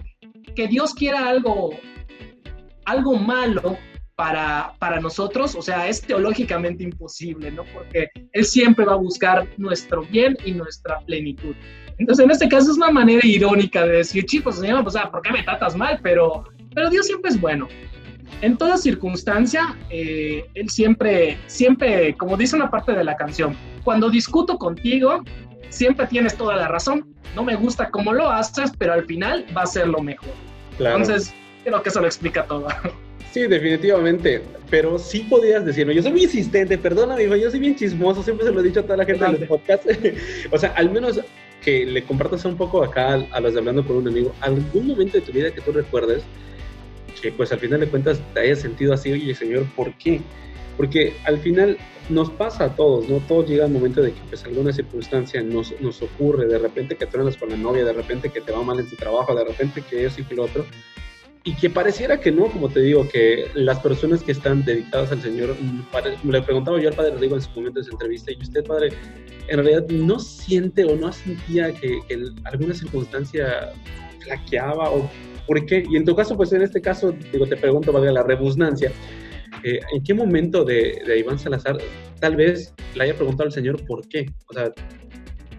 que 0.56 0.68
Dios 0.68 0.93
quiera 0.93 1.28
algo, 1.28 1.72
algo 2.86 3.16
malo 3.16 3.78
para, 4.16 4.74
para 4.80 4.99
nosotros, 4.99 5.56
o 5.56 5.62
sea, 5.62 5.88
es 5.88 6.02
teológicamente 6.02 6.84
imposible, 6.84 7.52
¿no? 7.52 7.64
Porque 7.74 8.10
Él 8.34 8.45
siempre 8.45 8.86
va 8.86 8.93
a 8.93 8.97
buscar 8.97 9.47
nuestro 9.58 10.04
bien 10.04 10.38
y 10.45 10.52
nuestra 10.52 10.99
plenitud. 11.02 11.56
Entonces, 11.97 12.26
en 12.26 12.32
este 12.32 12.49
caso 12.49 12.72
es 12.72 12.78
una 12.78 12.91
manera 12.91 13.26
irónica 13.26 13.86
de 13.86 13.97
decir, 13.97 14.26
chicos, 14.26 14.60
señor, 14.60 14.89
sea, 14.91 15.10
¿por 15.10 15.22
qué 15.22 15.32
me 15.32 15.43
tratas 15.43 15.76
mal? 15.76 15.99
Pero, 16.04 16.43
pero 16.74 16.89
Dios 16.89 17.06
siempre 17.08 17.32
es 17.32 17.39
bueno 17.39 17.68
en 18.41 18.58
toda 18.58 18.78
circunstancia, 18.78 19.78
eh, 19.89 20.45
él 20.54 20.70
siempre, 20.70 21.38
siempre, 21.47 22.16
como 22.16 22.38
dice 22.38 22.56
una 22.56 22.72
parte 22.72 22.93
de 22.93 23.04
la 23.04 23.16
canción, 23.16 23.56
cuando 23.84 24.10
discuto 24.10 24.58
contigo, 24.58 25.24
siempre 25.70 26.07
tienes 26.07 26.36
toda 26.36 26.55
la 26.55 26.68
razón. 26.68 27.16
No 27.36 27.43
me 27.43 27.55
gusta 27.55 27.89
cómo 27.89 28.14
lo 28.14 28.30
haces, 28.30 28.72
pero 28.78 28.93
al 28.93 29.05
final 29.05 29.45
va 29.55 29.64
a 29.64 29.68
ser 29.68 29.88
lo 29.88 30.01
mejor. 30.01 30.30
Entonces, 30.80 31.34
creo 31.64 31.82
que 31.82 31.89
eso 31.89 32.01
lo 32.01 32.07
explica 32.07 32.45
todo. 32.45 32.68
Sí, 33.32 33.47
definitivamente. 33.47 34.41
Pero 34.70 34.99
sí 34.99 35.26
podías 35.30 35.66
decirlo. 35.66 35.93
Yo 35.93 36.01
soy 36.01 36.12
muy 36.12 36.24
insistente, 36.24 36.78
perdóname, 36.78 37.28
yo 37.39 37.49
soy 37.49 37.59
bien 37.59 37.76
chismoso, 37.76 38.22
siempre 38.24 38.45
se 38.45 38.51
lo 38.51 38.59
he 38.59 38.64
dicho 38.64 38.82
a 38.82 38.84
toda 38.84 38.97
la 38.97 39.05
gente 39.05 39.24
en 39.24 39.39
los 39.39 39.43
podcasts. 39.43 39.88
o 40.51 40.57
sea, 40.57 40.72
al 40.72 40.91
menos 40.91 41.22
que 41.64 41.86
le 41.86 42.03
compartas 42.03 42.43
un 42.45 42.57
poco 42.57 42.84
acá 42.84 43.14
a 43.32 43.39
los 43.39 43.53
de 43.53 43.59
Hablando 43.59 43.86
con 43.86 43.97
un 43.97 44.07
amigo, 44.07 44.34
algún 44.41 44.88
momento 44.88 45.18
de 45.18 45.22
tu 45.22 45.32
vida 45.32 45.51
que 45.53 45.62
tú 45.62 45.72
recuerdes 45.72 46.24
que 47.22 47.32
pues 47.32 47.51
al 47.51 47.59
final 47.59 47.80
de 47.80 47.88
cuentas 47.88 48.20
te 48.34 48.39
haya 48.39 48.55
sentido 48.55 48.93
así, 48.93 49.12
oye 49.12 49.36
Señor, 49.36 49.66
¿por 49.76 49.93
qué? 49.93 50.22
Porque 50.76 51.14
al 51.26 51.38
final 51.38 51.78
nos 52.10 52.30
pasa 52.32 52.66
a 52.66 52.76
todos, 52.76 53.08
¿no? 53.08 53.20
Todos 53.28 53.47
llega 53.47 53.66
el 53.66 53.72
momento 53.72 54.02
de 54.02 54.12
que 54.12 54.20
pues 54.30 54.43
alguna 54.43 54.74
circunstancia 54.74 55.41
nos, 55.41 55.74
nos 55.82 56.02
ocurre, 56.02 56.47
de 56.47 56.58
repente 56.58 56.95
que 56.95 57.06
truenas 57.06 57.38
con 57.38 57.49
la 57.49 57.58
novia, 57.58 57.86
de 57.86 57.93
repente 57.93 58.30
que 58.30 58.41
te 58.41 58.52
va 58.52 58.64
mal 58.64 58.80
en 58.80 58.89
tu 58.89 58.95
trabajo, 58.95 59.34
de 59.36 59.45
repente 59.45 59.82
que 59.82 60.06
eso 60.06 60.22
y 60.22 60.24
que 60.24 60.36
lo 60.36 60.43
otro. 60.45 60.66
y 61.43 61.56
que 61.56 61.70
pareciera 61.70 62.20
que 62.20 62.32
no, 62.32 62.45
como 62.45 62.70
te 62.70 62.82
digo, 62.82 63.08
que 63.10 63.47
las 63.56 63.80
personas 63.80 64.22
que 64.22 64.32
están 64.32 64.64
dedicadas 64.64 65.12
al 65.12 65.22
Señor, 65.22 65.56
le 66.24 66.41
preguntaba 66.43 66.80
yo 66.80 66.89
al 66.89 66.95
Padre 66.95 67.12
Rodrigo 67.12 67.36
en 67.36 67.41
su 67.41 67.49
momento 67.52 67.80
de 67.80 67.82
esa 67.82 67.91
entrevista, 67.91 68.32
y 68.32 68.38
usted, 68.41 68.64
Padre, 68.64 68.89
en 69.47 69.58
realidad 69.58 69.88
no 69.89 70.20
siente 70.20 70.86
o 70.86 70.95
no 70.95 71.12
sentía 71.12 71.74
que, 71.74 71.99
que 72.08 72.24
alguna 72.43 72.76
circunstancia 72.76 73.72
flaqueaba 74.20 74.91
o 74.91 75.10
por 75.47 75.66
qué. 75.66 75.84
Y 75.89 75.97
en 75.97 76.06
tu 76.06 76.16
caso, 76.16 76.38
pues 76.38 76.54
en 76.54 76.62
este 76.62 76.80
caso, 76.80 77.14
digo, 77.32 77.47
te 77.47 77.58
pregunto, 77.58 77.91
valga 77.91 78.12
la 78.12 78.24
rebusnancia, 78.24 78.91
¿en 79.64 80.03
qué 80.03 80.14
momento 80.14 80.64
de, 80.64 81.01
Iván 81.18 81.39
Salazar 81.39 81.78
tal 82.20 82.36
vez 82.36 82.74
le 82.95 83.03
haya 83.03 83.16
preguntado 83.16 83.47
al 83.47 83.53
Señor 83.53 83.86
por 83.86 84.07
qué? 84.07 84.26
O 84.47 84.53
sea, 84.53 84.72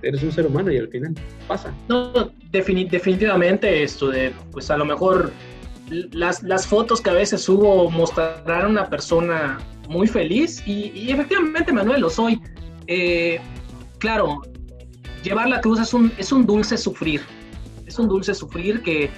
eres 0.03 0.23
un 0.23 0.33
ser 0.33 0.47
humano 0.47 0.73
y 0.73 0.79
al 0.79 0.89
final 0.89 1.15
pasa. 1.47 1.75
No, 1.89 2.33
definitivamente 2.51 3.83
esto 3.83 4.11
de, 4.11 4.33
pues 4.51 4.71
a 4.71 4.77
lo 4.77 4.85
mejor 4.85 5.33
las, 5.91 6.67
fotos 6.67 7.01
que 7.01 7.11
a 7.11 7.15
veces 7.15 7.43
subo 7.43 7.91
mostrarán 7.91 8.65
a 8.65 8.69
una 8.69 8.91
persona 8.91 9.59
muy 9.89 10.07
feliz 10.07 10.63
y, 10.67 11.11
efectivamente, 11.11 11.73
Manuel, 11.73 12.01
lo 12.01 12.11
soy. 12.11 12.41
Eh, 12.87 13.41
claro, 13.99 14.43
llevar 15.23 15.49
la 15.49 15.61
cruz 15.61 15.81
es 15.81 15.93
un, 15.93 16.13
es 16.19 16.33
un 16.33 16.47
dulce 16.47 16.77
sufrir. 16.77 17.21
Es 17.87 17.99
un 17.99 18.09
dulce 18.09 18.35
sufrir 18.35 18.83
que, 18.83 19.11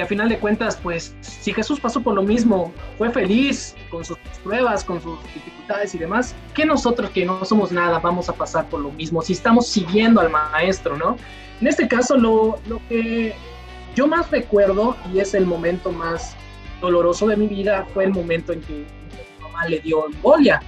que 0.00 0.04
a 0.04 0.06
final 0.06 0.30
de 0.30 0.38
cuentas, 0.38 0.78
pues, 0.82 1.14
si 1.20 1.52
Jesús 1.52 1.78
pasó 1.78 2.00
por 2.00 2.14
lo 2.14 2.22
mismo, 2.22 2.72
fue 2.96 3.10
feliz 3.10 3.76
con 3.90 4.02
sus 4.02 4.16
pruebas, 4.42 4.82
con 4.82 4.98
sus 5.02 5.22
dificultades 5.34 5.94
y 5.94 5.98
demás, 5.98 6.34
que 6.54 6.64
nosotros 6.64 7.10
que 7.10 7.26
no 7.26 7.44
somos 7.44 7.70
nada 7.70 7.98
vamos 7.98 8.30
a 8.30 8.32
pasar 8.32 8.66
por 8.70 8.80
lo 8.80 8.90
mismo 8.92 9.20
si 9.20 9.34
estamos 9.34 9.66
siguiendo 9.66 10.22
al 10.22 10.30
maestro, 10.30 10.96
¿no? 10.96 11.18
En 11.60 11.66
este 11.66 11.86
caso, 11.86 12.16
lo, 12.16 12.58
lo 12.66 12.80
que 12.88 13.34
yo 13.94 14.06
más 14.06 14.30
recuerdo, 14.30 14.96
y 15.12 15.18
es 15.18 15.34
el 15.34 15.44
momento 15.44 15.92
más 15.92 16.34
doloroso 16.80 17.26
de 17.26 17.36
mi 17.36 17.46
vida, 17.46 17.86
fue 17.92 18.04
el 18.04 18.12
momento 18.12 18.54
en 18.54 18.62
que 18.62 18.72
mi 18.72 19.42
mamá 19.42 19.68
le 19.68 19.80
dio 19.80 20.06
embolia. 20.06 20.62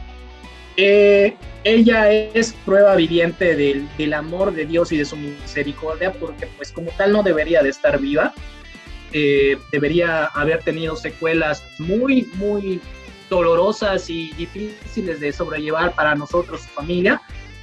Eh, 0.77 1.35
ella 1.65 2.13
es 2.13 2.53
prueba 2.67 2.97
viviente 2.97 3.57
del, 3.57 3.89
del, 3.97 4.13
amor 4.13 4.53
de 4.53 4.67
Dios 4.67 4.93
y 4.93 4.99
de 4.99 5.07
su 5.07 5.17
misericordia, 5.17 6.13
porque 6.13 6.49
pues 6.59 6.71
como 6.71 6.91
tal 6.99 7.13
no 7.13 7.23
debería 7.23 7.63
de 7.63 7.71
estar 7.71 7.99
viva, 7.99 8.35
eh, 9.13 9.59
debería 9.71 10.27
haber 10.27 10.63
tenido 10.63 10.97
secuelas 10.97 11.65
muy, 11.79 12.29
muy 12.35 12.81
dolorosas 13.29 14.11
y 14.11 14.33
difíciles 14.33 15.21
de 15.21 15.33
sobrellevar 15.33 15.95
para 15.95 16.15
nosotros, 16.15 16.63
su 16.63 16.69
familia, 16.69 17.23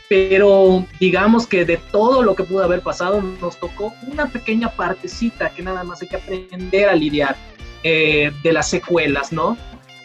pero 0.10 0.86
digamos 1.00 1.46
que 1.46 1.66
de 1.66 1.78
todo 1.78 2.24
lo 2.24 2.36
que 2.36 2.44
pudo 2.44 2.64
haber 2.64 2.82
pasado 2.82 3.22
nos 3.22 3.60
tocó 3.60 3.94
una 4.12 4.28
pequeña 4.28 4.70
partecita 4.70 5.52
que 5.52 5.62
nada 5.62 5.84
más 5.84 6.02
hay 6.02 6.08
que 6.08 6.16
aprender 6.16 6.90
a 6.90 6.96
lidiar 6.96 7.36
eh, 7.84 8.32
de 8.44 8.52
las 8.52 8.70
secuelas, 8.70 9.32
¿no? 9.32 9.58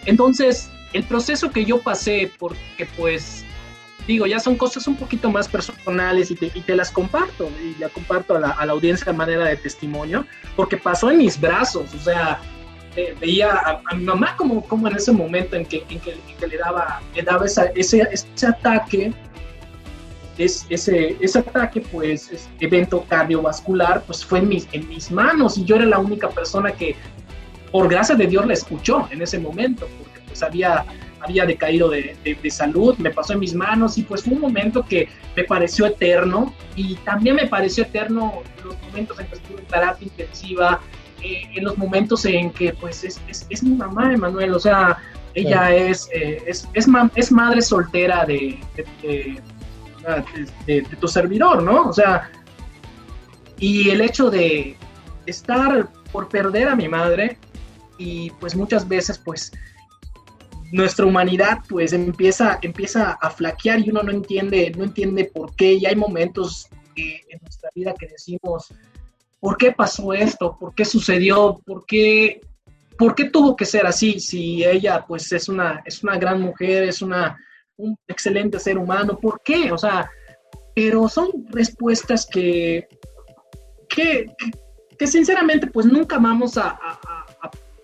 Entonces, 0.04 0.70
el 0.92 1.04
proceso 1.04 1.50
que 1.50 1.64
yo 1.64 1.80
pasé, 1.80 2.30
porque 2.38 2.86
pues, 2.96 3.44
digo, 4.06 4.26
ya 4.26 4.38
son 4.38 4.56
cosas 4.56 4.86
un 4.86 4.96
poquito 4.96 5.30
más 5.30 5.48
personales 5.48 6.30
y 6.30 6.34
te, 6.34 6.76
las 6.76 6.90
comparto, 6.90 7.50
y 7.62 7.78
la 7.80 7.88
comparto 7.88 8.36
a 8.36 8.40
la, 8.40 8.72
audiencia 8.72 9.12
de 9.12 9.18
manera 9.18 9.46
de 9.46 9.56
testimonio, 9.56 10.26
porque 10.56 10.76
pasó 10.76 11.10
en 11.10 11.18
mis 11.18 11.40
brazos, 11.40 11.94
o 11.94 11.98
sea, 11.98 12.40
veía 13.20 13.50
a, 13.50 13.94
mi 13.94 14.04
mamá 14.04 14.36
como, 14.36 14.64
como 14.66 14.88
en 14.88 14.96
ese 14.96 15.12
momento 15.12 15.56
en 15.56 15.66
que, 15.66 15.84
en 15.88 16.00
que, 16.00 16.46
le 16.46 16.58
daba, 16.58 17.00
le 17.14 17.22
daba 17.22 17.46
esa, 17.46 17.66
ese, 17.74 18.06
ese 18.12 18.46
ataque 18.46 19.12
es, 20.38 20.66
ese, 20.68 21.16
ese 21.20 21.38
ataque, 21.38 21.80
pues, 21.80 22.30
ese 22.30 22.48
evento 22.60 23.04
cardiovascular, 23.08 24.02
pues 24.02 24.24
fue 24.24 24.40
en 24.40 24.48
mis, 24.48 24.68
en 24.72 24.88
mis 24.88 25.10
manos 25.10 25.56
y 25.58 25.64
yo 25.64 25.76
era 25.76 25.86
la 25.86 25.98
única 25.98 26.28
persona 26.28 26.72
que, 26.72 26.96
por 27.70 27.88
gracia 27.88 28.14
de 28.14 28.26
Dios, 28.26 28.46
la 28.46 28.52
escuchó 28.52 29.08
en 29.10 29.22
ese 29.22 29.38
momento, 29.38 29.88
porque 29.98 30.20
pues 30.26 30.42
había, 30.42 30.84
había 31.24 31.46
decaído 31.46 31.88
de, 31.88 32.16
de, 32.24 32.50
salud, 32.50 32.96
me 32.98 33.10
pasó 33.10 33.32
en 33.32 33.40
mis 33.40 33.54
manos 33.54 33.98
y 33.98 34.02
pues 34.02 34.22
fue 34.22 34.34
un 34.34 34.40
momento 34.40 34.84
que 34.84 35.08
me 35.36 35.44
pareció 35.44 35.86
eterno 35.86 36.54
y 36.76 36.96
también 36.96 37.36
me 37.36 37.46
pareció 37.46 37.84
eterno 37.84 38.42
los 38.64 38.80
momentos 38.82 39.18
en 39.18 39.26
que 39.26 39.34
estuve 39.34 39.60
en 39.60 39.66
terapia 39.66 40.06
intensiva, 40.06 40.80
eh, 41.22 41.42
en 41.54 41.64
los 41.64 41.78
momentos 41.78 42.24
en 42.26 42.50
que 42.50 42.72
pues 42.74 43.04
es, 43.04 43.20
es, 43.28 43.46
es 43.48 43.62
mi 43.62 43.74
mamá, 43.74 44.12
Emanuel, 44.12 44.54
o 44.54 44.60
sea, 44.60 44.98
ella 45.34 45.74
es, 45.74 46.08
eh, 46.12 46.42
es, 46.46 46.68
es, 46.74 46.86
es, 47.14 47.32
madre 47.32 47.60
soltera 47.60 48.24
de, 48.24 48.60
de 49.02 49.40
de, 50.66 50.82
tu 51.00 51.08
servidor, 51.08 51.62
¿no? 51.62 51.88
O 51.88 51.92
sea, 51.92 52.30
y 53.58 53.90
el 53.90 54.00
hecho 54.00 54.30
de 54.30 54.76
estar 55.26 55.88
por 56.12 56.28
perder 56.28 56.68
a 56.68 56.76
mi 56.76 56.88
madre 56.88 57.38
y 57.98 58.30
pues 58.32 58.54
muchas 58.54 58.86
veces 58.86 59.18
pues 59.18 59.52
nuestra 60.74 61.06
humanidad 61.06 61.58
pues 61.68 61.92
empieza, 61.92 62.58
empieza 62.60 63.12
a 63.12 63.30
flaquear 63.30 63.78
y 63.78 63.90
uno 63.90 64.02
no 64.02 64.10
entiende, 64.10 64.72
no 64.76 64.82
entiende 64.82 65.26
por 65.26 65.54
qué 65.54 65.74
y 65.74 65.86
hay 65.86 65.94
momentos 65.94 66.68
en 66.96 67.38
nuestra 67.40 67.70
vida 67.74 67.94
que 67.96 68.08
decimos, 68.08 68.74
¿por 69.38 69.56
qué 69.56 69.70
pasó 69.70 70.12
esto? 70.12 70.56
¿Por 70.58 70.74
qué 70.74 70.84
sucedió? 70.84 71.60
¿Por 71.64 71.86
qué, 71.86 72.40
¿Por 72.98 73.14
qué 73.14 73.30
tuvo 73.30 73.54
que 73.54 73.64
ser 73.64 73.86
así? 73.86 74.18
Si 74.18 74.64
ella 74.64 75.04
pues 75.06 75.30
es 75.30 75.48
una, 75.48 75.80
es 75.84 76.02
una 76.02 76.18
gran 76.18 76.40
mujer, 76.40 76.82
es 76.82 77.02
una 77.02 77.38
un 77.76 77.96
excelente 78.08 78.58
ser 78.58 78.76
humano. 78.76 79.16
¿Por 79.18 79.42
qué? 79.44 79.70
O 79.70 79.78
sea, 79.78 80.10
pero 80.74 81.08
son 81.08 81.46
respuestas 81.50 82.26
que, 82.26 82.88
que, 83.88 84.26
que, 84.98 85.06
sinceramente 85.06 85.68
pues 85.68 85.86
nunca 85.86 86.18
vamos 86.18 86.58
a, 86.58 86.78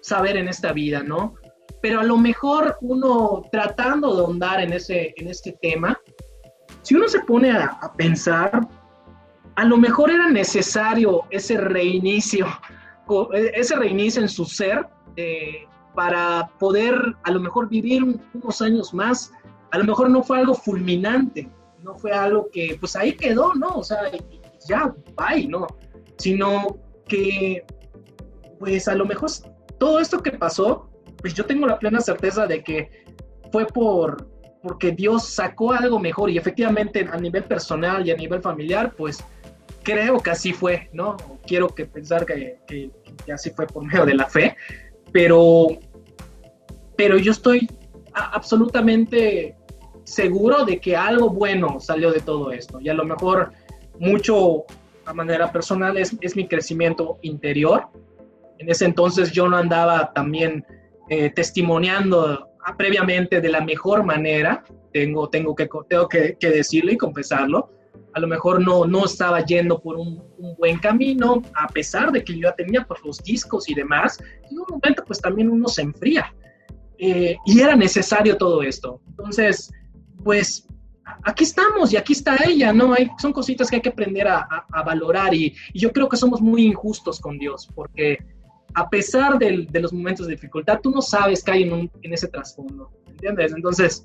saber 0.00 0.36
en 0.38 0.48
esta 0.48 0.72
vida, 0.72 1.02
¿no? 1.02 1.34
Pero 1.82 2.00
a 2.00 2.04
lo 2.04 2.16
mejor 2.16 2.76
uno 2.80 3.42
tratando 3.50 4.14
de 4.14 4.22
ahondar 4.22 4.60
en, 4.60 4.72
ese, 4.72 5.14
en 5.16 5.28
este 5.28 5.52
tema, 5.62 5.98
si 6.82 6.94
uno 6.94 7.08
se 7.08 7.20
pone 7.20 7.50
a, 7.50 7.92
pensar, 7.96 8.66
a 9.56 9.64
lo 9.64 9.76
mejor 9.76 10.10
era 10.10 10.28
necesario 10.28 11.24
ese 11.30 11.56
reinicio, 11.58 12.46
ese 13.32 13.76
reinicio 13.76 14.22
en 14.22 14.28
su 14.28 14.44
ser 14.44 14.86
eh, 15.16 15.66
para 15.94 16.50
poder 16.58 16.94
a 17.24 17.30
lo 17.30 17.40
mejor 17.40 17.68
vivir 17.68 18.20
unos 18.32 18.62
años 18.62 18.94
más 18.94 19.32
a 19.70 19.78
lo 19.78 19.84
mejor 19.84 20.10
no 20.10 20.22
fue 20.22 20.38
algo 20.38 20.54
fulminante, 20.54 21.48
no 21.82 21.94
fue 21.94 22.12
algo 22.12 22.48
que 22.52 22.76
pues 22.80 22.96
ahí 22.96 23.12
quedó, 23.12 23.54
¿no? 23.54 23.76
O 23.76 23.84
sea, 23.84 23.98
ya, 24.68 24.94
bye, 25.16 25.46
¿no? 25.46 25.66
Sino 26.18 26.76
que 27.06 27.64
pues 28.58 28.88
a 28.88 28.94
lo 28.94 29.06
mejor 29.06 29.30
todo 29.78 30.00
esto 30.00 30.22
que 30.22 30.32
pasó, 30.32 30.89
pues 31.20 31.34
yo 31.34 31.44
tengo 31.44 31.66
la 31.66 31.78
plena 31.78 32.00
certeza 32.00 32.46
de 32.46 32.62
que 32.62 33.04
fue 33.52 33.66
por 33.66 34.28
porque 34.62 34.92
Dios 34.92 35.26
sacó 35.26 35.72
algo 35.72 35.98
mejor 35.98 36.30
y 36.30 36.36
efectivamente 36.36 37.08
a 37.10 37.16
nivel 37.16 37.44
personal 37.44 38.06
y 38.06 38.10
a 38.10 38.16
nivel 38.16 38.42
familiar, 38.42 38.92
pues 38.94 39.24
creo 39.82 40.18
que 40.18 40.30
así 40.30 40.52
fue, 40.52 40.90
¿no? 40.92 41.16
Quiero 41.46 41.68
que 41.68 41.86
pensar 41.86 42.26
que, 42.26 42.58
que, 42.66 42.90
que 43.24 43.32
así 43.32 43.50
fue 43.50 43.66
por 43.66 43.84
medio 43.84 44.04
de 44.04 44.14
la 44.14 44.26
fe, 44.26 44.56
pero, 45.12 45.68
pero 46.96 47.16
yo 47.16 47.32
estoy 47.32 47.70
absolutamente 48.12 49.56
seguro 50.04 50.64
de 50.64 50.80
que 50.80 50.96
algo 50.96 51.30
bueno 51.30 51.80
salió 51.80 52.12
de 52.12 52.20
todo 52.20 52.52
esto. 52.52 52.80
Y 52.80 52.88
a 52.88 52.94
lo 52.94 53.04
mejor 53.04 53.52
mucho 53.98 54.64
a 55.06 55.14
manera 55.14 55.50
personal 55.50 55.96
es, 55.96 56.16
es 56.20 56.36
mi 56.36 56.46
crecimiento 56.46 57.18
interior. 57.22 57.88
En 58.58 58.68
ese 58.68 58.84
entonces 58.84 59.32
yo 59.32 59.48
no 59.48 59.56
andaba 59.56 60.12
también 60.12 60.66
eh, 61.10 61.30
testimoniando 61.30 62.48
previamente 62.78 63.40
de 63.40 63.48
la 63.48 63.60
mejor 63.60 64.04
manera, 64.04 64.64
tengo, 64.92 65.28
tengo, 65.28 65.54
que, 65.54 65.68
tengo 65.88 66.08
que, 66.08 66.36
decirlo 66.40 66.92
y 66.92 66.96
confesarlo. 66.96 67.70
A 68.14 68.20
lo 68.20 68.26
mejor 68.26 68.60
no, 68.60 68.86
no 68.86 69.04
estaba 69.04 69.44
yendo 69.44 69.80
por 69.80 69.96
un, 69.96 70.22
buen 70.56 70.78
camino, 70.78 71.42
a 71.54 71.66
pesar 71.68 72.10
de 72.12 72.24
que 72.24 72.38
yo 72.38 72.52
tenía 72.54 72.84
pues, 72.84 73.00
los 73.04 73.22
discos 73.22 73.68
y 73.68 73.74
demás. 73.74 74.18
En 74.50 74.58
un 74.58 74.66
momento 74.68 75.04
pues 75.04 75.20
también 75.20 75.50
uno 75.50 75.68
se 75.68 75.82
enfría. 75.82 76.34
Eh, 76.98 77.36
y 77.46 77.60
era 77.60 77.76
necesario 77.76 78.36
todo 78.36 78.62
esto. 78.62 79.00
Entonces, 79.08 79.72
pues 80.22 80.66
aquí 81.24 81.44
estamos 81.44 81.92
y 81.92 81.96
aquí 81.96 82.12
está 82.12 82.36
ella, 82.44 82.72
¿no? 82.72 82.92
Hay, 82.92 83.10
son 83.18 83.32
cositas 83.32 83.68
que 83.68 83.76
hay 83.76 83.82
que 83.82 83.88
aprender 83.88 84.28
a, 84.28 84.66
valorar 84.84 85.34
y, 85.34 85.54
yo 85.74 85.92
creo 85.92 86.08
que 86.08 86.16
somos 86.16 86.40
muy 86.40 86.64
injustos 86.64 87.20
con 87.20 87.38
Dios 87.38 87.68
porque 87.74 88.18
a 88.74 88.88
pesar 88.88 89.38
de 89.38 89.80
los 89.80 89.92
momentos 89.92 90.26
de 90.26 90.34
dificultad, 90.34 90.80
tú 90.82 90.90
no 90.90 91.02
sabes 91.02 91.42
qué 91.42 91.52
hay 91.52 91.62
en, 91.64 92.12
ese 92.12 92.28
trasfondo, 92.28 92.90
¿entiendes? 93.06 93.52
Entonces, 93.52 94.04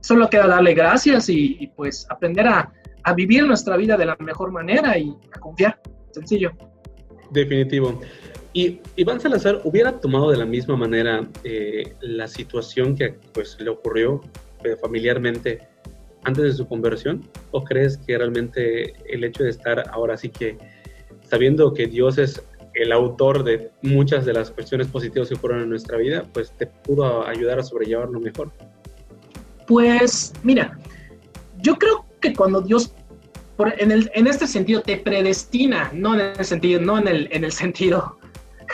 solo 0.00 0.28
queda 0.28 0.46
darle 0.46 0.74
gracias 0.74 1.28
y, 1.28 1.70
pues 1.76 2.06
aprender 2.10 2.46
a, 2.46 2.72
vivir 3.14 3.46
nuestra 3.46 3.76
vida 3.76 3.96
de 3.96 4.04
la 4.04 4.16
mejor 4.16 4.50
manera 4.50 4.98
y 4.98 5.14
a 5.32 5.38
confiar, 5.38 5.80
sencillo. 6.10 6.50
Definitivo. 7.30 8.00
Y 8.52 8.80
Iván 8.96 9.20
Salazar 9.20 9.60
hubiera 9.62 10.00
tomado 10.00 10.30
de 10.30 10.38
la 10.38 10.44
misma 10.44 10.76
manera 10.76 11.24
eh, 11.44 11.94
la 12.00 12.26
situación 12.26 12.96
que 12.96 13.14
pues 13.32 13.60
le 13.60 13.70
ocurrió 13.70 14.22
eh, 14.64 14.74
familiarmente 14.80 15.60
antes 16.26 16.42
de 16.42 16.52
su 16.52 16.66
conversión? 16.66 17.22
¿O 17.52 17.64
crees 17.64 17.96
que 17.98 18.18
realmente 18.18 18.94
el 19.08 19.24
hecho 19.24 19.44
de 19.44 19.50
estar 19.50 19.88
ahora 19.90 20.16
sí 20.16 20.28
que 20.28 20.58
sabiendo 21.22 21.72
que 21.72 21.86
Dios 21.86 22.18
es 22.18 22.42
el 22.76 22.92
autor 22.92 23.44
de 23.44 23.70
muchas 23.82 24.24
de 24.24 24.32
las 24.32 24.50
cuestiones 24.50 24.88
positivas 24.88 25.28
que 25.28 25.34
ocurren 25.34 25.62
en 25.62 25.70
nuestra 25.70 25.98
vida, 25.98 26.24
pues 26.32 26.52
te 26.52 26.66
pudo 26.66 27.26
ayudar 27.26 27.58
a 27.58 27.62
sobrellevarlo 27.62 28.20
mejor. 28.20 28.52
Pues 29.66 30.32
mira, 30.42 30.78
yo 31.58 31.76
creo 31.76 32.04
que 32.20 32.34
cuando 32.34 32.60
Dios 32.60 32.92
en, 33.78 33.90
el, 33.90 34.10
en, 34.14 34.26
este 34.26 34.46
sentido 34.46 34.82
te 34.82 34.98
predestina, 34.98 35.90
no 35.94 36.14
en 36.14 36.20
el 36.38 36.44
sentido, 36.44 36.80
no 36.80 36.98
en 36.98 37.08
el, 37.08 37.28
en 37.32 37.44
el 37.44 37.52
sentido 37.52 38.18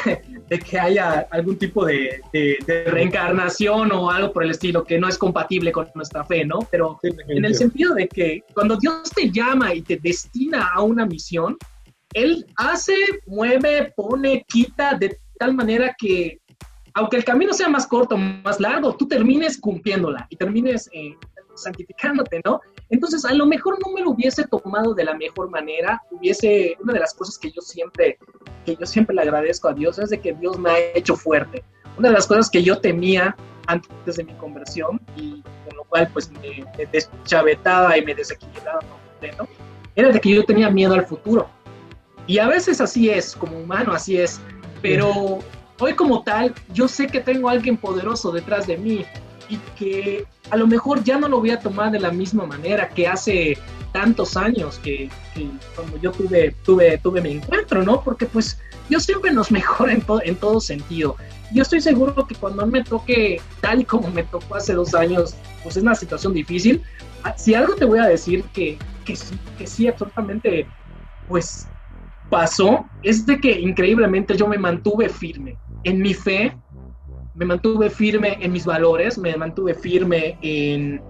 de 0.48 0.58
que 0.58 0.78
haya 0.78 1.26
algún 1.30 1.56
tipo 1.56 1.84
de, 1.84 2.20
reencarnación 2.86 3.92
o 3.92 4.10
algo 4.10 4.32
por 4.32 4.42
el 4.42 4.50
estilo 4.50 4.84
que 4.84 4.98
no 4.98 5.08
es 5.08 5.18
compatible 5.18 5.72
con 5.72 5.88
nuestra 5.94 6.24
fe, 6.24 6.44
¿no? 6.44 6.66
Pero 6.70 6.98
en 7.02 7.44
el 7.44 7.54
sentido 7.54 7.94
de 7.94 8.08
que 8.08 8.42
cuando 8.54 8.76
Dios 8.76 9.10
te 9.14 9.30
llama 9.30 9.74
y 9.74 9.82
te 9.82 9.96
destina 9.96 10.70
a 10.74 10.82
una 10.82 11.06
misión, 11.06 11.56
Él 12.14 12.46
hace, 12.56 12.94
mueve, 13.26 13.92
pone, 13.96 14.44
quita 14.48 14.94
de 14.94 15.18
tal 15.38 15.54
manera 15.54 15.94
que 15.98 16.40
aunque 16.94 17.16
el 17.16 17.24
camino 17.24 17.52
sea 17.52 17.68
más 17.68 17.86
corto, 17.86 18.16
más 18.16 18.60
largo, 18.60 18.94
tú 18.94 19.08
termines 19.08 19.58
cumpliéndola 19.58 20.26
y 20.28 20.36
termines 20.36 20.90
eh, 20.92 21.16
santificándote, 21.54 22.40
¿no? 22.44 22.60
Entonces, 22.90 23.24
a 23.24 23.32
lo 23.32 23.46
mejor 23.46 23.78
no 23.84 23.92
me 23.92 24.02
lo 24.02 24.10
hubiese 24.10 24.46
tomado 24.46 24.94
de 24.94 25.04
la 25.04 25.14
mejor 25.14 25.50
manera, 25.50 26.02
hubiese, 26.10 26.76
una 26.80 26.92
de 26.92 27.00
las 27.00 27.14
cosas 27.14 27.38
que 27.38 27.50
yo 27.50 27.60
siempre, 27.60 28.18
que 28.64 28.76
yo 28.76 28.86
siempre 28.86 29.14
le 29.14 29.22
agradezco 29.22 29.68
a 29.68 29.72
Dios 29.72 29.98
es 29.98 30.10
de 30.10 30.20
que 30.20 30.34
Dios 30.34 30.58
me 30.58 30.70
ha 30.70 30.78
hecho 30.94 31.16
fuerte. 31.16 31.64
Una 31.98 32.08
de 32.08 32.14
las 32.14 32.26
cosas 32.26 32.50
que 32.50 32.62
yo 32.62 32.78
temía 32.78 33.36
antes 33.66 34.16
de 34.16 34.24
mi 34.24 34.32
conversión 34.34 35.00
y 35.16 35.42
con 35.66 35.76
lo 35.76 35.84
cual 35.84 36.08
pues 36.12 36.30
me, 36.30 36.64
deschavetaba 36.90 37.96
y 37.96 38.04
me 38.04 38.14
desequilibraba 38.14 38.80
por 38.80 38.98
completo, 39.10 39.48
era 39.94 40.10
de 40.10 40.20
que 40.20 40.30
yo 40.30 40.44
tenía 40.44 40.70
miedo 40.70 40.94
al 40.94 41.06
futuro. 41.06 41.48
Y 42.26 42.38
a 42.38 42.46
veces 42.46 42.80
así 42.80 43.10
es, 43.10 43.34
como 43.34 43.58
humano 43.58 43.92
así 43.92 44.16
es, 44.16 44.40
pero 44.80 45.40
hoy 45.78 45.94
como 45.94 46.22
tal, 46.22 46.54
yo 46.72 46.88
sé 46.88 47.06
que 47.06 47.20
tengo 47.20 47.48
a 47.48 47.52
alguien 47.52 47.76
poderoso 47.76 48.30
detrás 48.30 48.66
de 48.66 48.76
mí 48.76 49.04
y 49.48 49.56
que 49.76 50.24
a 50.50 50.56
lo 50.56 50.66
mejor 50.66 51.02
ya 51.02 51.18
no 51.18 51.28
lo 51.28 51.40
voy 51.40 51.50
a 51.50 51.60
tomar 51.60 51.90
de 51.90 52.00
la 52.00 52.10
misma 52.10 52.46
manera 52.46 52.88
que 52.88 53.06
hace 53.08 53.58
tantos 53.92 54.36
años 54.36 54.78
que, 54.78 55.10
cuando 55.74 55.98
yo 55.98 56.12
tuve, 56.12 56.54
tuve, 56.64 56.98
tuve 56.98 57.20
mi 57.20 57.32
encuentro, 57.32 57.82
¿no? 57.82 58.02
Porque 58.02 58.26
pues 58.26 58.58
Dios 58.88 59.04
siempre 59.04 59.32
nos 59.32 59.50
mejora 59.50 59.92
en, 59.92 60.04
en 60.24 60.36
todo 60.36 60.60
sentido. 60.60 61.16
Yo 61.52 61.62
estoy 61.62 61.80
seguro 61.80 62.26
que 62.26 62.34
cuando 62.34 62.66
me 62.66 62.82
toque 62.82 63.40
tal 63.60 63.84
como 63.86 64.08
me 64.10 64.22
tocó 64.22 64.54
hace 64.54 64.72
dos 64.72 64.94
años, 64.94 65.34
pues 65.62 65.76
es 65.76 65.82
una 65.82 65.94
situación 65.94 66.32
difícil. 66.32 66.82
Ah, 67.24 67.36
si 67.36 67.54
algo 67.54 67.74
te 67.74 67.84
voy 67.84 67.98
a 67.98 68.06
decir 68.06 68.42
que, 68.54 68.78
que, 69.04 69.16
que 69.58 69.66
sí, 69.66 69.86
absolutamente, 69.86 70.66
pues 71.28 71.66
pasó, 72.32 72.86
es 73.02 73.26
de 73.26 73.38
que 73.38 73.60
increíblemente 73.60 74.34
yo 74.38 74.48
me 74.48 74.56
mantuve 74.56 75.10
firme 75.10 75.58
en 75.84 76.00
mi 76.00 76.14
fe, 76.14 76.56
me 77.34 77.44
mantuve 77.44 77.90
firme 77.90 78.38
en 78.40 78.52
mis 78.52 78.64
valores, 78.64 79.18
me 79.18 79.36
mantuve 79.36 79.74
firme 79.74 80.38
en, 80.40 81.02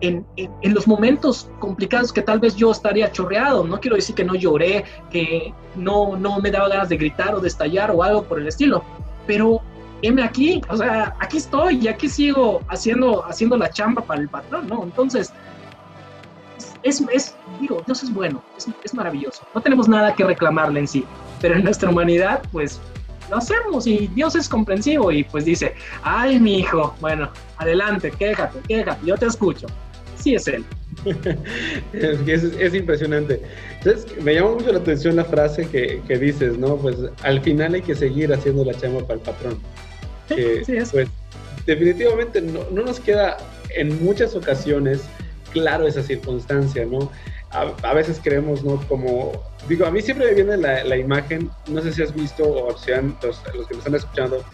en, 0.00 0.24
en, 0.36 0.74
los 0.74 0.86
momentos 0.86 1.50
complicados 1.58 2.12
que 2.12 2.22
tal 2.22 2.38
vez 2.38 2.54
yo 2.54 2.70
estaría 2.70 3.10
chorreado. 3.10 3.64
No 3.64 3.80
quiero 3.80 3.96
decir 3.96 4.14
que 4.14 4.22
no 4.22 4.36
lloré, 4.36 4.84
que 5.10 5.52
no, 5.74 6.16
no 6.16 6.38
me 6.38 6.52
daba 6.52 6.68
ganas 6.68 6.88
de 6.88 6.96
gritar 6.96 7.34
o 7.34 7.40
de 7.40 7.48
estallar 7.48 7.90
o 7.90 8.04
algo 8.04 8.22
por 8.22 8.38
el 8.38 8.46
estilo, 8.46 8.84
pero 9.26 9.60
heme 10.02 10.22
aquí, 10.22 10.62
o 10.68 10.76
sea, 10.76 11.16
aquí 11.18 11.38
estoy 11.38 11.80
y 11.82 11.88
aquí 11.88 12.08
sigo 12.08 12.62
haciendo, 12.68 13.24
haciendo 13.24 13.56
la 13.56 13.68
chamba 13.68 14.02
para 14.02 14.20
el 14.20 14.28
patrón, 14.28 14.68
¿no? 14.68 14.84
Entonces, 14.84 15.32
es, 16.88 17.02
es 17.12 17.34
digo, 17.60 17.82
Dios 17.86 18.02
es 18.02 18.12
bueno, 18.12 18.42
es, 18.56 18.68
es 18.84 18.94
maravilloso. 18.94 19.46
No 19.54 19.60
tenemos 19.60 19.88
nada 19.88 20.14
que 20.14 20.24
reclamarle 20.24 20.80
en 20.80 20.88
sí, 20.88 21.04
pero 21.40 21.54
en 21.54 21.64
nuestra 21.64 21.90
humanidad, 21.90 22.42
pues 22.52 22.80
lo 23.30 23.36
hacemos 23.36 23.86
y 23.86 24.08
Dios 24.08 24.34
es 24.34 24.48
comprensivo 24.48 25.12
y 25.12 25.24
pues 25.24 25.44
dice, 25.44 25.74
ay 26.02 26.40
mi 26.40 26.58
hijo, 26.58 26.94
bueno, 27.00 27.30
adelante, 27.58 28.10
quéjate, 28.10 28.58
quéjate, 28.66 29.06
yo 29.06 29.16
te 29.16 29.26
escucho. 29.26 29.66
Sí 30.16 30.34
es 30.34 30.48
él. 30.48 30.64
es, 31.92 32.42
es, 32.42 32.74
impresionante. 32.74 33.40
Entonces, 33.78 34.20
me 34.20 34.34
llama 34.34 34.52
mucho 34.52 34.72
la 34.72 34.80
atención 34.80 35.14
la 35.14 35.24
frase 35.24 35.68
que, 35.68 36.02
que, 36.08 36.18
dices, 36.18 36.58
¿no? 36.58 36.76
Pues 36.76 36.96
al 37.22 37.40
final 37.40 37.74
hay 37.74 37.82
que 37.82 37.94
seguir 37.94 38.32
haciendo 38.32 38.64
la 38.64 38.74
chamba 38.74 39.02
para 39.02 39.14
el 39.14 39.20
patrón. 39.20 39.58
sí, 40.26 40.76
es. 40.76 40.90
Pues 40.90 41.08
definitivamente 41.66 42.40
no, 42.40 42.60
no 42.72 42.82
nos 42.82 42.98
queda 42.98 43.36
en 43.76 44.02
muchas 44.02 44.34
ocasiones 44.34 45.02
claro 45.52 45.86
esa 45.86 46.02
circunstancia, 46.02 46.84
¿no? 46.84 47.10
a, 47.50 47.94
veces 47.94 48.20
creemos, 48.22 48.62
¿no? 48.62 48.80
Como, 48.88 49.32
digo, 49.68 49.86
a 49.86 49.90
mí 49.90 50.02
siempre 50.02 50.26
me 50.26 50.34
viene 50.34 50.56
la, 50.56 50.96
imagen, 50.96 51.50
no 51.68 51.80
sé 51.80 51.92
si 51.92 52.02
has 52.02 52.14
visto 52.14 52.44
o 52.44 52.76
sean 52.76 53.16
los, 53.22 53.42
los 53.54 53.66
que 53.66 53.74
me 53.74 53.78
están 53.78 53.94
escuchando, 53.94 54.44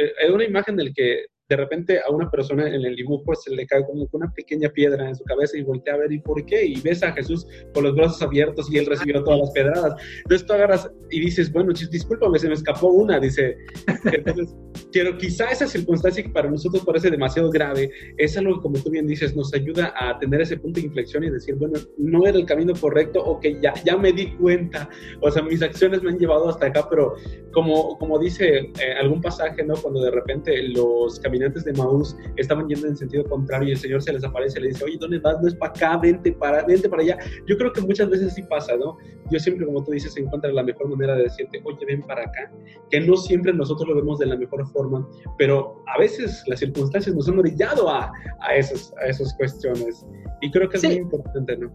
eh, 0.00 0.12
es 0.18 0.30
una 0.30 0.44
imagen 0.44 0.76
del 0.76 0.92
que 0.94 1.26
de 1.48 1.56
repente 1.56 2.00
a 2.00 2.10
una 2.10 2.30
persona 2.30 2.66
en 2.66 2.84
el 2.84 2.96
dibujo 2.96 3.34
se 3.34 3.54
le 3.54 3.66
cae 3.66 3.84
como 3.84 4.08
una 4.12 4.32
pequeña 4.32 4.70
piedra 4.70 5.06
en 5.06 5.14
su 5.14 5.24
cabeza 5.24 5.58
y 5.58 5.62
voltea 5.62 5.94
a 5.94 5.98
ver 5.98 6.12
y 6.12 6.18
por 6.18 6.44
qué 6.46 6.64
y 6.64 6.80
ves 6.80 7.02
a 7.02 7.12
Jesús 7.12 7.46
con 7.74 7.84
los 7.84 7.94
brazos 7.94 8.22
abiertos 8.22 8.72
y 8.72 8.78
él 8.78 8.86
recibió 8.86 9.22
todas 9.22 9.40
las 9.40 9.50
pedradas. 9.50 9.94
Entonces 10.18 10.46
tú 10.46 10.52
agarras 10.54 10.90
y 11.10 11.20
dices, 11.20 11.52
bueno, 11.52 11.72
discúlpame, 11.72 12.38
se 12.38 12.48
me 12.48 12.54
escapó 12.54 12.88
una, 12.88 13.20
dice. 13.20 13.56
Entonces, 14.04 14.54
quiero, 14.92 15.18
quizá 15.18 15.50
esa 15.50 15.66
circunstancia 15.66 16.22
que 16.22 16.30
para 16.30 16.50
nosotros 16.50 16.82
parece 16.84 17.10
demasiado 17.10 17.50
grave, 17.50 17.90
es 18.16 18.36
algo 18.38 18.56
que 18.56 18.62
como 18.62 18.78
tú 18.78 18.90
bien 18.90 19.06
dices, 19.06 19.36
nos 19.36 19.52
ayuda 19.52 19.92
a 19.98 20.18
tener 20.18 20.40
ese 20.40 20.56
punto 20.56 20.80
de 20.80 20.86
inflexión 20.86 21.24
y 21.24 21.30
decir, 21.30 21.56
bueno, 21.56 21.74
no 21.98 22.26
era 22.26 22.38
el 22.38 22.46
camino 22.46 22.72
correcto 22.74 23.22
o 23.22 23.38
que 23.38 23.60
ya, 23.60 23.74
ya 23.84 23.98
me 23.98 24.12
di 24.12 24.32
cuenta, 24.36 24.88
o 25.20 25.30
sea, 25.30 25.42
mis 25.42 25.62
acciones 25.62 26.02
me 26.02 26.10
han 26.10 26.18
llevado 26.18 26.48
hasta 26.48 26.66
acá, 26.66 26.86
pero 26.88 27.14
como, 27.52 27.98
como 27.98 28.18
dice 28.18 28.58
eh, 28.58 28.92
algún 29.00 29.20
pasaje, 29.20 29.62
¿no? 29.62 29.74
Cuando 29.74 30.02
de 30.02 30.10
repente 30.10 30.62
los 30.68 31.20
caminos 31.20 31.33
caminantes 31.34 31.64
de 31.64 31.72
Maús 31.72 32.16
estaban 32.36 32.68
yendo 32.68 32.86
en 32.86 32.96
sentido 32.96 33.24
contrario 33.24 33.68
y 33.68 33.72
el 33.72 33.78
Señor 33.78 34.02
se 34.02 34.12
les 34.12 34.22
aparece 34.22 34.58
y 34.60 34.62
le 34.62 34.68
dice, 34.68 34.84
oye, 34.84 34.96
¿dónde 35.00 35.18
vas? 35.18 35.40
No 35.42 35.48
es 35.48 35.54
para 35.56 35.72
acá, 35.72 35.96
vente 35.96 36.32
para, 36.32 36.64
vente 36.64 36.88
para 36.88 37.02
allá. 37.02 37.18
Yo 37.46 37.56
creo 37.58 37.72
que 37.72 37.80
muchas 37.80 38.08
veces 38.08 38.34
sí 38.34 38.42
pasa, 38.42 38.76
¿no? 38.76 38.96
Yo 39.30 39.38
siempre, 39.40 39.66
como 39.66 39.82
tú 39.82 39.90
dices, 39.90 40.16
encuentra 40.16 40.52
la 40.52 40.62
mejor 40.62 40.88
manera 40.88 41.16
de 41.16 41.24
decirte, 41.24 41.60
oye, 41.64 41.84
ven 41.86 42.02
para 42.02 42.22
acá, 42.22 42.52
que 42.90 43.00
no 43.00 43.16
siempre 43.16 43.52
nosotros 43.52 43.88
lo 43.88 43.96
vemos 43.96 44.18
de 44.20 44.26
la 44.26 44.36
mejor 44.36 44.64
forma, 44.68 45.06
pero 45.38 45.82
a 45.92 45.98
veces 45.98 46.44
las 46.46 46.60
circunstancias 46.60 47.14
nos 47.16 47.28
han 47.28 47.38
orillado 47.38 47.90
a, 47.90 48.12
a, 48.40 48.56
esas, 48.56 48.94
a 49.02 49.06
esas 49.06 49.34
cuestiones. 49.34 50.06
Y 50.40 50.50
creo 50.52 50.68
que 50.68 50.76
es 50.76 50.84
muy 50.84 50.94
importante, 50.94 51.56
¿no? 51.56 51.70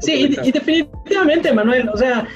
sí, 0.00 0.28
y, 0.44 0.52
definitivamente, 0.52 1.52
Manuel, 1.52 1.88
o 1.88 1.96
sea, 1.96 2.28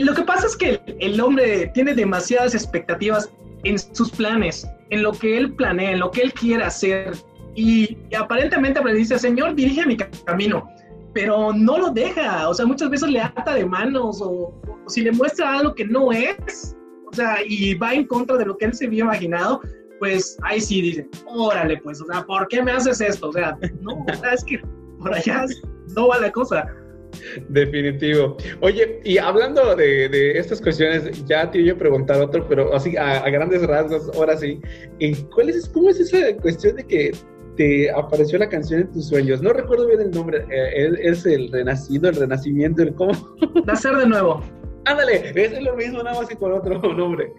lo 0.00 0.14
que 0.14 0.22
pasa 0.22 0.46
es 0.46 0.56
que 0.56 0.80
el 1.00 1.20
hombre 1.20 1.70
tiene 1.72 1.94
demasiadas 1.94 2.54
expectativas 2.54 3.30
en 3.64 3.78
sus 3.78 4.10
planes, 4.10 4.66
en 4.92 5.02
lo 5.02 5.12
que 5.12 5.38
él 5.38 5.54
planea, 5.54 5.92
en 5.92 6.00
lo 6.00 6.10
que 6.10 6.20
él 6.20 6.32
quiere 6.34 6.62
hacer. 6.62 7.12
Y, 7.54 7.96
aparentemente 8.16 8.82
le 8.84 8.92
dice, 8.92 9.18
Señor, 9.18 9.54
dirige 9.54 9.86
mi 9.86 9.96
camino, 9.96 10.68
pero 11.14 11.52
no 11.52 11.78
lo 11.78 11.90
deja. 11.90 12.48
O 12.48 12.54
sea, 12.54 12.66
muchas 12.66 12.90
veces 12.90 13.08
le 13.08 13.20
ata 13.20 13.54
de 13.54 13.64
manos 13.64 14.20
o, 14.22 14.54
si 14.86 15.00
le 15.00 15.12
muestra 15.12 15.58
algo 15.58 15.74
que 15.74 15.86
no 15.86 16.12
es, 16.12 16.76
o 17.10 17.14
sea, 17.14 17.38
y 17.46 17.74
va 17.74 17.94
en 17.94 18.06
contra 18.06 18.36
de 18.36 18.44
lo 18.44 18.56
que 18.56 18.66
él 18.66 18.74
se 18.74 18.86
había 18.86 19.04
imaginado, 19.04 19.62
pues 19.98 20.36
ahí 20.42 20.60
sí 20.60 20.82
dice, 20.82 21.08
órale, 21.26 21.78
pues, 21.78 22.02
o 22.02 22.06
sea, 22.06 22.22
¿por 22.24 22.46
qué 22.48 22.62
me 22.62 22.72
haces 22.72 23.00
esto? 23.00 23.30
O 23.30 23.32
sea, 23.32 23.56
no, 23.80 24.04
es 24.30 24.44
que 24.44 24.60
por 24.98 25.14
allá 25.14 25.46
no 25.96 26.08
va 26.08 26.20
la 26.20 26.30
cosa. 26.30 26.66
Definitivo. 27.48 28.36
Oye, 28.60 29.00
y 29.04 29.18
hablando 29.18 29.74
de, 29.76 30.38
estas 30.38 30.60
cuestiones, 30.60 31.24
ya 31.26 31.50
te 31.50 31.70
a 31.70 31.76
preguntar 31.76 32.20
otro, 32.20 32.46
pero 32.48 32.74
así 32.74 32.96
a, 32.96 33.28
grandes 33.30 33.62
rasgos, 33.66 34.10
ahora 34.16 34.36
sí. 34.36 34.60
¿cuál 35.34 35.50
es, 35.50 35.68
¿Cómo 35.68 35.90
es 35.90 36.00
esa 36.00 36.36
cuestión 36.36 36.76
de 36.76 36.84
que 36.84 37.12
te 37.56 37.90
apareció 37.90 38.38
la 38.38 38.48
canción 38.48 38.82
en 38.82 38.92
tus 38.92 39.08
sueños? 39.08 39.42
No 39.42 39.52
recuerdo 39.52 39.86
bien 39.86 40.00
el 40.00 40.10
nombre. 40.10 40.44
Eh, 40.50 40.98
¿Es 41.02 41.26
el 41.26 41.50
renacido, 41.52 42.08
el 42.08 42.16
renacimiento, 42.16 42.82
el 42.82 42.94
cómo? 42.94 43.12
Nacer 43.66 43.96
de 43.96 44.06
nuevo. 44.06 44.42
Ándale, 44.84 45.32
es 45.34 45.62
lo 45.62 45.76
mismo, 45.76 46.02
nada 46.02 46.20
más 46.20 46.30
y 46.30 46.34
con 46.34 46.52
otro 46.52 46.80
nombre. 46.94 47.32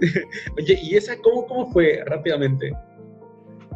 Oye, 0.58 0.78
¿y 0.82 0.96
esa 0.96 1.16
cómo, 1.18 1.46
cómo 1.46 1.70
fue 1.72 2.02
rápidamente? 2.06 2.72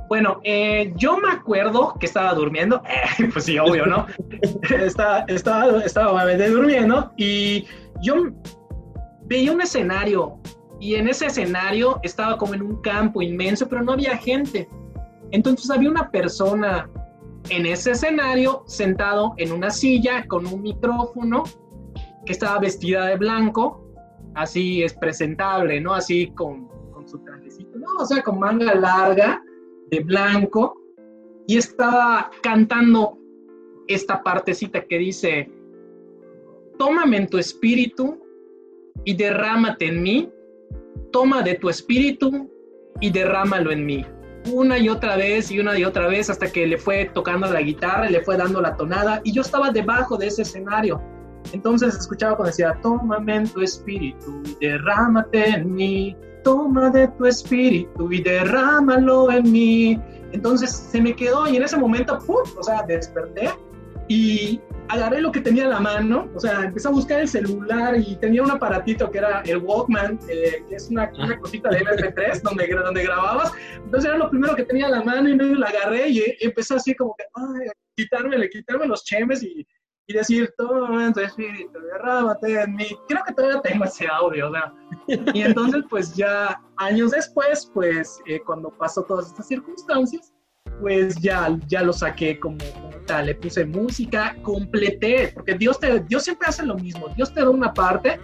Bueno, 0.09 0.41
eh, 0.45 0.93
yo 0.97 1.17
me 1.19 1.31
acuerdo 1.31 1.95
que 1.99 2.07
estaba 2.07 2.35
durmiendo, 2.35 2.83
eh, 3.19 3.29
pues 3.33 3.47
sí, 3.47 3.59
obvio, 3.59 3.87
¿no? 3.87 4.07
estaba, 4.71 5.21
estaba, 5.29 5.83
estaba 5.83 6.37
durmiendo 6.37 7.13
y 7.17 7.67
yo 8.03 8.27
veía 9.23 9.53
un 9.53 9.63
escenario 9.63 10.39
y 10.81 10.97
en 10.97 11.09
ese 11.09 11.27
escenario 11.27 11.99
estaba 12.03 12.37
como 12.37 12.55
en 12.55 12.63
un 12.63 12.81
campo 12.83 13.23
inmenso, 13.23 13.69
pero 13.69 13.83
no 13.83 13.93
había 13.93 14.17
gente. 14.17 14.69
Entonces 15.31 15.71
había 15.71 15.91
una 15.91 16.11
persona 16.11 16.89
en 17.49 17.67
ese 17.67 17.93
escenario 17.93 18.65
sentado 18.67 19.35
en 19.39 19.53
una 19.53 19.71
silla 19.71 20.27
con 20.27 20.47
un 20.47 20.63
micrófono 20.63 21.45
que 22.27 22.33
estaba 22.33 22.59
vestida 22.59 23.07
de 23.07 23.17
blanco, 23.17 23.83
así 24.35 24.83
es 24.83 24.95
presentable, 24.95 25.81
¿no? 25.81 25.95
Así 25.95 26.29
con, 26.29 26.69
con 26.93 27.09
su 27.09 27.19
trajecito, 27.19 27.79
¿no? 27.79 27.87
O 28.01 28.05
sea, 28.05 28.23
con 28.23 28.39
manga 28.39 28.75
larga 28.75 29.43
de 29.91 30.01
blanco 30.01 30.81
y 31.47 31.59
estaba 31.59 32.31
cantando 32.43 33.19
esta 33.87 34.23
partecita 34.23 34.85
que 34.85 34.99
dice, 34.99 35.51
tómame 36.79 37.27
tu 37.27 37.39
espíritu 37.39 38.21
y 39.05 39.15
derrámate 39.15 39.87
en 39.87 40.03
mí, 40.03 40.33
toma 41.13 41.43
de 41.43 41.55
tu 41.57 41.69
espíritu 41.69 42.51
y 43.01 43.11
derrámalo 43.11 43.71
en 43.71 43.85
mí. 43.85 44.07
Una 44.53 44.79
y 44.79 44.89
otra 44.89 45.17
vez 45.17 45.51
y 45.51 45.59
una 45.59 45.79
y 45.79 45.85
otra 45.85 46.07
vez 46.07 46.29
hasta 46.29 46.51
que 46.51 46.67
le 46.67 46.77
fue 46.77 47.11
tocando 47.15 47.47
la 47.51 47.63
guitarra, 47.63 48.11
le 48.11 48.21
fue 48.23 48.37
dando 48.37 48.61
la 48.61 48.77
tonada 48.77 49.21
y 49.25 49.33
yo 49.33 49.43
estaba 49.43 49.71
debajo 49.71 50.17
de 50.17 50.27
ese 50.27 50.43
escenario. 50.43 51.03
Entonces 51.53 51.95
escuchaba 51.95 52.37
cuando 52.37 52.51
decía, 52.51 52.79
tómame 52.83 53.47
tu 53.49 53.61
espíritu 53.61 54.43
y 54.45 54.67
derrámate 54.67 55.51
en 55.51 55.75
mí, 55.75 56.17
toma 56.45 56.91
de 56.91 57.09
tu 57.09 57.27
espíritu 57.27 58.13
y 58.13 58.23
derrámalo 58.23 59.33
en 59.33 59.51
mí. 59.51 60.01
Entonces 60.33 60.71
se 60.71 61.01
me 61.01 61.17
quedó 61.17 61.49
y 61.49 61.57
en 61.57 61.65
ese 61.65 61.77
momento, 61.77 62.19
¡pum! 62.21 62.45
o 62.57 62.63
sea, 62.63 62.83
desperté 62.87 63.51
y 64.09 64.61
agarré 64.89 65.21
lo 65.21 65.33
que 65.33 65.41
tenía 65.41 65.65
en 65.65 65.71
la 65.71 65.81
mano, 65.81 66.29
o 66.35 66.41
sea, 66.41 66.65
empecé 66.65 66.89
a 66.89 66.91
buscar 66.91 67.21
el 67.21 67.29
celular 67.29 67.97
y 67.99 68.17
tenía 68.17 68.43
un 68.43 68.51
aparatito 68.51 69.11
que 69.11 69.19
era 69.19 69.41
el 69.47 69.59
Walkman, 69.59 70.19
eh, 70.29 70.63
que 70.69 70.75
es 70.77 70.91
una, 70.91 71.11
una, 71.19 71.39
cosita 71.39 71.71
de 71.71 71.81
MP3 71.81 72.43
donde, 72.43 72.67
donde 72.67 73.03
grababas. 73.03 73.53
Entonces 73.77 74.11
era 74.11 74.19
lo 74.19 74.31
primero 74.31 74.55
que 74.55 74.65
tenía 74.65 74.87
en 74.87 74.93
la 74.93 75.03
mano 75.03 75.29
y 75.29 75.37
medio 75.37 75.55
la 75.55 75.69
agarré 75.69 76.09
y, 76.11 76.23
empecé 76.41 76.75
así 76.75 76.95
como 76.95 77.15
que, 77.17 77.25
ay, 77.35 77.69
quitarme, 77.97 78.49
quitarme 78.51 78.87
los 78.87 79.05
chemes 79.05 79.43
y, 79.43 79.67
y 80.07 80.15
decir, 80.15 80.53
toma 80.59 81.13
tu 81.13 81.21
espíritu, 81.21 81.79
derrámate 81.81 82.61
en 82.61 82.75
mí. 82.75 82.87
Creo 83.09 83.23
que 83.27 83.33
todavía 83.33 83.63
tengo 83.63 83.85
ese 83.85 84.07
audio, 84.07 84.49
o 84.49 84.53
sea. 84.53 84.75
Y 85.33 85.43
entonces, 85.43 85.83
pues 85.89 86.15
ya 86.15 86.61
años 86.77 87.13
después, 87.13 87.71
pues 87.73 88.21
eh, 88.27 88.41
cuando 88.45 88.71
pasó 88.71 89.03
todas 89.03 89.29
estas 89.29 89.49
circunstancias, 89.49 90.33
pues 90.81 91.17
ya, 91.17 91.57
ya 91.69 91.83
lo 91.83 91.93
saqué 91.93 92.39
como, 92.39 92.59
tal, 93.07 93.27
le 93.27 93.35
puse 93.35 93.65
música, 93.65 94.37
completé, 94.43 95.31
porque 95.35 95.55
Dios, 95.55 95.79
te, 95.79 96.01
Dios 96.01 96.25
siempre 96.25 96.49
hace 96.49 96.65
lo 96.65 96.75
mismo, 96.75 97.09
Dios 97.17 97.33
te 97.33 97.41
da 97.41 97.51
una 97.51 97.73
parte 97.73 98.19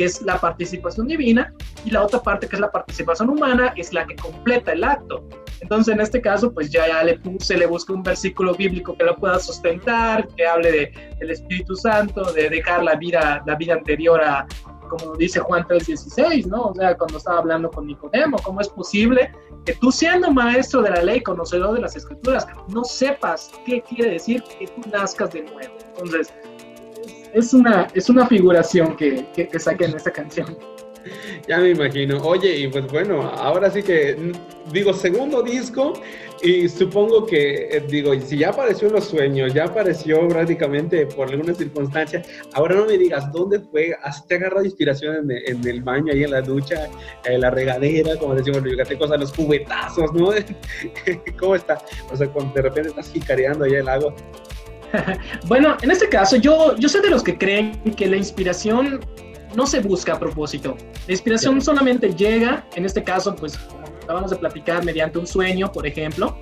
que 0.00 0.06
es 0.06 0.22
la 0.22 0.38
participación 0.38 1.08
divina, 1.08 1.52
y 1.84 1.90
la 1.90 2.02
otra 2.02 2.22
parte 2.22 2.48
que 2.48 2.56
es 2.56 2.60
la 2.60 2.72
participación 2.72 3.28
humana, 3.28 3.74
es 3.76 3.92
la 3.92 4.06
que 4.06 4.16
completa 4.16 4.72
el 4.72 4.82
acto. 4.82 5.22
Entonces, 5.60 5.92
en 5.92 6.00
este 6.00 6.22
caso, 6.22 6.50
pues 6.54 6.70
ya, 6.70 6.88
ya 6.88 7.04
le 7.04 7.18
puse, 7.18 7.58
le 7.58 7.66
busqué 7.66 7.92
un 7.92 8.02
versículo 8.02 8.54
bíblico 8.54 8.96
que 8.96 9.04
lo 9.04 9.14
pueda 9.14 9.38
sustentar, 9.38 10.26
que 10.28 10.46
hable 10.46 10.72
de, 10.72 11.16
del 11.18 11.32
Espíritu 11.32 11.76
Santo, 11.76 12.32
de 12.32 12.48
dejar 12.48 12.82
la 12.82 12.94
vida, 12.94 13.42
la 13.46 13.56
vida 13.56 13.74
anterior 13.74 14.24
a, 14.24 14.46
como 14.88 15.16
dice 15.16 15.38
Juan 15.38 15.64
3:16, 15.64 16.46
¿no? 16.46 16.68
O 16.68 16.74
sea, 16.74 16.96
cuando 16.96 17.18
estaba 17.18 17.40
hablando 17.40 17.70
con 17.70 17.86
Nicodemo, 17.86 18.38
¿cómo 18.42 18.62
es 18.62 18.70
posible 18.70 19.30
que 19.66 19.74
tú 19.74 19.92
siendo 19.92 20.30
maestro 20.30 20.80
de 20.80 20.92
la 20.92 21.02
ley, 21.02 21.20
conocedor 21.20 21.74
de 21.74 21.82
las 21.82 21.94
escrituras, 21.94 22.46
no 22.68 22.84
sepas 22.84 23.52
qué 23.66 23.82
quiere 23.82 24.12
decir 24.12 24.42
que 24.58 24.66
tú 24.66 24.80
nazcas 24.90 25.30
de 25.34 25.42
nuevo? 25.42 25.74
Entonces, 25.88 26.32
es 27.34 27.54
una, 27.54 27.88
es 27.94 28.08
una 28.08 28.26
figuración 28.26 28.96
que, 28.96 29.26
que, 29.34 29.48
que 29.48 29.58
saqué 29.58 29.86
en 29.86 29.96
esta 29.96 30.10
canción. 30.10 30.56
Ya 31.48 31.58
me 31.58 31.70
imagino. 31.70 32.18
Oye, 32.18 32.58
y 32.58 32.68
pues 32.68 32.86
bueno, 32.88 33.22
ahora 33.22 33.70
sí 33.70 33.82
que 33.82 34.16
digo, 34.72 34.92
segundo 34.92 35.42
disco, 35.42 35.94
y 36.42 36.68
supongo 36.68 37.26
que, 37.26 37.68
eh, 37.70 37.84
digo, 37.88 38.18
si 38.20 38.38
ya 38.38 38.50
apareció 38.50 38.88
en 38.88 38.94
los 38.94 39.04
sueños, 39.04 39.52
ya 39.52 39.64
apareció 39.64 40.26
prácticamente 40.28 41.06
por 41.06 41.30
alguna 41.30 41.54
circunstancia, 41.54 42.22
ahora 42.52 42.76
no 42.76 42.86
me 42.86 42.96
digas 42.96 43.30
dónde 43.32 43.60
fue, 43.60 43.96
¿te 44.26 44.34
agarrado 44.34 44.64
inspiración 44.64 45.30
en, 45.30 45.66
el 45.68 45.82
baño, 45.82 46.12
ahí 46.12 46.24
en 46.24 46.30
la 46.30 46.42
ducha, 46.42 46.88
en 47.24 47.40
la 47.40 47.50
regadera, 47.50 48.16
como 48.16 48.34
decimos 48.34 48.62
los 48.62 48.72
yucatecos, 48.72 49.10
a 49.10 49.16
los 49.16 49.32
cubetazos, 49.32 50.12
¿no? 50.14 50.30
¿Cómo 51.38 51.54
está? 51.56 51.78
O 52.12 52.16
sea, 52.16 52.28
cuando 52.28 52.54
de 52.54 52.62
repente 52.62 52.90
estás 52.90 53.10
jicareando 53.10 53.64
ahí 53.64 53.74
el 53.74 53.88
agua. 53.88 54.14
bueno, 55.46 55.76
en 55.82 55.90
este 55.90 56.08
caso, 56.08 56.36
yo, 56.36 56.76
yo 56.76 56.88
soy 56.88 57.02
de 57.02 57.10
los 57.10 57.22
que 57.22 57.36
creen 57.36 57.80
que 57.96 58.06
la 58.06 58.16
inspiración 58.16 59.00
no 59.54 59.66
se 59.66 59.80
busca 59.80 60.14
a 60.14 60.18
propósito. 60.18 60.76
La 61.06 61.12
inspiración 61.12 61.60
solamente 61.60 62.14
llega, 62.14 62.66
en 62.74 62.84
este 62.84 63.02
caso, 63.02 63.34
pues, 63.34 63.56
como 63.56 63.84
acabamos 64.02 64.30
de 64.30 64.36
platicar, 64.36 64.84
mediante 64.84 65.18
un 65.18 65.26
sueño, 65.26 65.70
por 65.72 65.86
ejemplo. 65.86 66.36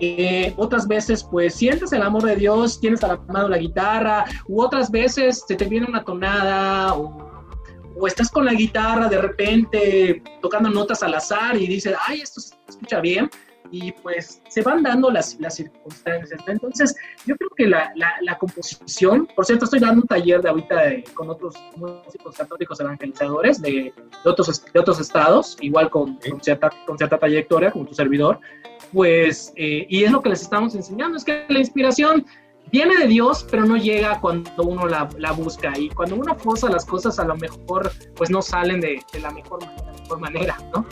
Eh, 0.00 0.52
otras 0.56 0.88
veces, 0.88 1.24
pues, 1.24 1.54
sientes 1.54 1.92
el 1.92 2.02
amor 2.02 2.24
de 2.24 2.36
Dios, 2.36 2.80
tienes 2.80 3.04
a 3.04 3.08
la 3.08 3.16
mano 3.28 3.48
la 3.48 3.58
guitarra, 3.58 4.24
u 4.48 4.60
otras 4.60 4.90
veces 4.90 5.44
se 5.46 5.54
te 5.54 5.64
viene 5.64 5.86
una 5.88 6.04
tonada, 6.04 6.94
o, 6.94 7.30
o, 7.96 8.06
estás 8.06 8.30
con 8.30 8.44
la 8.44 8.52
guitarra 8.52 9.08
de 9.08 9.18
repente 9.18 10.22
tocando 10.40 10.70
notas 10.70 11.02
al 11.02 11.14
azar 11.14 11.56
y 11.56 11.66
dices, 11.66 11.94
ay, 12.06 12.20
esto 12.20 12.40
se 12.40 12.54
escucha 12.68 13.00
bien 13.00 13.30
y 13.72 13.90
pues 13.90 14.42
se 14.48 14.62
van 14.62 14.82
dando 14.82 15.10
las, 15.10 15.40
las 15.40 15.56
circunstancias. 15.56 16.40
Entonces, 16.46 16.94
yo 17.26 17.34
creo 17.36 17.50
que 17.56 17.66
la, 17.66 17.92
la, 17.96 18.38
composición, 18.38 19.26
por 19.34 19.46
cierto, 19.46 19.64
estoy 19.64 19.80
dando 19.80 20.02
un 20.02 20.06
taller 20.06 20.42
de 20.42 20.50
ahorita 20.50 20.82
con 21.14 21.30
otros 21.30 21.56
músicos 21.76 22.36
católicos 22.36 22.78
evangelizadores 22.78 23.62
de, 23.62 23.92
de, 24.24 24.30
otros, 24.30 24.62
de 24.72 24.78
otros 24.78 25.00
estados, 25.00 25.56
igual 25.62 25.88
con, 25.88 26.16
con, 26.16 26.40
cierta, 26.42 26.70
con 26.86 26.98
cierta 26.98 27.18
trayectoria, 27.18 27.70
como 27.70 27.86
tu 27.86 27.94
servidor, 27.94 28.38
pues, 28.92 29.54
eh, 29.56 29.86
y 29.88 30.04
es 30.04 30.12
lo 30.12 30.20
que 30.20 30.28
les 30.28 30.42
estamos 30.42 30.74
enseñando, 30.74 31.16
es 31.16 31.24
que 31.24 31.46
la 31.48 31.58
inspiración 31.58 32.26
viene 32.70 32.94
de 32.98 33.06
Dios, 33.06 33.46
pero 33.50 33.64
no 33.64 33.78
llega 33.78 34.20
cuando 34.20 34.50
uno 34.64 34.86
la, 34.86 35.08
la, 35.16 35.32
busca. 35.32 35.72
Y 35.78 35.88
cuando 35.88 36.16
uno 36.16 36.34
forza 36.34 36.68
las 36.68 36.84
cosas, 36.84 37.18
a 37.18 37.24
lo 37.24 37.36
mejor, 37.36 37.90
pues 38.16 38.28
no 38.28 38.42
salen 38.42 38.80
de, 38.80 39.00
de 39.12 39.20
la 39.20 39.30
mejor, 39.30 39.60
mejor 40.00 40.20
manera, 40.20 40.58
¿no? 40.74 40.86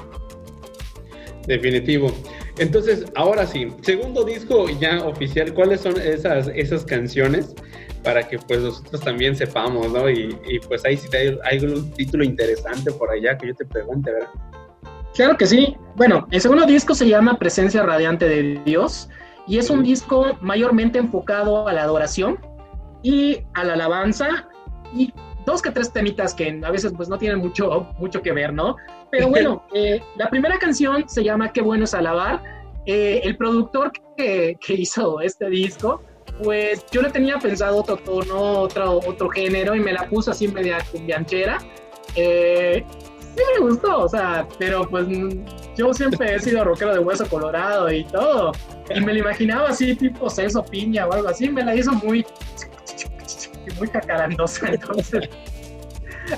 Definitivo. 1.47 2.13
Entonces, 2.59 3.05
ahora 3.15 3.47
sí, 3.47 3.69
segundo 3.83 4.25
disco 4.25 4.69
ya 4.81 5.05
oficial, 5.05 5.53
¿cuáles 5.55 5.81
son 5.81 6.01
esas, 6.01 6.49
esas 6.55 6.85
canciones? 6.85 7.55
Para 8.03 8.27
que 8.27 8.39
pues 8.39 8.61
nosotros 8.61 9.01
también 9.03 9.37
sepamos, 9.37 9.93
¿no? 9.93 10.09
Y, 10.09 10.35
pues 10.69 10.85
ahí 10.85 10.97
si 10.97 11.15
hay, 11.15 11.39
hay 11.45 11.59
un 11.65 11.91
título 11.93 12.25
interesante 12.25 12.91
por 12.93 13.11
allá 13.11 13.37
que 13.37 13.49
yo 13.49 13.55
te 13.55 13.67
pregunte, 13.67 14.11
¿verdad? 14.11 14.31
Claro 15.15 15.37
que 15.37 15.47
sí. 15.47 15.77
Bueno, 15.97 16.27
el 16.31 16.41
segundo 16.41 16.65
disco 16.67 16.95
se 16.95 17.09
llama 17.09 17.39
Presencia 17.39 17.83
Radiante 17.83 18.29
de 18.29 18.61
Dios 18.65 19.09
y 19.47 19.59
es 19.59 19.69
un 19.69 19.83
disco 19.83 20.39
mayormente 20.41 20.99
enfocado 20.99 21.67
a 21.67 21.73
la 21.73 21.83
adoración 21.83 22.39
y 23.03 23.39
a 23.55 23.65
la 23.65 23.75
alabanza 23.75 24.49
y 24.95 25.13
dos 25.47 25.63
que 25.63 25.71
tres 25.71 25.93
temitas 25.93 26.35
que 26.35 26.61
a 26.63 26.71
veces 26.71 26.93
pues 26.97 27.09
no 27.09 27.19
tienen 27.19 27.39
mucho, 27.39 27.89
mucho 27.99 28.23
que 28.23 28.33
ver, 28.33 28.53
¿no? 28.53 28.77
Pero 29.11 29.29
bueno, 29.29 29.65
eh, 29.75 30.01
la 30.17 30.29
primera 30.29 30.59
canción 30.59 31.09
se 31.09 31.25
llama 31.25 31.53
Qué 31.53 31.63
bueno 31.63 31.85
es 31.85 31.95
alabar. 31.95 32.43
Eh, 32.87 33.21
el 33.25 33.37
productor 33.37 33.93
que, 34.17 34.57
que, 34.61 34.75
hizo 34.75 35.21
este 35.21 35.49
disco, 35.51 36.03
pues 36.43 36.85
yo 36.91 37.03
le 37.03 37.11
tenía 37.11 37.39
pensado 37.39 37.77
otro 37.77 37.97
tono, 37.99 38.61
otro, 38.61 39.01
otro 39.07 39.29
género 39.29 39.75
y 39.75 39.81
me 39.81 39.93
la 39.93 40.09
puso 40.09 40.31
así 40.31 40.49
media 40.49 40.79
cumbianchera. 40.91 41.59
Eh, 42.17 42.85
sí 43.37 43.43
me 43.55 43.67
gustó, 43.67 44.05
o 44.05 44.09
sea, 44.09 44.47
pero 44.59 44.89
pues 44.89 45.07
yo 45.77 45.93
siempre 45.93 46.35
he 46.35 46.41
sido 46.41 46.65
rockero 46.65 46.95
de 46.95 47.01
hueso 47.01 47.29
colorado 47.29 47.91
y 47.93 48.05
todo. 48.05 48.53
Y 48.95 49.01
me 49.01 49.13
lo 49.13 49.21
imaginaba 49.21 49.69
así, 49.69 49.95
tipo 49.95 50.29
Celso 50.29 50.65
Piña 50.65 51.07
o 51.07 51.13
algo 51.13 51.29
así, 51.29 51.49
me 51.49 51.65
la 51.65 51.75
hizo 51.75 51.93
muy 51.93 52.25
muy 53.81 53.89
cacarandosa, 53.89 54.69
entonces 54.69 55.29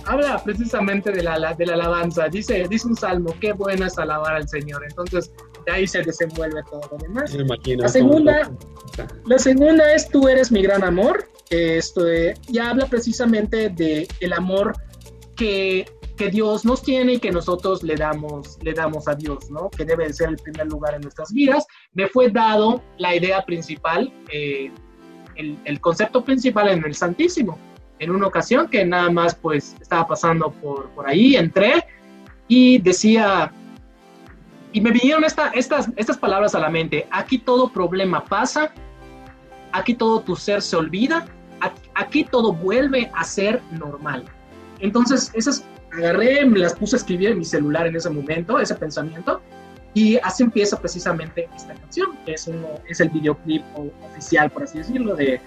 habla 0.06 0.42
precisamente 0.42 1.12
de 1.12 1.22
la, 1.22 1.54
de 1.54 1.66
la 1.66 1.74
alabanza, 1.74 2.28
dice, 2.28 2.66
dice 2.68 2.88
un 2.88 2.96
salmo, 2.96 3.34
qué 3.40 3.52
bueno 3.52 3.84
es 3.84 3.98
alabar 3.98 4.36
al 4.36 4.48
Señor, 4.48 4.84
entonces 4.88 5.30
de 5.66 5.72
ahí 5.72 5.86
se 5.86 6.02
desenvuelve 6.02 6.62
todo 6.70 6.80
lo 6.90 6.98
demás. 6.98 7.34
la 7.66 7.88
segunda, 7.88 8.50
la 9.26 9.38
segunda 9.38 9.92
es 9.92 10.08
Tú 10.08 10.28
eres 10.28 10.50
mi 10.50 10.62
gran 10.62 10.82
amor, 10.82 11.28
esto 11.50 12.02
ya 12.48 12.70
habla 12.70 12.86
precisamente 12.86 13.68
de 13.68 14.08
el 14.20 14.32
amor 14.32 14.72
que, 15.36 15.86
que 16.16 16.30
Dios 16.30 16.64
nos 16.64 16.82
tiene 16.82 17.14
y 17.14 17.18
que 17.18 17.30
nosotros 17.30 17.82
le 17.82 17.94
damos, 17.96 18.58
le 18.62 18.72
damos 18.72 19.08
a 19.08 19.14
Dios, 19.14 19.50
¿no? 19.50 19.70
Que 19.70 19.84
debe 19.84 20.12
ser 20.12 20.30
el 20.30 20.36
primer 20.36 20.66
lugar 20.66 20.94
en 20.94 21.02
nuestras 21.02 21.32
vidas. 21.32 21.66
Me 21.92 22.08
fue 22.08 22.30
dado 22.30 22.82
la 22.98 23.14
idea 23.14 23.44
principal, 23.44 24.12
eh, 24.32 24.72
el, 25.36 25.80
concepto 25.80 26.24
principal 26.24 26.68
en 26.68 26.84
el 26.84 26.94
Santísimo. 26.94 27.58
En 27.98 28.10
una 28.10 28.26
ocasión 28.26 28.68
que 28.68 28.84
nada 28.84 29.10
más 29.10 29.34
pues 29.34 29.76
estaba 29.80 30.06
pasando 30.06 30.50
por, 30.50 30.88
por 30.90 31.08
ahí, 31.08 31.36
entré 31.36 31.84
y 32.48 32.78
decía, 32.78 33.52
y 34.72 34.80
me 34.80 34.90
vinieron 34.90 35.24
esta, 35.24 35.48
estas, 35.48 35.88
estas 35.96 36.18
palabras 36.18 36.54
a 36.54 36.58
la 36.58 36.68
mente, 36.68 37.06
aquí 37.10 37.38
todo 37.38 37.72
problema 37.72 38.24
pasa, 38.24 38.72
aquí 39.72 39.94
todo 39.94 40.20
tu 40.20 40.36
ser 40.36 40.62
se 40.62 40.76
olvida, 40.76 41.26
aquí, 41.94 42.24
todo 42.24 42.52
vuelve 42.52 43.10
a 43.14 43.24
ser 43.24 43.60
normal. 43.70 44.24
Entonces, 44.80 45.30
esas 45.34 45.64
agarré, 45.92 46.44
me 46.46 46.58
las 46.58 46.74
puse 46.74 46.96
a 46.96 46.98
escribir 46.98 47.30
en 47.30 47.38
mi 47.38 47.44
celular 47.44 47.86
en 47.86 47.96
ese 47.96 48.10
momento, 48.10 48.58
ese 48.58 48.74
pensamiento, 48.74 49.40
y 49.94 50.16
así 50.22 50.42
empieza 50.42 50.78
precisamente 50.78 51.48
esta 51.54 51.74
canción, 51.74 52.16
que 52.24 52.34
es, 52.34 52.48
el 53.00 53.08
videoclip 53.10 53.62
oficial, 54.10 54.50
por 54.50 54.62
así 54.64 54.78
decirlo, 54.78 55.14
de, 55.14 55.40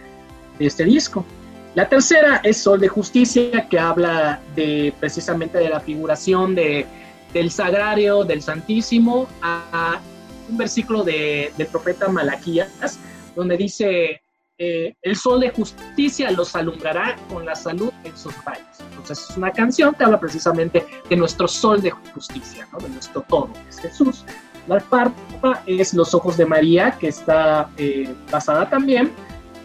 este 0.59 0.85
disco. 0.85 1.25
La 1.73 1.89
tercera 1.89 2.39
es 2.43 2.57
Sol 2.57 2.79
de 2.79 2.87
Justicia, 2.87 3.67
que 3.67 3.77
habla 3.77 4.39
de 4.55 4.93
precisamente 4.99 5.57
de 5.57 5.67
la 5.67 5.81
figuración 5.81 6.55
de, 6.55 6.85
del 7.33 7.51
Sagrario, 7.51 8.23
del 8.23 8.41
Santísimo, 8.41 9.27
a, 9.41 9.99
un 10.47 10.57
versículo 10.57 11.03
de, 11.03 11.51
del 11.57 11.67
profeta 11.67 12.07
Malaquías, 12.07 12.99
donde 13.35 13.57
dice, 13.57 14.21
eh, 14.57 14.95
el 15.01 15.17
sol 15.17 15.41
de 15.41 15.49
justicia 15.49 16.31
los 16.31 16.55
alumbrará 16.55 17.17
con 17.27 17.45
la 17.45 17.55
salud 17.55 17.91
en 18.05 18.15
sus 18.15 18.33
rayos. 18.45 18.65
Entonces 18.89 19.29
es 19.29 19.35
una 19.35 19.51
canción 19.51 19.93
que 19.93 20.05
habla 20.05 20.17
precisamente 20.17 20.85
de 21.09 21.15
nuestro 21.17 21.47
sol 21.47 21.81
de 21.81 21.91
justicia, 21.91 22.65
¿no? 22.71 22.77
de 22.79 22.89
nuestro 22.89 23.21
todo, 23.21 23.51
que 23.51 23.69
es 23.69 23.79
Jesús. 23.79 24.23
La 24.67 24.79
parte 24.79 25.21
es 25.67 25.93
Los 25.93 26.13
ojos 26.13 26.37
de 26.37 26.45
María, 26.45 26.91
que 26.91 27.09
está 27.09 27.69
eh, 27.77 28.09
basada 28.31 28.69
también 28.69 29.11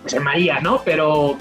pues, 0.02 0.12
en 0.12 0.24
María, 0.24 0.60
¿no? 0.60 0.82
Pero, 0.84 1.38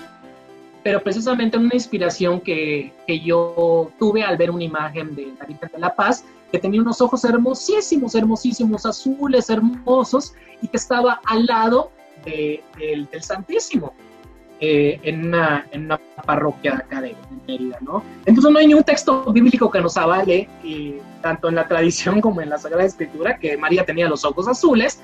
pero 0.84 1.02
precisamente 1.02 1.58
una 1.58 1.74
inspiración 1.74 2.40
que, 2.40 2.94
que 3.08 3.20
yo 3.20 3.92
tuve 3.98 4.24
al 4.24 4.38
ver 4.38 4.52
una 4.52 4.64
imagen 4.64 5.16
de 5.16 5.34
la 5.38 5.46
Virgen 5.46 5.70
de 5.74 5.80
la 5.80 5.94
Paz, 5.96 6.24
que 6.52 6.60
tenía 6.60 6.82
unos 6.82 7.02
ojos 7.02 7.26
hermosísimos, 7.26 8.16
hermosísimos, 8.16 8.86
azules, 8.86 9.50
hermosos, 9.50 10.34
y 10.62 10.68
que 10.68 10.78
estaba 10.78 11.20
al 11.26 11.46
lado 11.46 11.92
del 12.26 13.24
Santísimo. 13.24 13.94
Eh, 14.62 15.00
en, 15.04 15.28
una, 15.28 15.66
en, 15.72 15.86
una, 15.86 15.98
parroquia 16.26 16.76
acá 16.76 17.00
de 17.00 17.16
Mérida, 17.48 17.78
¿no? 17.80 18.04
Entonces 18.26 18.52
no 18.52 18.60
hay 18.60 18.68
ningún 18.68 18.84
texto 18.84 19.32
bíblico 19.32 19.72
que 19.72 19.80
nos 19.80 19.96
avale, 19.96 20.50
tanto 21.22 21.48
en 21.48 21.56
la 21.56 21.66
tradición 21.66 22.20
como 22.22 22.42
en 22.42 22.50
la 22.50 22.58
Sagrada 22.58 22.84
Escritura, 22.84 23.38
que 23.38 23.56
María 23.56 23.86
tenía 23.86 24.10
los 24.10 24.26
ojos 24.26 24.50
azules, 24.50 25.00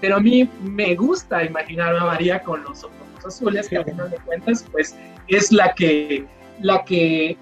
pero 0.00 0.16
a 0.16 0.20
mí 0.20 0.48
me 0.62 0.94
gusta 0.94 1.42
imaginar 1.44 1.96
a 1.96 2.04
María 2.04 2.44
con 2.44 2.62
los 2.62 2.84
ojos 2.84 3.26
azules, 3.26 3.68
que 3.68 3.78
a 3.78 3.84
final 3.84 4.08
de 4.08 4.18
cuentas, 4.18 4.64
pues 4.70 4.96
es 5.26 5.50
la 5.50 5.74
que, 5.74 6.24
la 6.60 6.84
que 6.84 7.36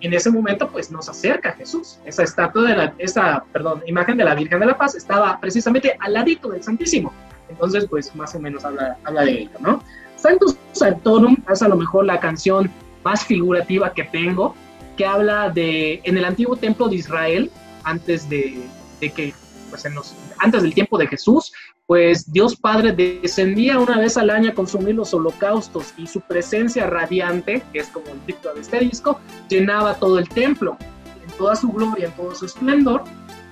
en 0.00 0.12
ese 0.12 0.30
momento, 0.30 0.68
pues 0.68 0.90
nos 0.90 1.08
acerca 1.08 1.50
a 1.50 1.52
Jesús. 1.52 1.98
Esa 2.04 2.22
estatua 2.22 2.62
de 2.62 2.76
la, 2.76 2.94
esa, 2.98 3.44
perdón, 3.52 3.82
imagen 3.86 4.16
de 4.16 4.24
la 4.24 4.34
Virgen 4.34 4.60
de 4.60 4.66
la 4.66 4.76
Paz 4.76 4.94
estaba 4.94 5.40
precisamente 5.40 5.96
al 5.98 6.12
ladito 6.12 6.50
del 6.50 6.62
Santísimo. 6.62 7.12
Entonces, 7.48 7.86
pues 7.88 8.14
más 8.14 8.34
o 8.34 8.40
menos 8.40 8.64
habla, 8.64 8.96
habla 9.04 9.24
de 9.24 9.42
ello, 9.42 9.50
¿no? 9.60 9.82
Santos 10.16 10.56
Santorum 10.72 11.36
es 11.50 11.62
a 11.62 11.68
lo 11.68 11.76
mejor 11.76 12.06
la 12.06 12.20
canción 12.20 12.70
más 13.04 13.24
figurativa 13.24 13.92
que 13.92 14.04
tengo, 14.04 14.54
que 14.96 15.06
habla 15.06 15.50
de, 15.50 16.00
en 16.04 16.16
el 16.16 16.24
antiguo 16.24 16.56
templo 16.56 16.88
de 16.88 16.96
Israel, 16.96 17.50
antes 17.84 18.28
de, 18.28 18.66
de 19.00 19.10
que, 19.10 19.34
pues 19.70 19.84
en 19.84 19.94
los, 19.94 20.14
antes 20.38 20.62
del 20.62 20.74
tiempo 20.74 20.98
de 20.98 21.06
Jesús, 21.06 21.52
pues 21.86 22.32
Dios 22.32 22.56
Padre 22.56 22.92
descendía 22.92 23.78
una 23.78 23.98
vez 23.98 24.16
al 24.16 24.30
año 24.30 24.50
a 24.50 24.54
consumir 24.54 24.96
los 24.96 25.14
holocaustos 25.14 25.94
y 25.96 26.08
su 26.08 26.20
presencia 26.20 26.88
radiante, 26.88 27.62
que 27.72 27.78
es 27.78 27.88
como 27.88 28.08
el 28.08 28.18
título 28.20 28.54
de 28.54 28.62
este 28.62 28.80
disco, 28.80 29.20
llenaba 29.48 29.94
todo 29.94 30.18
el 30.18 30.28
templo 30.28 30.76
en 31.24 31.30
toda 31.38 31.54
su 31.54 31.68
gloria, 31.68 32.06
en 32.06 32.12
todo 32.12 32.34
su 32.34 32.46
esplendor, 32.46 33.04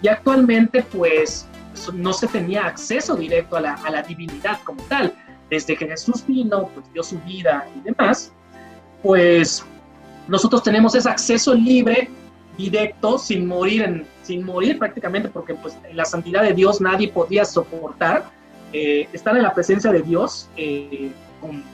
y 0.03 0.09
actualmente 0.09 0.83
pues 0.83 1.47
no 1.93 2.13
se 2.13 2.27
tenía 2.27 2.67
acceso 2.67 3.17
directo 3.17 3.57
a 3.57 3.61
la, 3.61 4.03
divinidad 4.07 4.59
como 4.65 4.83
tal. 4.85 5.15
Desde 5.51 5.77
que 5.77 5.87
Jesús 5.87 6.25
vino, 6.27 6.69
pues 6.75 6.91
dio 6.93 7.03
su 7.03 7.19
vida 7.21 7.67
y 7.77 7.81
demás, 7.81 8.33
pues 9.03 9.65
nosotros 10.27 10.63
tenemos 10.63 10.95
ese 10.95 11.09
acceso 11.09 11.55
libre, 11.55 12.09
directo, 12.57 13.19
sin 13.19 13.47
morir, 13.47 14.07
sin 14.23 14.45
morir 14.45 14.79
prácticamente, 14.79 15.29
porque 15.29 15.55
pues 15.55 15.77
la 15.93 16.05
santidad 16.05 16.43
de 16.43 16.55
Dios 16.55 16.81
nadie 16.81 17.09
podía 17.09 17.45
soportar 17.45 18.31
eh, 18.73 19.09
estar 19.13 19.37
en 19.37 19.43
la 19.43 19.55
presencia 19.55 19.93
de 19.93 20.03
Dios 20.03 20.49
eh, 20.57 21.13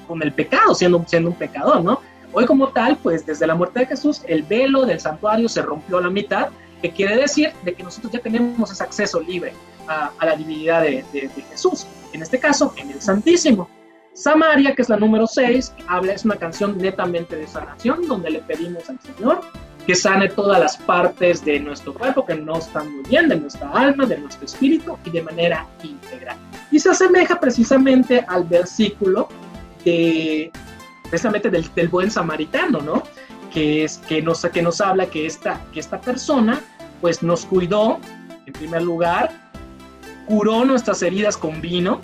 con, 0.06 0.22
el 0.22 0.32
pecado, 0.32 0.74
siendo 0.74 0.98
un 0.98 1.34
pecador, 1.34 1.82
¿no? 1.82 2.00
Hoy 2.32 2.44
como 2.44 2.68
tal, 2.68 2.96
pues 2.98 3.24
desde 3.24 3.46
la 3.46 3.54
muerte 3.54 3.80
de 3.80 3.86
Jesús, 3.86 4.22
el 4.28 4.42
velo 4.42 4.84
del 4.84 5.00
santuario 5.00 5.48
se 5.48 5.62
rompió 5.62 5.96
a 5.98 6.02
la 6.02 6.10
mitad, 6.10 6.48
que 6.80 6.90
quiere 6.90 7.16
decir 7.16 7.52
de 7.64 7.74
que 7.74 7.82
nosotros 7.82 8.12
ya 8.12 8.20
tenemos 8.20 8.70
ese 8.70 8.82
acceso 8.82 9.20
libre 9.20 9.52
a, 9.86 10.12
la 10.24 10.36
divinidad 10.36 10.82
de, 10.82 11.04
Jesús, 11.50 11.86
en 12.12 12.22
este 12.22 12.38
caso 12.38 12.72
en 12.76 12.90
el 12.90 13.00
Santísimo. 13.00 13.68
Samaria, 14.14 14.74
que 14.74 14.82
es 14.82 14.88
la 14.88 14.96
número 14.96 15.26
6, 15.26 15.72
habla, 15.86 16.12
es 16.12 16.24
una 16.24 16.36
canción 16.36 16.76
netamente 16.78 17.36
de 17.36 17.46
sanación, 17.46 18.06
donde 18.06 18.30
le 18.30 18.40
pedimos 18.40 18.88
al 18.90 18.98
Señor 19.00 19.40
que 19.86 19.94
sane 19.94 20.28
todas 20.28 20.60
las 20.60 20.76
partes 20.76 21.44
de 21.44 21.58
nuestro 21.58 21.94
cuerpo 21.94 22.26
que 22.26 22.34
no 22.34 22.58
están 22.58 22.92
muy 22.92 23.02
bien, 23.08 23.28
de 23.28 23.36
nuestra 23.36 23.70
alma, 23.70 24.04
de 24.06 24.18
nuestro 24.18 24.44
espíritu 24.44 24.98
y 25.04 25.10
de 25.10 25.22
manera 25.22 25.66
integral. 25.82 26.36
Y 26.70 26.78
se 26.78 26.90
asemeja 26.90 27.40
precisamente 27.40 28.24
al 28.28 28.44
versículo 28.44 29.28
de, 29.84 30.52
precisamente 31.08 31.50
del, 31.50 31.68
del 31.74 31.88
buen 31.88 32.10
samaritano, 32.10 32.80
¿no? 32.80 33.02
Que, 33.52 33.84
es, 33.84 33.98
que, 33.98 34.22
nos, 34.22 34.42
que 34.42 34.62
nos 34.62 34.80
habla 34.80 35.06
que 35.06 35.26
esta, 35.26 35.60
que 35.72 35.80
esta 35.80 36.00
persona 36.00 36.60
pues 37.00 37.22
nos 37.22 37.44
cuidó, 37.46 37.98
en 38.46 38.52
primer 38.52 38.82
lugar, 38.82 39.50
curó 40.26 40.64
nuestras 40.64 41.02
heridas 41.02 41.36
con 41.36 41.60
vino, 41.60 42.00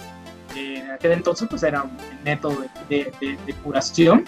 en 0.57 0.91
aquel 0.91 1.13
entonces 1.13 1.47
pues 1.49 1.63
era 1.63 1.83
un 1.83 1.97
método 2.25 2.65
de, 2.89 3.13
de, 3.21 3.55
curación, 3.63 4.25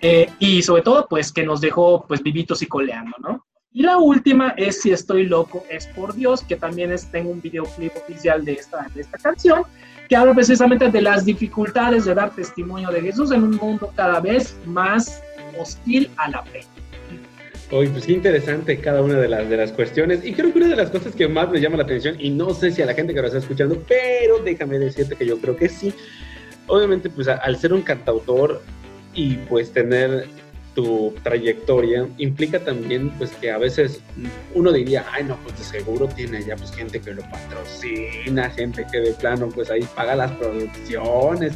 eh, 0.00 0.30
y 0.38 0.62
sobre 0.62 0.82
todo 0.82 1.06
pues 1.08 1.32
que 1.32 1.42
nos 1.42 1.60
dejó 1.60 2.06
pues 2.06 2.22
vivitos 2.22 2.62
y 2.62 2.66
coleando, 2.66 3.16
¿no? 3.18 3.44
Y 3.70 3.82
la 3.82 3.98
última 3.98 4.54
es 4.56 4.80
Si 4.80 4.90
estoy 4.90 5.26
loco 5.26 5.64
es 5.68 5.86
por 5.88 6.14
Dios, 6.14 6.42
que 6.42 6.56
también 6.56 6.90
es, 6.90 7.10
tengo 7.10 7.30
un 7.30 7.40
videoclip 7.40 7.94
oficial 7.96 8.44
de 8.44 8.54
esta, 8.54 8.88
de 8.94 9.02
esta 9.02 9.18
canción, 9.18 9.62
que 10.08 10.16
habla 10.16 10.34
precisamente 10.34 10.90
de 10.90 11.02
las 11.02 11.24
dificultades 11.24 12.06
de 12.06 12.14
dar 12.14 12.34
testimonio 12.34 12.90
de 12.90 13.02
Jesús 13.02 13.30
en 13.30 13.42
un 13.42 13.56
mundo 13.56 13.92
cada 13.94 14.20
vez 14.20 14.56
más 14.64 15.22
hostil 15.58 16.10
a 16.16 16.30
la 16.30 16.42
fe. 16.44 16.60
Oye, 17.70 17.90
pues 17.90 18.06
qué 18.06 18.12
interesante 18.12 18.78
cada 18.78 19.02
una 19.02 19.18
de 19.18 19.28
las, 19.28 19.48
de 19.48 19.56
las 19.56 19.72
cuestiones. 19.72 20.24
Y 20.24 20.32
creo 20.32 20.52
que 20.52 20.58
una 20.58 20.68
de 20.68 20.76
las 20.76 20.90
cosas 20.90 21.14
que 21.14 21.28
más 21.28 21.50
me 21.50 21.60
llama 21.60 21.76
la 21.76 21.82
atención, 21.82 22.16
y 22.18 22.30
no 22.30 22.54
sé 22.54 22.70
si 22.70 22.80
a 22.80 22.86
la 22.86 22.94
gente 22.94 23.12
que 23.12 23.20
lo 23.20 23.26
está 23.26 23.38
escuchando, 23.38 23.82
pero 23.86 24.38
déjame 24.38 24.78
decirte 24.78 25.16
que 25.16 25.26
yo 25.26 25.38
creo 25.38 25.54
que 25.54 25.68
sí. 25.68 25.92
Obviamente, 26.66 27.10
pues 27.10 27.28
al 27.28 27.56
ser 27.58 27.72
un 27.74 27.82
cantautor 27.82 28.62
y 29.14 29.34
pues 29.34 29.72
tener 29.72 30.28
tu 30.78 31.12
trayectoria, 31.24 32.06
implica 32.18 32.60
también 32.60 33.10
pues 33.18 33.32
que 33.32 33.50
a 33.50 33.58
veces 33.58 34.00
uno 34.54 34.70
diría, 34.70 35.04
ay 35.10 35.24
no, 35.24 35.36
pues 35.42 35.58
de 35.58 35.64
seguro 35.64 36.06
tiene 36.06 36.40
ya 36.44 36.54
pues 36.54 36.72
gente 36.72 37.00
que 37.00 37.14
lo 37.14 37.22
patrocina, 37.22 38.48
gente 38.50 38.86
que 38.92 39.00
de 39.00 39.12
plano 39.14 39.48
pues 39.48 39.70
ahí 39.70 39.82
paga 39.96 40.14
las 40.14 40.30
producciones, 40.32 41.54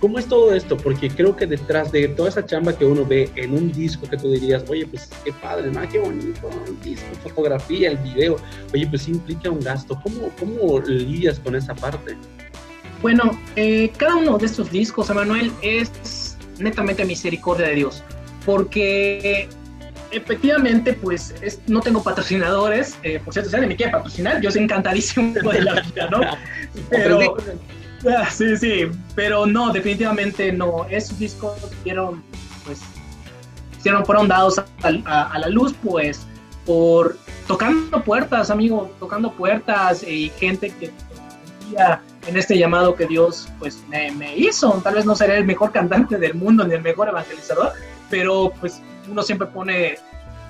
¿Cómo 0.00 0.18
es 0.18 0.26
todo 0.26 0.54
esto? 0.54 0.76
Porque 0.76 1.08
creo 1.08 1.34
que 1.34 1.46
detrás 1.46 1.90
de 1.90 2.08
toda 2.08 2.28
esa 2.28 2.44
chamba 2.44 2.76
que 2.76 2.84
uno 2.84 3.04
ve 3.04 3.30
en 3.34 3.54
un 3.54 3.72
disco 3.72 4.08
que 4.08 4.16
tú 4.16 4.30
dirías, 4.30 4.64
oye, 4.68 4.86
pues 4.86 5.08
qué 5.24 5.32
padre, 5.32 5.70
¿no? 5.70 5.88
qué 5.88 5.98
bonito, 5.98 6.50
el 6.66 6.80
disco, 6.80 7.06
fotografía, 7.22 7.90
el 7.90 7.96
video, 7.98 8.36
oye, 8.74 8.86
pues 8.86 9.08
implica 9.08 9.50
un 9.50 9.60
gasto. 9.60 9.98
¿Cómo, 10.02 10.30
cómo 10.38 10.80
lidias 10.80 11.38
con 11.38 11.56
esa 11.56 11.74
parte? 11.74 12.16
Bueno, 13.00 13.38
eh, 13.56 13.90
cada 13.96 14.16
uno 14.16 14.36
de 14.36 14.46
estos 14.46 14.70
discos, 14.70 15.08
Emanuel, 15.08 15.50
es 15.62 16.36
netamente 16.58 17.04
misericordia 17.04 17.68
de 17.68 17.74
Dios, 17.76 18.02
porque 18.44 19.48
efectivamente, 20.10 20.92
pues 20.92 21.34
no 21.66 21.80
tengo 21.80 22.02
patrocinadores, 22.02 22.98
eh, 23.02 23.20
por 23.24 23.32
cierto, 23.32 23.50
si 23.50 23.56
alguien 23.56 23.70
me 23.70 23.76
quiere 23.76 23.92
patrocinar, 23.92 24.40
yo 24.40 24.50
soy 24.50 24.62
encantadísimo 24.62 25.32
de 25.32 25.62
la 25.62 25.80
vida, 25.80 26.08
¿no? 26.10 26.20
Pero, 26.90 27.36
sí, 28.30 28.56
sí, 28.56 28.82
pero 29.14 29.46
no, 29.46 29.72
definitivamente 29.72 30.52
no. 30.52 30.86
Esos 30.90 31.18
discos 31.18 31.58
fueron, 31.82 32.22
pues, 32.64 32.80
fueron 34.04 34.28
dados 34.28 34.60
a, 34.82 35.38
la 35.38 35.48
luz, 35.48 35.74
pues, 35.82 36.26
por 36.64 37.16
tocando 37.46 38.02
puertas, 38.02 38.50
amigo, 38.50 38.90
tocando 38.98 39.32
puertas 39.32 40.02
y 40.02 40.30
gente 40.38 40.70
que 40.70 40.90
en 42.26 42.36
este 42.36 42.58
llamado 42.58 42.94
que 42.94 43.06
Dios, 43.06 43.48
pues, 43.58 43.82
me, 43.88 44.10
me 44.12 44.36
hizo. 44.36 44.70
Tal 44.82 44.94
vez 44.94 45.04
no 45.04 45.14
seré 45.14 45.38
el 45.38 45.44
mejor 45.44 45.72
cantante 45.72 46.18
del 46.18 46.34
mundo 46.34 46.66
ni 46.66 46.74
el 46.74 46.82
mejor 46.82 47.08
evangelizador, 47.08 47.72
pero, 48.10 48.52
pues, 48.60 48.80
uno 49.08 49.22
siempre 49.22 49.46
pone 49.46 49.96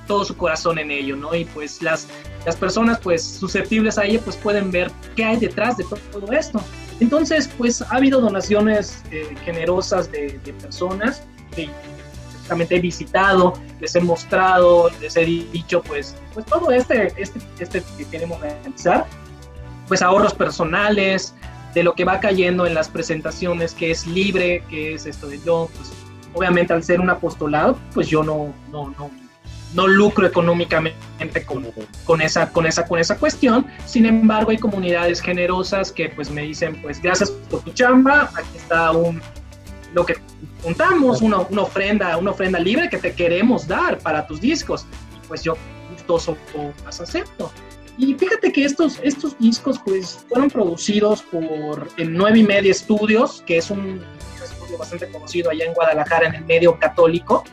todo 0.06 0.24
su 0.24 0.36
corazón 0.36 0.78
en 0.78 0.90
ello, 0.90 1.16
¿no? 1.16 1.34
Y 1.34 1.44
pues 1.46 1.82
las, 1.82 2.08
las 2.44 2.56
personas 2.56 2.98
pues 3.00 3.22
susceptibles 3.22 3.98
a 3.98 4.04
ello 4.04 4.20
pues 4.24 4.36
pueden 4.36 4.70
ver 4.70 4.90
qué 5.14 5.24
hay 5.24 5.36
detrás 5.36 5.76
de 5.76 5.84
todo 5.84 6.32
esto. 6.32 6.60
Entonces, 7.00 7.48
pues 7.58 7.82
ha 7.82 7.96
habido 7.96 8.20
donaciones 8.20 9.02
eh, 9.10 9.34
generosas 9.44 10.10
de, 10.10 10.40
personas 10.60 11.22
que 11.56 11.70
he 12.48 12.80
visitado, 12.80 13.54
les 13.80 13.94
he 13.96 14.00
mostrado, 14.00 14.90
les 15.00 15.16
he 15.16 15.24
dicho, 15.24 15.82
pues, 15.82 16.14
pues 16.32 16.46
todo 16.46 16.70
este, 16.70 17.12
este, 17.16 17.40
este 17.58 17.82
que 17.98 18.04
queremos 18.04 18.40
realizar, 18.40 19.06
pues 19.88 20.00
ahorros 20.00 20.32
personales, 20.32 21.34
de 21.74 21.82
lo 21.82 21.94
que 21.94 22.04
va 22.06 22.20
cayendo 22.20 22.66
en 22.66 22.72
las 22.72 22.88
presentaciones, 22.88 23.74
que 23.74 23.90
es 23.90 24.06
libre, 24.06 24.64
que 24.70 24.94
es 24.94 25.04
esto 25.04 25.26
de 25.28 25.38
yo, 25.44 25.68
pues 25.76 25.92
obviamente 26.32 26.72
al 26.72 26.82
ser 26.82 27.00
un 27.00 27.10
apostolado, 27.10 27.78
pues 27.92 28.08
yo 28.08 28.22
no, 28.22 28.54
no, 28.70 28.88
no 28.98 29.10
no 29.74 29.86
lucro 29.86 30.26
económicamente 30.26 31.44
con, 32.04 32.20
esa, 32.20 32.50
con, 32.50 32.66
esa, 32.66 32.86
con 32.86 32.98
esa 32.98 33.16
cuestión. 33.18 33.66
Sin 33.84 34.06
embargo, 34.06 34.50
hay 34.50 34.58
comunidades 34.58 35.20
generosas 35.20 35.92
que 35.92 36.08
pues 36.08 36.30
me 36.30 36.42
dicen, 36.42 36.80
pues 36.82 37.00
gracias 37.00 37.30
por 37.30 37.62
tu 37.62 37.72
chamba, 37.72 38.30
aquí 38.34 38.56
está 38.56 38.92
un, 38.92 39.20
lo 39.92 40.06
que 40.06 40.16
juntamos, 40.62 41.22
una, 41.22 41.38
una, 41.38 41.62
ofrenda, 41.62 42.16
una 42.16 42.30
ofrenda 42.30 42.58
libre 42.58 42.88
que 42.88 42.98
te 42.98 43.14
queremos 43.14 43.66
dar 43.66 43.98
para 43.98 44.26
tus 44.26 44.40
discos. 44.40 44.86
Y 45.16 45.26
pues 45.28 45.42
yo 45.42 45.56
gustoso 45.92 46.36
las 46.84 47.00
acepto. 47.00 47.50
Y 47.98 48.14
fíjate 48.14 48.52
que 48.52 48.64
estos, 48.64 49.00
estos 49.02 49.38
discos 49.38 49.80
pues 49.84 50.26
fueron 50.28 50.50
producidos 50.50 51.22
por 51.22 51.88
en 51.96 52.12
9 52.12 52.38
y 52.38 52.42
media 52.42 52.70
estudios, 52.70 53.42
que 53.46 53.56
es 53.56 53.70
un, 53.70 54.02
laboratorio 54.38 54.78
bastante 54.78 55.08
conocido 55.08 55.50
allá 55.50 55.64
en 55.64 55.74
Guadalajara 55.74 56.28
en 56.28 56.34
el 56.34 56.44
medio 56.44 56.78
católico, 56.78 57.44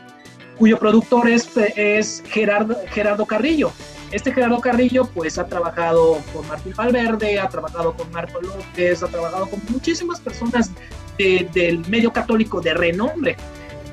cuyo 0.58 0.78
productor 0.78 1.28
es, 1.28 1.48
es 1.56 2.22
Gerardo, 2.26 2.76
Gerardo 2.90 3.26
Carrillo. 3.26 3.72
Este 4.10 4.32
Gerardo 4.32 4.60
Carrillo 4.60 5.06
pues 5.12 5.38
ha 5.38 5.46
trabajado 5.46 6.18
con 6.32 6.46
Martín 6.46 6.72
Valverde, 6.76 7.40
ha 7.40 7.48
trabajado 7.48 7.94
con 7.94 8.10
Marco 8.12 8.40
López, 8.40 9.02
ha 9.02 9.08
trabajado 9.08 9.48
con 9.48 9.60
muchísimas 9.70 10.20
personas 10.20 10.70
del 11.18 11.80
medio 11.88 12.12
católico 12.12 12.60
de 12.60 12.74
renombre. 12.74 13.36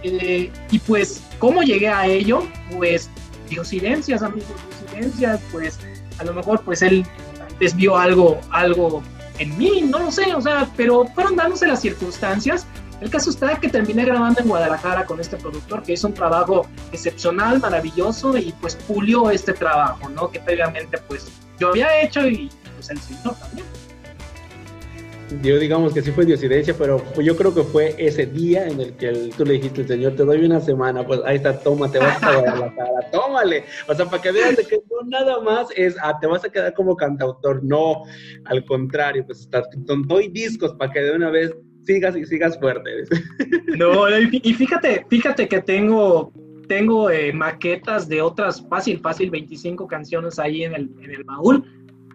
Eh, 0.03 0.51
y 0.72 0.80
pues, 0.80 1.22
¿cómo 1.39 1.62
llegué 1.64 1.88
a 1.88 2.07
ello? 2.07 2.43
Pues, 2.76 3.09
diosidencias, 3.49 4.24
amigos, 4.24 4.49
diosidencias, 4.80 5.39
pues, 5.51 5.80
a 6.18 6.24
lo 6.24 6.34
mejor, 6.34 6.62
pues, 6.64 6.82
él 6.82 7.05
desvió 7.59 7.97
algo, 7.97 8.39
algo 8.49 9.03
en 9.38 9.57
mí, 9.57 9.82
no 9.82 9.99
lo 9.99 10.12
sé, 10.12 10.34
o 10.34 10.41
sea, 10.41 10.68
pero 10.76 11.05
fueron 11.14 11.36
dándose 11.36 11.68
las 11.68 11.82
circunstancias. 11.82 12.66
El 13.01 13.09
caso 13.09 13.31
está 13.31 13.59
que 13.59 13.67
terminé 13.67 14.05
grabando 14.05 14.41
en 14.41 14.47
Guadalajara 14.47 15.05
con 15.05 15.19
este 15.19 15.35
productor 15.35 15.81
que 15.83 15.93
hizo 15.93 16.07
un 16.07 16.13
trabajo 16.13 16.67
excepcional, 16.91 17.59
maravilloso 17.59 18.37
y 18.37 18.53
pues 18.61 18.75
pulió 18.75 19.31
este 19.31 19.53
trabajo, 19.53 20.07
¿no? 20.09 20.29
Que 20.29 20.39
previamente 20.39 20.99
pues 21.07 21.27
yo 21.59 21.69
había 21.69 22.01
hecho 22.01 22.27
y 22.27 22.49
pues 22.75 22.89
el 22.91 22.99
señor 22.99 23.35
también 23.35 23.65
yo 25.41 25.57
digamos 25.57 25.93
que 25.93 26.01
sí 26.01 26.11
fue 26.11 26.25
diosidencia, 26.25 26.75
pero 26.77 27.01
yo 27.21 27.37
creo 27.37 27.53
que 27.53 27.63
fue 27.63 27.95
ese 27.97 28.25
día 28.25 28.67
en 28.67 28.81
el 28.81 28.93
que 28.97 29.31
tú 29.37 29.45
le 29.45 29.53
dijiste, 29.53 29.87
Señor, 29.87 30.15
te 30.15 30.23
doy 30.23 30.43
una 30.43 30.59
semana, 30.59 31.05
pues 31.05 31.21
ahí 31.25 31.37
está, 31.37 31.57
toma, 31.57 31.89
te 31.89 31.99
vas 31.99 32.21
a 32.21 32.41
dar 32.41 32.59
la 32.59 32.75
cara, 32.75 32.91
tómale. 33.11 33.63
O 33.87 33.95
sea, 33.95 34.05
para 34.05 34.21
que 34.21 34.31
veas 34.31 34.57
de 34.57 34.65
que 34.65 34.77
no 34.89 35.07
nada 35.07 35.39
más 35.41 35.69
es, 35.75 35.95
ah, 36.01 36.17
te 36.19 36.27
vas 36.27 36.43
a 36.43 36.49
quedar 36.49 36.73
como 36.73 36.95
cantautor, 36.95 37.63
no, 37.63 38.03
al 38.45 38.65
contrario, 38.65 39.25
pues 39.25 39.47
doy 40.07 40.27
discos 40.27 40.73
para 40.73 40.91
que 40.91 40.99
de 40.99 41.11
una 41.15 41.29
vez 41.29 41.55
sigas 41.84 42.15
y 42.15 42.25
sigas 42.25 42.59
fuerte. 42.59 42.89
No, 43.77 44.07
y 44.09 44.53
fíjate, 44.53 45.05
fíjate 45.09 45.47
que 45.47 45.61
tengo, 45.61 46.34
tengo 46.67 47.09
eh, 47.09 47.32
maquetas 47.32 48.07
de 48.07 48.21
otras, 48.21 48.63
fácil, 48.67 48.99
fácil, 48.99 49.32
25 49.32 49.88
canciones 49.88 50.38
ahí 50.38 50.65
en 50.65 50.75
el, 50.75 50.89
en 51.01 51.11
el 51.11 51.23
baúl 51.23 51.65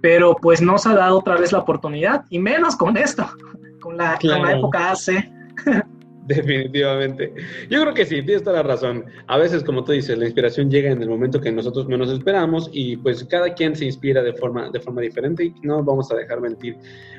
pero 0.01 0.37
pues 0.37 0.63
no 0.63 0.79
se 0.79 0.89
ha 0.89 0.95
dado 0.95 1.19
otra 1.19 1.37
vez 1.37 1.53
la 1.53 1.59
oportunidad, 1.59 2.25
y 2.31 2.39
menos 2.39 2.77
con 2.77 2.97
esto, 2.97 3.29
con 3.81 3.97
la, 3.97 4.17
época 4.53 4.93
hace. 4.93 5.33
Definitivamente. 6.29 7.33
Yo 7.71 7.83
creo 7.83 7.95
que 7.95 8.05
sí, 8.05 8.21
tienes 8.23 8.43
toda 8.43 8.57
la 8.57 8.63
razón. 8.65 9.05
A 9.29 9.39
veces, 9.39 9.63
como 9.63 9.85
tú 9.85 9.93
dices, 9.93 10.19
la 10.19 10.25
inspiración 10.25 10.69
llega 10.69 10.91
en 10.91 11.01
el 11.01 11.09
momento 11.09 11.41
que 11.41 11.53
nosotros 11.53 11.87
menos 11.87 12.11
esperamos 12.11 12.69
y 12.73 12.97
pues 12.97 13.23
cada 13.25 13.55
quien 13.55 13.77
se 13.77 13.85
inspira 13.85 14.23
de 14.23 14.33
forma, 14.33 14.69
de 14.71 14.81
forma 14.81 15.03
diferente 15.03 15.45
y 15.45 15.55
no 15.63 15.85
vamos 15.85 16.11
a 16.11 16.17
dejar 16.17 16.41
mentir. 16.41 16.77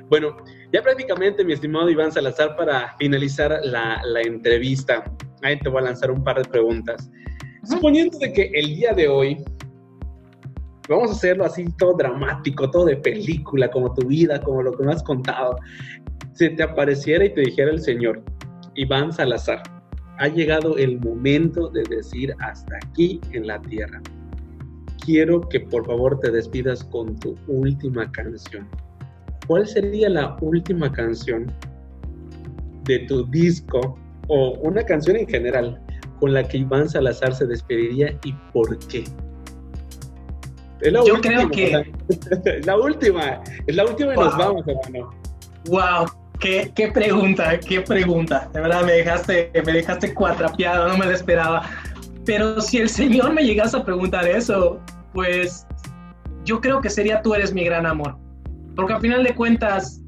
Bueno, 0.09 0.35
ya 0.73 0.81
prácticamente, 0.81 1.45
mi 1.45 1.53
estimado 1.53 1.89
Iván 1.89 2.11
Salazar, 2.11 2.57
para 2.57 2.95
finalizar 2.97 3.61
la, 3.63 4.01
la 4.03 4.21
entrevista, 4.21 5.05
ahí 5.41 5.57
te 5.59 5.69
voy 5.69 5.79
a 5.79 5.85
lanzar 5.85 6.11
un 6.11 6.23
par 6.23 6.41
de 6.41 6.49
preguntas. 6.49 7.09
Suponiendo 7.63 8.17
de 8.17 8.33
que 8.33 8.51
el 8.53 8.75
día 8.75 8.93
de 8.93 9.07
hoy 9.07 9.37
vamos 10.89 11.11
a 11.11 11.13
hacerlo 11.13 11.45
así 11.45 11.65
todo 11.77 11.95
dramático, 11.97 12.69
todo 12.69 12.85
de 12.85 12.97
película, 12.97 13.71
como 13.71 13.93
tu 13.93 14.05
vida, 14.07 14.41
como 14.41 14.63
lo 14.63 14.73
que 14.73 14.83
me 14.83 14.91
has 14.91 15.03
contado. 15.03 15.55
Si 16.33 16.49
te 16.49 16.63
apareciera 16.63 17.23
y 17.25 17.33
te 17.33 17.41
dijera 17.41 17.71
el 17.71 17.81
Señor, 17.81 18.21
Iván 18.77 19.11
Salazar, 19.11 19.63
ha 20.19 20.27
llegado 20.27 20.77
el 20.77 20.99
momento 20.99 21.69
de 21.69 21.83
decir 21.89 22.33
hasta 22.39 22.77
aquí 22.77 23.19
en 23.31 23.47
la 23.47 23.59
tierra. 23.59 24.01
Quiero 25.03 25.41
que 25.41 25.59
por 25.59 25.85
favor 25.85 26.19
te 26.19 26.31
despidas 26.31 26.83
con 26.83 27.17
tu 27.19 27.35
última 27.47 28.11
canción. 28.11 28.67
¿Cuál 29.47 29.67
sería 29.67 30.09
la 30.09 30.37
última 30.41 30.91
canción 30.91 31.51
de 32.83 32.99
tu 32.99 33.25
disco 33.27 33.97
o 34.27 34.51
una 34.59 34.83
canción 34.83 35.17
en 35.17 35.27
general 35.27 35.81
con 36.19 36.33
la 36.33 36.43
que 36.43 36.57
Iván 36.59 36.87
Salazar 36.87 37.33
se 37.33 37.47
despediría 37.47 38.17
y 38.23 38.33
por 38.53 38.77
qué? 38.87 39.05
Yo 40.83 41.19
creo 41.21 41.49
que. 41.49 41.91
Es 42.45 42.65
la 42.65 42.77
última. 42.77 43.41
Es 43.65 43.75
la 43.75 43.85
última 43.85 44.13
y 44.13 44.17
nos 44.17 44.37
vamos, 44.37 44.63
hermano. 44.67 45.09
Wow. 45.65 46.05
Qué, 46.39 46.71
qué, 46.75 46.91
pregunta, 46.91 47.59
qué 47.59 47.81
pregunta. 47.81 48.49
De 48.53 48.61
verdad 48.61 48.85
me 48.85 48.93
dejaste, 48.93 49.51
me 49.65 49.71
dejaste 49.71 50.13
cuatrapeado, 50.13 50.87
no 50.87 50.97
me 50.97 51.05
lo 51.05 51.11
esperaba. 51.11 51.69
Pero 52.25 52.61
si 52.61 52.77
el 52.77 52.89
Señor 52.89 53.33
me 53.33 53.43
llegase 53.43 53.77
a 53.77 53.83
preguntar 53.83 54.27
eso, 54.27 54.79
pues 55.13 55.65
yo 56.43 56.61
creo 56.61 56.81
que 56.81 56.89
sería 56.89 57.21
tú 57.21 57.33
eres 57.33 57.53
mi 57.53 57.63
gran 57.63 57.85
amor. 57.85 58.17
Porque 58.75 58.93
al 58.93 59.01
final 59.01 59.23
de 59.23 59.33
cuentas, 59.33 60.01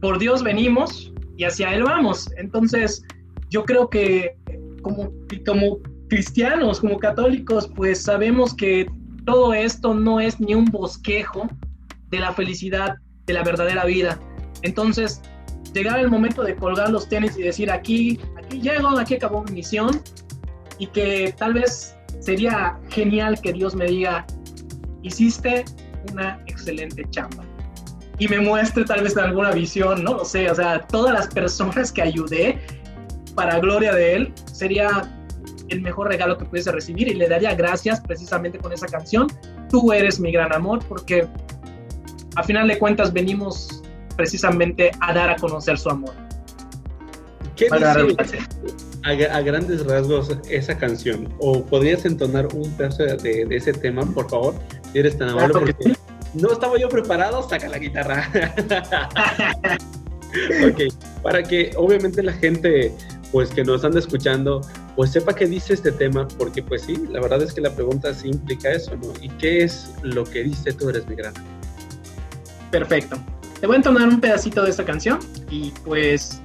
por 0.00 0.18
Dios 0.18 0.42
venimos 0.42 1.12
y 1.36 1.44
hacia 1.44 1.72
Él 1.74 1.84
vamos. 1.84 2.28
Entonces, 2.36 3.04
yo 3.50 3.64
creo 3.64 3.88
que 3.88 4.36
como, 4.82 5.12
como 5.46 5.78
cristianos, 6.08 6.80
como 6.80 6.98
católicos, 6.98 7.70
pues 7.74 8.02
sabemos 8.02 8.54
que 8.54 8.90
todo 9.24 9.52
esto 9.52 9.94
no 9.94 10.20
es 10.20 10.40
ni 10.40 10.54
un 10.54 10.64
bosquejo 10.66 11.48
de 12.10 12.18
la 12.18 12.32
felicidad, 12.32 12.96
de 13.26 13.34
la 13.34 13.42
verdadera 13.42 13.84
vida. 13.84 14.18
Entonces, 14.62 15.22
llegar 15.72 15.98
el 16.00 16.08
momento 16.08 16.42
de 16.42 16.54
colgar 16.54 16.90
los 16.90 17.08
tenis 17.08 17.36
y 17.36 17.42
decir, 17.42 17.70
aquí, 17.70 18.18
aquí 18.36 18.60
llego, 18.60 18.98
aquí 18.98 19.14
acabó 19.14 19.42
mi 19.44 19.52
misión, 19.52 20.02
y 20.78 20.86
que 20.86 21.34
tal 21.36 21.54
vez 21.54 21.96
sería 22.20 22.78
genial 22.88 23.40
que 23.40 23.52
Dios 23.52 23.74
me 23.74 23.86
diga, 23.86 24.26
hiciste 25.02 25.64
una 26.12 26.40
excelente 26.46 27.04
chamba. 27.10 27.44
Y 28.18 28.28
me 28.28 28.40
muestre 28.40 28.84
tal 28.84 29.02
vez 29.02 29.16
alguna 29.16 29.52
visión, 29.52 30.02
no 30.02 30.14
lo 30.14 30.24
sé, 30.24 30.50
o 30.50 30.54
sea, 30.54 30.86
todas 30.86 31.12
las 31.12 31.28
personas 31.28 31.92
que 31.92 32.02
ayudé 32.02 32.58
para 33.34 33.58
gloria 33.60 33.94
de 33.94 34.14
Él, 34.14 34.32
sería 34.52 35.14
el 35.68 35.82
mejor 35.82 36.08
regalo 36.08 36.38
que 36.38 36.44
pudiese 36.44 36.72
recibir 36.72 37.08
y 37.08 37.14
le 37.14 37.28
daría 37.28 37.54
gracias 37.54 38.00
precisamente 38.00 38.58
con 38.58 38.72
esa 38.72 38.86
canción. 38.86 39.28
Tú 39.68 39.92
eres 39.92 40.18
mi 40.18 40.32
gran 40.32 40.52
amor 40.52 40.80
porque 40.88 41.28
a 42.34 42.42
final 42.42 42.68
de 42.68 42.78
cuentas 42.78 43.12
venimos 43.12 43.77
precisamente 44.18 44.90
a 45.00 45.14
dar 45.14 45.30
a 45.30 45.36
conocer 45.36 45.78
su 45.78 45.88
amor. 45.88 46.12
¿Qué 47.56 47.68
dice 48.18 48.38
a, 49.04 49.40
grandes 49.40 49.86
rasgos 49.86 50.36
esa 50.50 50.76
canción? 50.76 51.32
¿O 51.38 51.64
podrías 51.64 52.04
entonar 52.04 52.48
un 52.52 52.70
pedazo 52.72 53.04
de, 53.04 53.46
ese 53.50 53.72
tema, 53.72 54.04
por 54.12 54.28
favor? 54.28 54.54
Si 54.92 54.98
eres 54.98 55.16
tan 55.16 55.30
amable. 55.30 55.54
porque 55.54 55.94
no 56.34 56.52
estaba 56.52 56.78
yo 56.78 56.88
preparado, 56.88 57.48
saca 57.48 57.68
la 57.68 57.78
guitarra. 57.78 58.28
ok, 60.68 60.92
para 61.22 61.42
que 61.42 61.70
obviamente 61.76 62.22
la 62.22 62.32
gente 62.32 62.92
pues 63.30 63.50
que 63.50 63.62
nos 63.62 63.84
anda 63.84 63.98
escuchando, 63.98 64.62
pues 64.96 65.10
sepa 65.10 65.34
qué 65.34 65.46
dice 65.46 65.74
este 65.74 65.92
tema, 65.92 66.26
porque 66.38 66.62
pues 66.62 66.82
sí, 66.82 66.96
la 67.10 67.20
verdad 67.20 67.42
es 67.42 67.52
que 67.52 67.60
la 67.60 67.70
pregunta 67.70 68.12
sí 68.14 68.28
implica 68.28 68.70
eso, 68.70 68.96
¿no? 68.96 69.12
¿Y 69.20 69.28
qué 69.30 69.62
es 69.62 69.92
lo 70.02 70.24
que 70.24 70.44
dice 70.44 70.72
tú 70.72 70.88
eres 70.88 71.06
mi 71.06 71.14
gran? 71.14 71.34
Perfecto. 72.70 73.18
Te 73.60 73.66
voy 73.66 73.74
a 73.74 73.78
entonar 73.78 74.08
un 74.08 74.20
pedacito 74.20 74.62
de 74.62 74.70
esta 74.70 74.84
canción 74.84 75.18
y 75.50 75.72
pues 75.84 76.40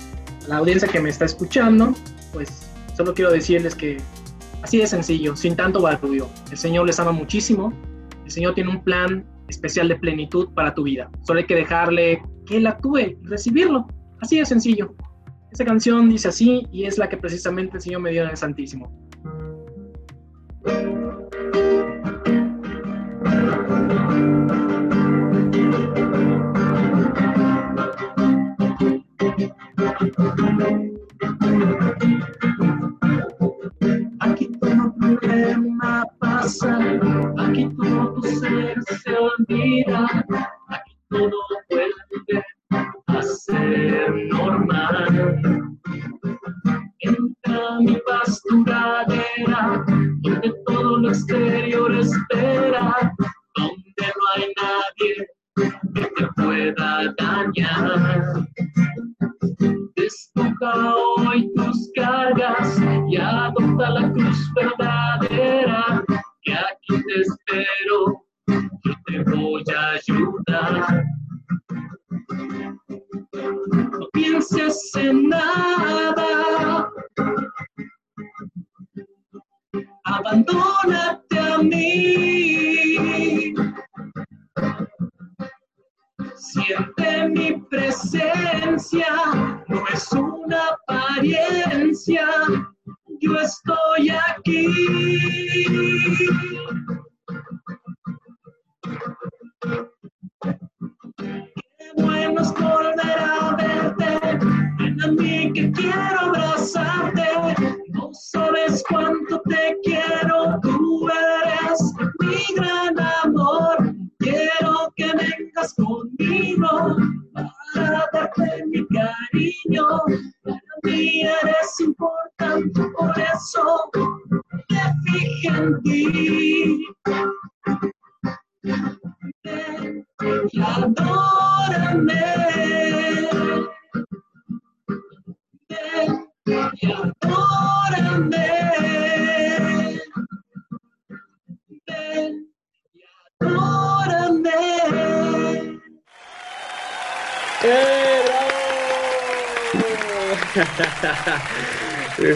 la 0.47 0.57
audiencia 0.57 0.87
que 0.87 0.99
me 0.99 1.09
está 1.09 1.25
escuchando, 1.25 1.93
pues 2.33 2.67
solo 2.97 3.13
quiero 3.13 3.31
decirles 3.31 3.75
que 3.75 3.97
así 4.63 4.79
de 4.79 4.87
sencillo, 4.87 5.35
sin 5.35 5.55
tanto 5.55 5.79
barullo. 5.79 6.27
El 6.49 6.57
Señor 6.57 6.87
les 6.87 6.99
ama 6.99 7.11
muchísimo, 7.11 7.71
el 8.25 8.31
Señor 8.31 8.55
tiene 8.55 8.71
un 8.71 8.83
plan 8.83 9.23
especial 9.47 9.89
de 9.89 9.95
plenitud 9.95 10.49
para 10.55 10.73
tu 10.73 10.83
vida. 10.83 11.11
Solo 11.21 11.39
hay 11.39 11.45
que 11.45 11.55
dejarle 11.55 12.23
que 12.47 12.57
Él 12.57 12.65
actúe 12.65 12.97
y 12.97 13.17
recibirlo. 13.23 13.87
Así 14.19 14.39
de 14.39 14.45
sencillo. 14.45 14.95
Esa 15.51 15.65
canción 15.65 16.09
dice 16.09 16.29
así 16.29 16.67
y 16.71 16.85
es 16.85 16.97
la 16.97 17.09
que 17.09 17.17
precisamente 17.17 17.77
el 17.77 17.83
Señor 17.83 18.01
me 18.01 18.09
dio 18.09 18.23
en 18.23 18.31
el 18.31 18.37
Santísimo. 18.37 18.91
Aquí 34.19 34.47
todo 34.59 34.93
problema 34.95 36.03
pasa, 36.19 36.79
aquí 37.37 37.69
todo 37.77 38.13
tu 38.15 38.23
ser 38.23 38.81
se 38.83 39.13
olvida, 39.15 40.25
aquí 40.69 40.95
todo 41.09 41.31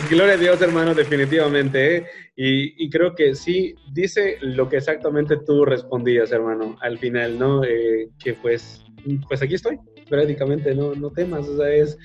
gloria 0.08 0.36
a 0.36 0.38
Dios, 0.38 0.62
hermano, 0.62 0.94
definitivamente. 0.94 1.98
¿eh? 1.98 2.06
Y, 2.36 2.86
y, 2.86 2.90
creo 2.90 3.16
que 3.16 3.36
sí 3.36 3.76
dice 3.92 4.38
lo 4.42 4.70
que 4.70 4.78
exactamente 4.78 5.38
tú 5.46 5.66
respondías, 5.66 6.32
hermano, 6.32 6.78
al 6.82 6.98
final, 6.98 7.38
¿no? 7.40 7.64
Eh, 7.64 8.10
que 8.24 8.34
pues, 8.34 8.84
pues 9.28 9.42
aquí 9.42 9.56
estoy, 9.56 9.78
prácticamente, 10.10 10.74
no, 10.76 10.94
no 10.94 11.10
temas, 11.12 11.48
o 11.48 11.58
sea, 11.58 11.70
es... 11.70 11.98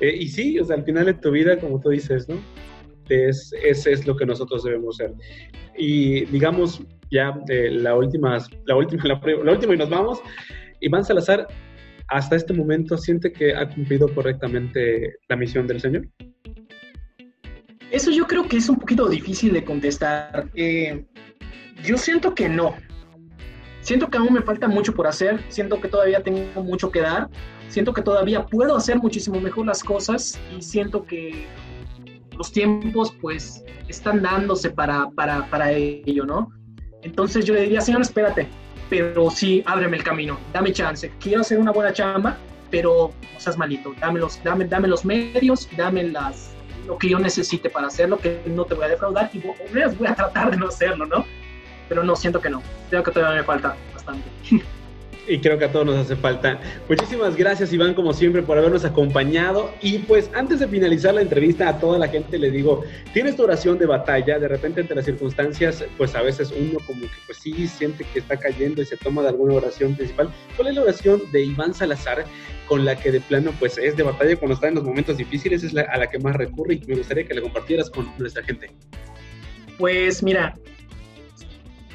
Eh, 0.00 0.14
y 0.14 0.28
sí, 0.28 0.58
o 0.58 0.64
sea, 0.64 0.76
al 0.76 0.84
final 0.84 1.06
de 1.06 1.14
tu 1.14 1.30
vida, 1.30 1.58
como 1.58 1.80
tú 1.80 1.90
dices, 1.90 2.28
¿no? 2.28 2.36
Es, 3.08 3.52
ese 3.62 3.92
es 3.92 4.06
lo 4.06 4.16
que 4.16 4.26
nosotros 4.26 4.64
debemos 4.64 4.96
ser. 4.96 5.12
Y 5.76 6.24
digamos, 6.26 6.82
ya 7.10 7.38
la, 7.46 7.94
última, 7.94 8.38
la, 8.66 8.76
última, 8.76 9.04
la, 9.04 9.20
la 9.44 9.52
última 9.52 9.74
y 9.74 9.78
nos 9.78 9.88
vamos. 9.88 10.20
Iván 10.80 11.04
Salazar, 11.04 11.46
hasta 12.08 12.36
este 12.36 12.52
momento, 12.52 12.96
¿siente 12.96 13.32
que 13.32 13.54
ha 13.54 13.68
cumplido 13.68 14.12
correctamente 14.14 15.14
la 15.28 15.36
misión 15.36 15.66
del 15.66 15.80
Señor? 15.80 16.06
Eso 17.90 18.10
yo 18.10 18.26
creo 18.26 18.48
que 18.48 18.56
es 18.56 18.68
un 18.68 18.76
poquito 18.76 19.08
difícil 19.08 19.52
de 19.52 19.64
contestar. 19.64 20.48
Eh, 20.54 21.04
yo 21.84 21.96
siento 21.98 22.34
que 22.34 22.48
no. 22.48 22.74
Siento 23.80 24.10
que 24.10 24.18
aún 24.18 24.32
me 24.32 24.42
falta 24.42 24.66
mucho 24.66 24.92
por 24.94 25.06
hacer, 25.06 25.44
siento 25.48 25.80
que 25.80 25.86
todavía 25.86 26.20
tengo 26.20 26.64
mucho 26.64 26.90
que 26.90 27.00
dar, 27.00 27.28
siento 27.68 27.92
que 27.92 28.02
todavía 28.02 28.44
puedo 28.44 28.76
hacer 28.76 28.98
muchísimo 28.98 29.40
mejor 29.40 29.66
las 29.66 29.84
cosas 29.84 30.40
y 30.56 30.60
siento 30.60 31.04
que 31.04 31.46
los 32.36 32.50
tiempos 32.50 33.14
pues 33.20 33.62
están 33.86 34.22
dándose 34.22 34.70
para, 34.70 35.08
para, 35.10 35.48
para 35.50 35.70
ello, 35.70 36.26
¿no? 36.26 36.50
Entonces 37.02 37.44
yo 37.44 37.54
le 37.54 37.62
diría, 37.62 37.80
Señor, 37.80 38.02
espérate, 38.02 38.48
pero 38.90 39.30
sí, 39.30 39.62
ábreme 39.66 39.98
el 39.98 40.02
camino, 40.02 40.36
dame 40.52 40.72
chance, 40.72 41.12
quiero 41.20 41.42
hacer 41.42 41.60
una 41.60 41.70
buena 41.70 41.92
chamba, 41.92 42.36
pero 42.72 43.12
no 43.32 43.40
seas 43.40 43.56
malito, 43.56 43.94
dame 44.00 44.18
los, 44.18 44.42
dame, 44.42 44.64
dame 44.64 44.88
los 44.88 45.04
medios, 45.04 45.68
dame 45.76 46.02
las, 46.02 46.55
lo 46.86 46.98
que 46.98 47.08
yo 47.08 47.18
necesite 47.18 47.68
para 47.70 47.88
hacerlo, 47.88 48.18
que 48.18 48.42
no 48.46 48.64
te 48.64 48.74
voy 48.74 48.84
a 48.84 48.88
defraudar 48.88 49.30
y 49.32 49.38
voy 49.38 50.06
a 50.06 50.14
tratar 50.14 50.50
de 50.50 50.56
no 50.56 50.68
hacerlo, 50.68 51.06
¿no? 51.06 51.24
Pero 51.88 52.02
no, 52.02 52.16
siento 52.16 52.40
que 52.40 52.50
no. 52.50 52.62
Creo 52.90 53.02
que 53.02 53.10
todavía 53.10 53.40
me 53.40 53.44
falta 53.44 53.76
bastante. 53.94 54.28
Y 55.28 55.40
creo 55.40 55.58
que 55.58 55.64
a 55.64 55.72
todos 55.72 55.86
nos 55.86 55.96
hace 55.96 56.16
falta. 56.16 56.60
Muchísimas 56.88 57.36
gracias, 57.36 57.72
Iván, 57.72 57.94
como 57.94 58.12
siempre, 58.12 58.42
por 58.42 58.58
habernos 58.58 58.84
acompañado. 58.84 59.72
Y 59.82 59.98
pues 59.98 60.30
antes 60.34 60.60
de 60.60 60.68
finalizar 60.68 61.14
la 61.14 61.22
entrevista, 61.22 61.68
a 61.68 61.78
toda 61.78 61.98
la 61.98 62.08
gente 62.08 62.38
le 62.38 62.50
digo, 62.50 62.84
tienes 63.12 63.36
tu 63.36 63.42
oración 63.42 63.78
de 63.78 63.86
batalla, 63.86 64.38
de 64.38 64.48
repente 64.48 64.80
entre 64.80 64.96
las 64.96 65.04
circunstancias, 65.04 65.84
pues 65.96 66.14
a 66.14 66.22
veces 66.22 66.52
uno 66.56 66.78
como 66.86 67.02
que 67.02 67.16
pues 67.26 67.38
sí 67.38 67.66
siente 67.66 68.04
que 68.12 68.20
está 68.20 68.36
cayendo 68.36 68.82
y 68.82 68.86
se 68.86 68.96
toma 68.96 69.22
de 69.22 69.28
alguna 69.28 69.54
oración 69.54 69.96
principal. 69.96 70.30
¿Cuál 70.54 70.68
es 70.68 70.74
la 70.76 70.82
oración 70.82 71.22
de 71.32 71.42
Iván 71.42 71.74
Salazar 71.74 72.24
con 72.68 72.84
la 72.84 72.96
que 72.96 73.10
de 73.10 73.20
plano 73.20 73.52
pues 73.58 73.78
es 73.78 73.96
de 73.96 74.02
batalla 74.02 74.36
cuando 74.36 74.54
está 74.54 74.68
en 74.68 74.76
los 74.76 74.84
momentos 74.84 75.16
difíciles? 75.16 75.64
Es 75.64 75.76
a 75.76 75.96
la 75.96 76.06
que 76.08 76.18
más 76.18 76.36
recurre 76.36 76.74
y 76.74 76.86
me 76.86 76.96
gustaría 76.96 77.26
que 77.26 77.34
la 77.34 77.40
compartieras 77.40 77.90
con 77.90 78.08
nuestra 78.18 78.42
gente. 78.44 78.70
Pues 79.78 80.22
mira, 80.22 80.54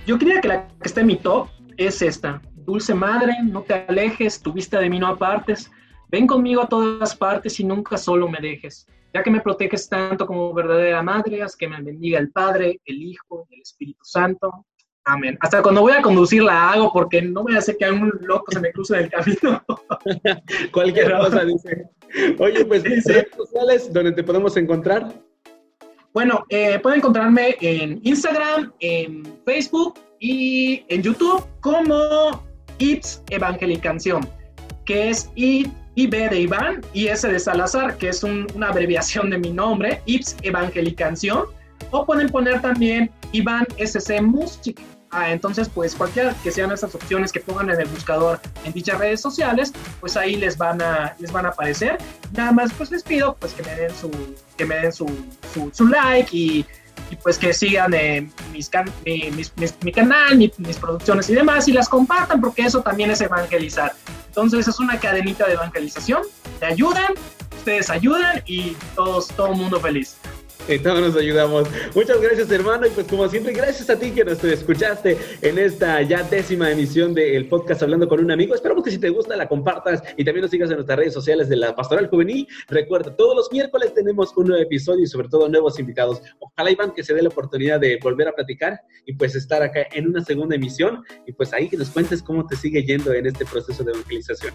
yo 0.05 0.17
quería 0.19 0.41
que 0.41 0.47
la 0.47 0.67
que 0.67 0.87
está 0.87 1.01
en 1.01 1.07
mi 1.07 1.15
top 1.15 1.47
es 1.77 2.01
esta. 2.01 2.41
Dulce 2.65 2.93
madre, 2.93 3.35
no 3.43 3.61
te 3.61 3.73
alejes, 3.87 4.41
tu 4.41 4.53
vista 4.53 4.79
de 4.79 4.89
mí 4.89 4.99
no 4.99 5.07
apartes. 5.07 5.71
Ven 6.09 6.27
conmigo 6.27 6.61
a 6.61 6.67
todas 6.67 7.15
partes 7.15 7.59
y 7.59 7.63
nunca 7.63 7.97
solo 7.97 8.27
me 8.27 8.39
dejes. 8.39 8.85
Ya 9.13 9.23
que 9.23 9.31
me 9.31 9.41
proteges 9.41 9.89
tanto 9.89 10.25
como 10.25 10.53
verdadera 10.53 11.01
madre, 11.01 11.41
haz 11.41 11.55
que 11.55 11.67
me 11.67 11.81
bendiga 11.81 12.19
el 12.19 12.31
Padre, 12.31 12.79
el 12.85 13.01
Hijo, 13.01 13.47
el 13.49 13.61
Espíritu 13.61 14.03
Santo. 14.03 14.65
Amén. 15.03 15.37
Hasta 15.41 15.61
cuando 15.61 15.81
voy 15.81 15.93
a 15.93 16.01
conducir 16.01 16.43
la 16.43 16.71
hago 16.71 16.93
porque 16.93 17.21
no 17.21 17.43
voy 17.43 17.55
a 17.55 17.59
hacer 17.59 17.75
que 17.77 17.89
un 17.89 18.11
loco 18.21 18.51
se 18.51 18.59
me 18.59 18.71
cruce 18.71 18.97
en 18.97 19.03
el 19.05 19.09
camino. 19.09 19.63
Cualquier 20.71 21.17
cosa 21.17 21.43
dice. 21.43 21.89
Oye, 22.37 22.65
pues, 22.65 22.83
redes 22.83 23.27
sociales 23.35 23.91
donde 23.91 24.11
te 24.11 24.23
podemos 24.23 24.55
encontrar. 24.57 25.11
Bueno, 26.13 26.45
eh, 26.49 26.77
pueden 26.79 26.99
encontrarme 26.99 27.55
en 27.61 27.99
Instagram, 28.03 28.73
en 28.79 29.39
Facebook 29.45 29.97
y 30.19 30.85
en 30.89 31.01
YouTube 31.01 31.45
como 31.61 32.50
Ips 32.81 33.21
Evangelicanción, 33.29 34.27
que 34.85 35.09
es 35.09 35.29
I, 35.35 35.71
IB 35.95 36.29
de 36.29 36.41
Iván 36.41 36.81
y 36.93 37.07
S 37.07 37.27
de 37.27 37.39
Salazar, 37.39 37.97
que 37.97 38.09
es 38.09 38.23
una 38.23 38.69
abreviación 38.69 39.29
de 39.29 39.37
mi 39.37 39.51
nombre, 39.51 40.01
Ips 40.05 40.37
Evangelicanción. 40.41 41.45
O 41.91 42.05
pueden 42.05 42.29
poner 42.29 42.61
también 42.61 43.11
Iván 43.31 43.67
SC 43.77 44.21
Music. 44.21 44.79
Ah, 45.13 45.29
entonces, 45.31 45.67
pues 45.67 45.93
cualquiera 45.93 46.33
que 46.41 46.51
sean 46.51 46.71
esas 46.71 46.95
opciones 46.95 47.33
que 47.33 47.41
pongan 47.41 47.69
en 47.69 47.81
el 47.81 47.87
buscador 47.89 48.39
en 48.63 48.71
dichas 48.71 48.97
redes 48.97 49.19
sociales, 49.19 49.73
pues 49.99 50.15
ahí 50.15 50.37
les 50.37 50.57
van 50.57 50.81
a, 50.81 51.15
les 51.19 51.33
van 51.33 51.45
a 51.45 51.49
aparecer. 51.49 51.97
Nada 52.31 52.53
más, 52.53 52.71
pues 52.71 52.91
les 52.91 53.03
pido 53.03 53.35
pues 53.35 53.53
que 53.53 53.61
me 53.63 53.75
den 53.75 53.93
su, 53.93 54.09
que 54.55 54.65
me 54.65 54.75
den 54.75 54.93
su, 54.93 55.05
su, 55.73 55.87
like 55.87 56.29
y, 56.31 56.65
y, 57.11 57.15
pues 57.17 57.37
que 57.37 57.53
sigan 57.53 57.93
eh, 57.93 58.27
mis, 58.51 58.71
mi, 59.83 59.91
canal, 59.91 60.37
mis 60.37 60.77
producciones 60.77 61.29
y 61.29 61.35
demás 61.35 61.67
y 61.67 61.73
las 61.73 61.89
compartan 61.89 62.41
porque 62.41 62.63
eso 62.63 62.81
también 62.81 63.11
es 63.11 63.21
evangelizar. 63.21 63.93
Entonces 64.27 64.67
es 64.67 64.79
una 64.79 64.99
cadenita 64.99 65.45
de 65.45 65.53
evangelización, 65.53 66.23
te 66.59 66.65
ayudan, 66.65 67.13
ustedes 67.57 67.89
ayudan 67.89 68.41
y 68.45 68.75
todos, 68.95 69.27
todo 69.27 69.51
el 69.51 69.57
mundo 69.57 69.79
feliz. 69.79 70.17
Todos 70.83 71.01
nos 71.01 71.15
ayudamos. 71.17 71.67
Muchas 71.93 72.21
gracias, 72.21 72.49
hermano. 72.51 72.87
Y 72.87 72.89
pues, 72.91 73.07
como 73.07 73.27
siempre, 73.27 73.53
gracias 73.53 73.89
a 73.89 73.99
ti 73.99 74.11
que 74.11 74.23
nos 74.23 74.43
escuchaste 74.43 75.17
en 75.41 75.59
esta 75.59 76.01
ya 76.01 76.23
décima 76.23 76.71
emisión 76.71 77.13
del 77.13 77.47
podcast 77.47 77.83
Hablando 77.83 78.07
con 78.07 78.23
un 78.23 78.31
amigo. 78.31 78.55
Esperamos 78.55 78.83
que 78.83 78.91
si 78.91 78.97
te 78.97 79.09
gusta, 79.09 79.35
la 79.35 79.47
compartas 79.47 80.01
y 80.17 80.23
también 80.23 80.43
nos 80.43 80.51
sigas 80.51 80.69
en 80.69 80.77
nuestras 80.77 80.97
redes 80.97 81.13
sociales 81.13 81.49
de 81.49 81.57
la 81.57 81.75
Pastoral 81.75 82.07
Juvenil. 82.07 82.47
Recuerda, 82.69 83.15
todos 83.15 83.35
los 83.35 83.51
miércoles 83.51 83.93
tenemos 83.93 84.31
un 84.37 84.47
nuevo 84.47 84.63
episodio 84.63 85.03
y, 85.03 85.07
sobre 85.07 85.27
todo, 85.27 85.49
nuevos 85.49 85.77
invitados. 85.79 86.21
Ojalá, 86.39 86.71
Iván, 86.71 86.91
que 86.91 87.03
se 87.03 87.13
dé 87.13 87.21
la 87.21 87.29
oportunidad 87.29 87.79
de 87.79 87.99
volver 88.01 88.29
a 88.29 88.33
platicar 88.33 88.79
y 89.05 89.13
pues 89.13 89.35
estar 89.35 89.61
acá 89.61 89.87
en 89.91 90.07
una 90.07 90.23
segunda 90.23 90.55
emisión. 90.55 91.03
Y 91.27 91.33
pues 91.33 91.53
ahí 91.53 91.67
que 91.67 91.77
nos 91.77 91.89
cuentes 91.89 92.23
cómo 92.23 92.45
te 92.47 92.55
sigue 92.55 92.83
yendo 92.83 93.13
en 93.13 93.25
este 93.25 93.45
proceso 93.45 93.83
de 93.83 93.91
evangelización. 93.91 94.53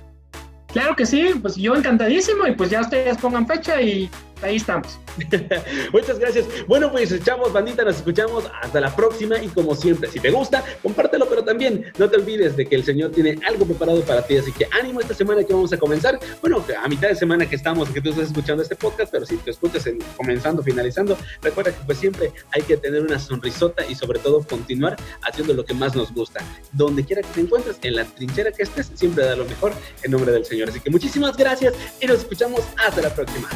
Claro 0.76 0.94
que 0.94 1.06
sí, 1.06 1.30
pues 1.40 1.56
yo 1.56 1.74
encantadísimo 1.74 2.46
y 2.46 2.52
pues 2.52 2.68
ya 2.68 2.82
ustedes 2.82 3.16
pongan 3.16 3.46
fecha 3.46 3.80
y 3.80 4.10
ahí 4.42 4.56
estamos. 4.56 4.98
Muchas 5.92 6.18
gracias. 6.18 6.46
Bueno, 6.66 6.90
pues 6.90 7.10
echamos 7.12 7.52
bandita, 7.52 7.84
nos 7.84 7.96
escuchamos 7.96 8.44
hasta 8.62 8.80
la 8.80 8.94
próxima 8.94 9.42
y 9.42 9.48
como 9.48 9.74
siempre, 9.74 10.10
si 10.10 10.20
te 10.20 10.30
gusta, 10.30 10.64
compártelo, 10.82 11.26
pero 11.28 11.42
también 11.42 11.92
no 11.98 12.08
te 12.10 12.16
olvides 12.16 12.56
de 12.56 12.66
que 12.66 12.76
el 12.76 12.84
Señor 12.84 13.12
tiene 13.12 13.38
algo 13.46 13.64
preparado 13.64 14.02
para 14.02 14.22
ti, 14.22 14.36
así 14.36 14.52
que 14.52 14.68
ánimo 14.78 15.00
esta 15.00 15.14
semana 15.14 15.42
que 15.44 15.52
vamos 15.52 15.72
a 15.72 15.78
comenzar. 15.78 16.18
Bueno, 16.40 16.64
a 16.82 16.88
mitad 16.88 17.08
de 17.08 17.14
semana 17.14 17.48
que 17.48 17.56
estamos, 17.56 17.88
que 17.88 18.00
tú 18.00 18.10
estás 18.10 18.28
escuchando 18.28 18.62
este 18.62 18.76
podcast, 18.76 19.10
pero 19.10 19.24
si 19.24 19.36
te 19.38 19.50
escuchas 19.50 19.86
en, 19.86 19.98
comenzando, 20.16 20.62
finalizando, 20.62 21.16
recuerda 21.42 21.72
que 21.72 21.84
pues 21.84 21.98
siempre 21.98 22.32
hay 22.52 22.62
que 22.62 22.76
tener 22.76 23.02
una 23.02 23.18
sonrisota 23.18 23.86
y 23.86 23.94
sobre 23.94 24.18
todo 24.18 24.42
continuar 24.42 24.96
haciendo 25.22 25.54
lo 25.54 25.64
que 25.64 25.74
más 25.74 25.94
nos 25.94 26.12
gusta. 26.12 26.40
Donde 26.72 27.04
quiera 27.04 27.22
que 27.22 27.28
te 27.28 27.40
encuentres, 27.40 27.78
en 27.82 27.96
la 27.96 28.04
trinchera 28.04 28.52
que 28.52 28.62
estés, 28.62 28.90
siempre 28.94 29.24
da 29.24 29.36
lo 29.36 29.44
mejor 29.44 29.72
en 30.02 30.10
nombre 30.10 30.32
del 30.32 30.44
Señor. 30.44 30.68
Así 30.68 30.80
que 30.80 30.90
muchísimas 30.90 31.36
gracias 31.36 31.74
y 32.00 32.06
nos 32.06 32.18
escuchamos 32.18 32.62
hasta 32.76 33.00
la 33.02 33.14
próxima. 33.14 33.48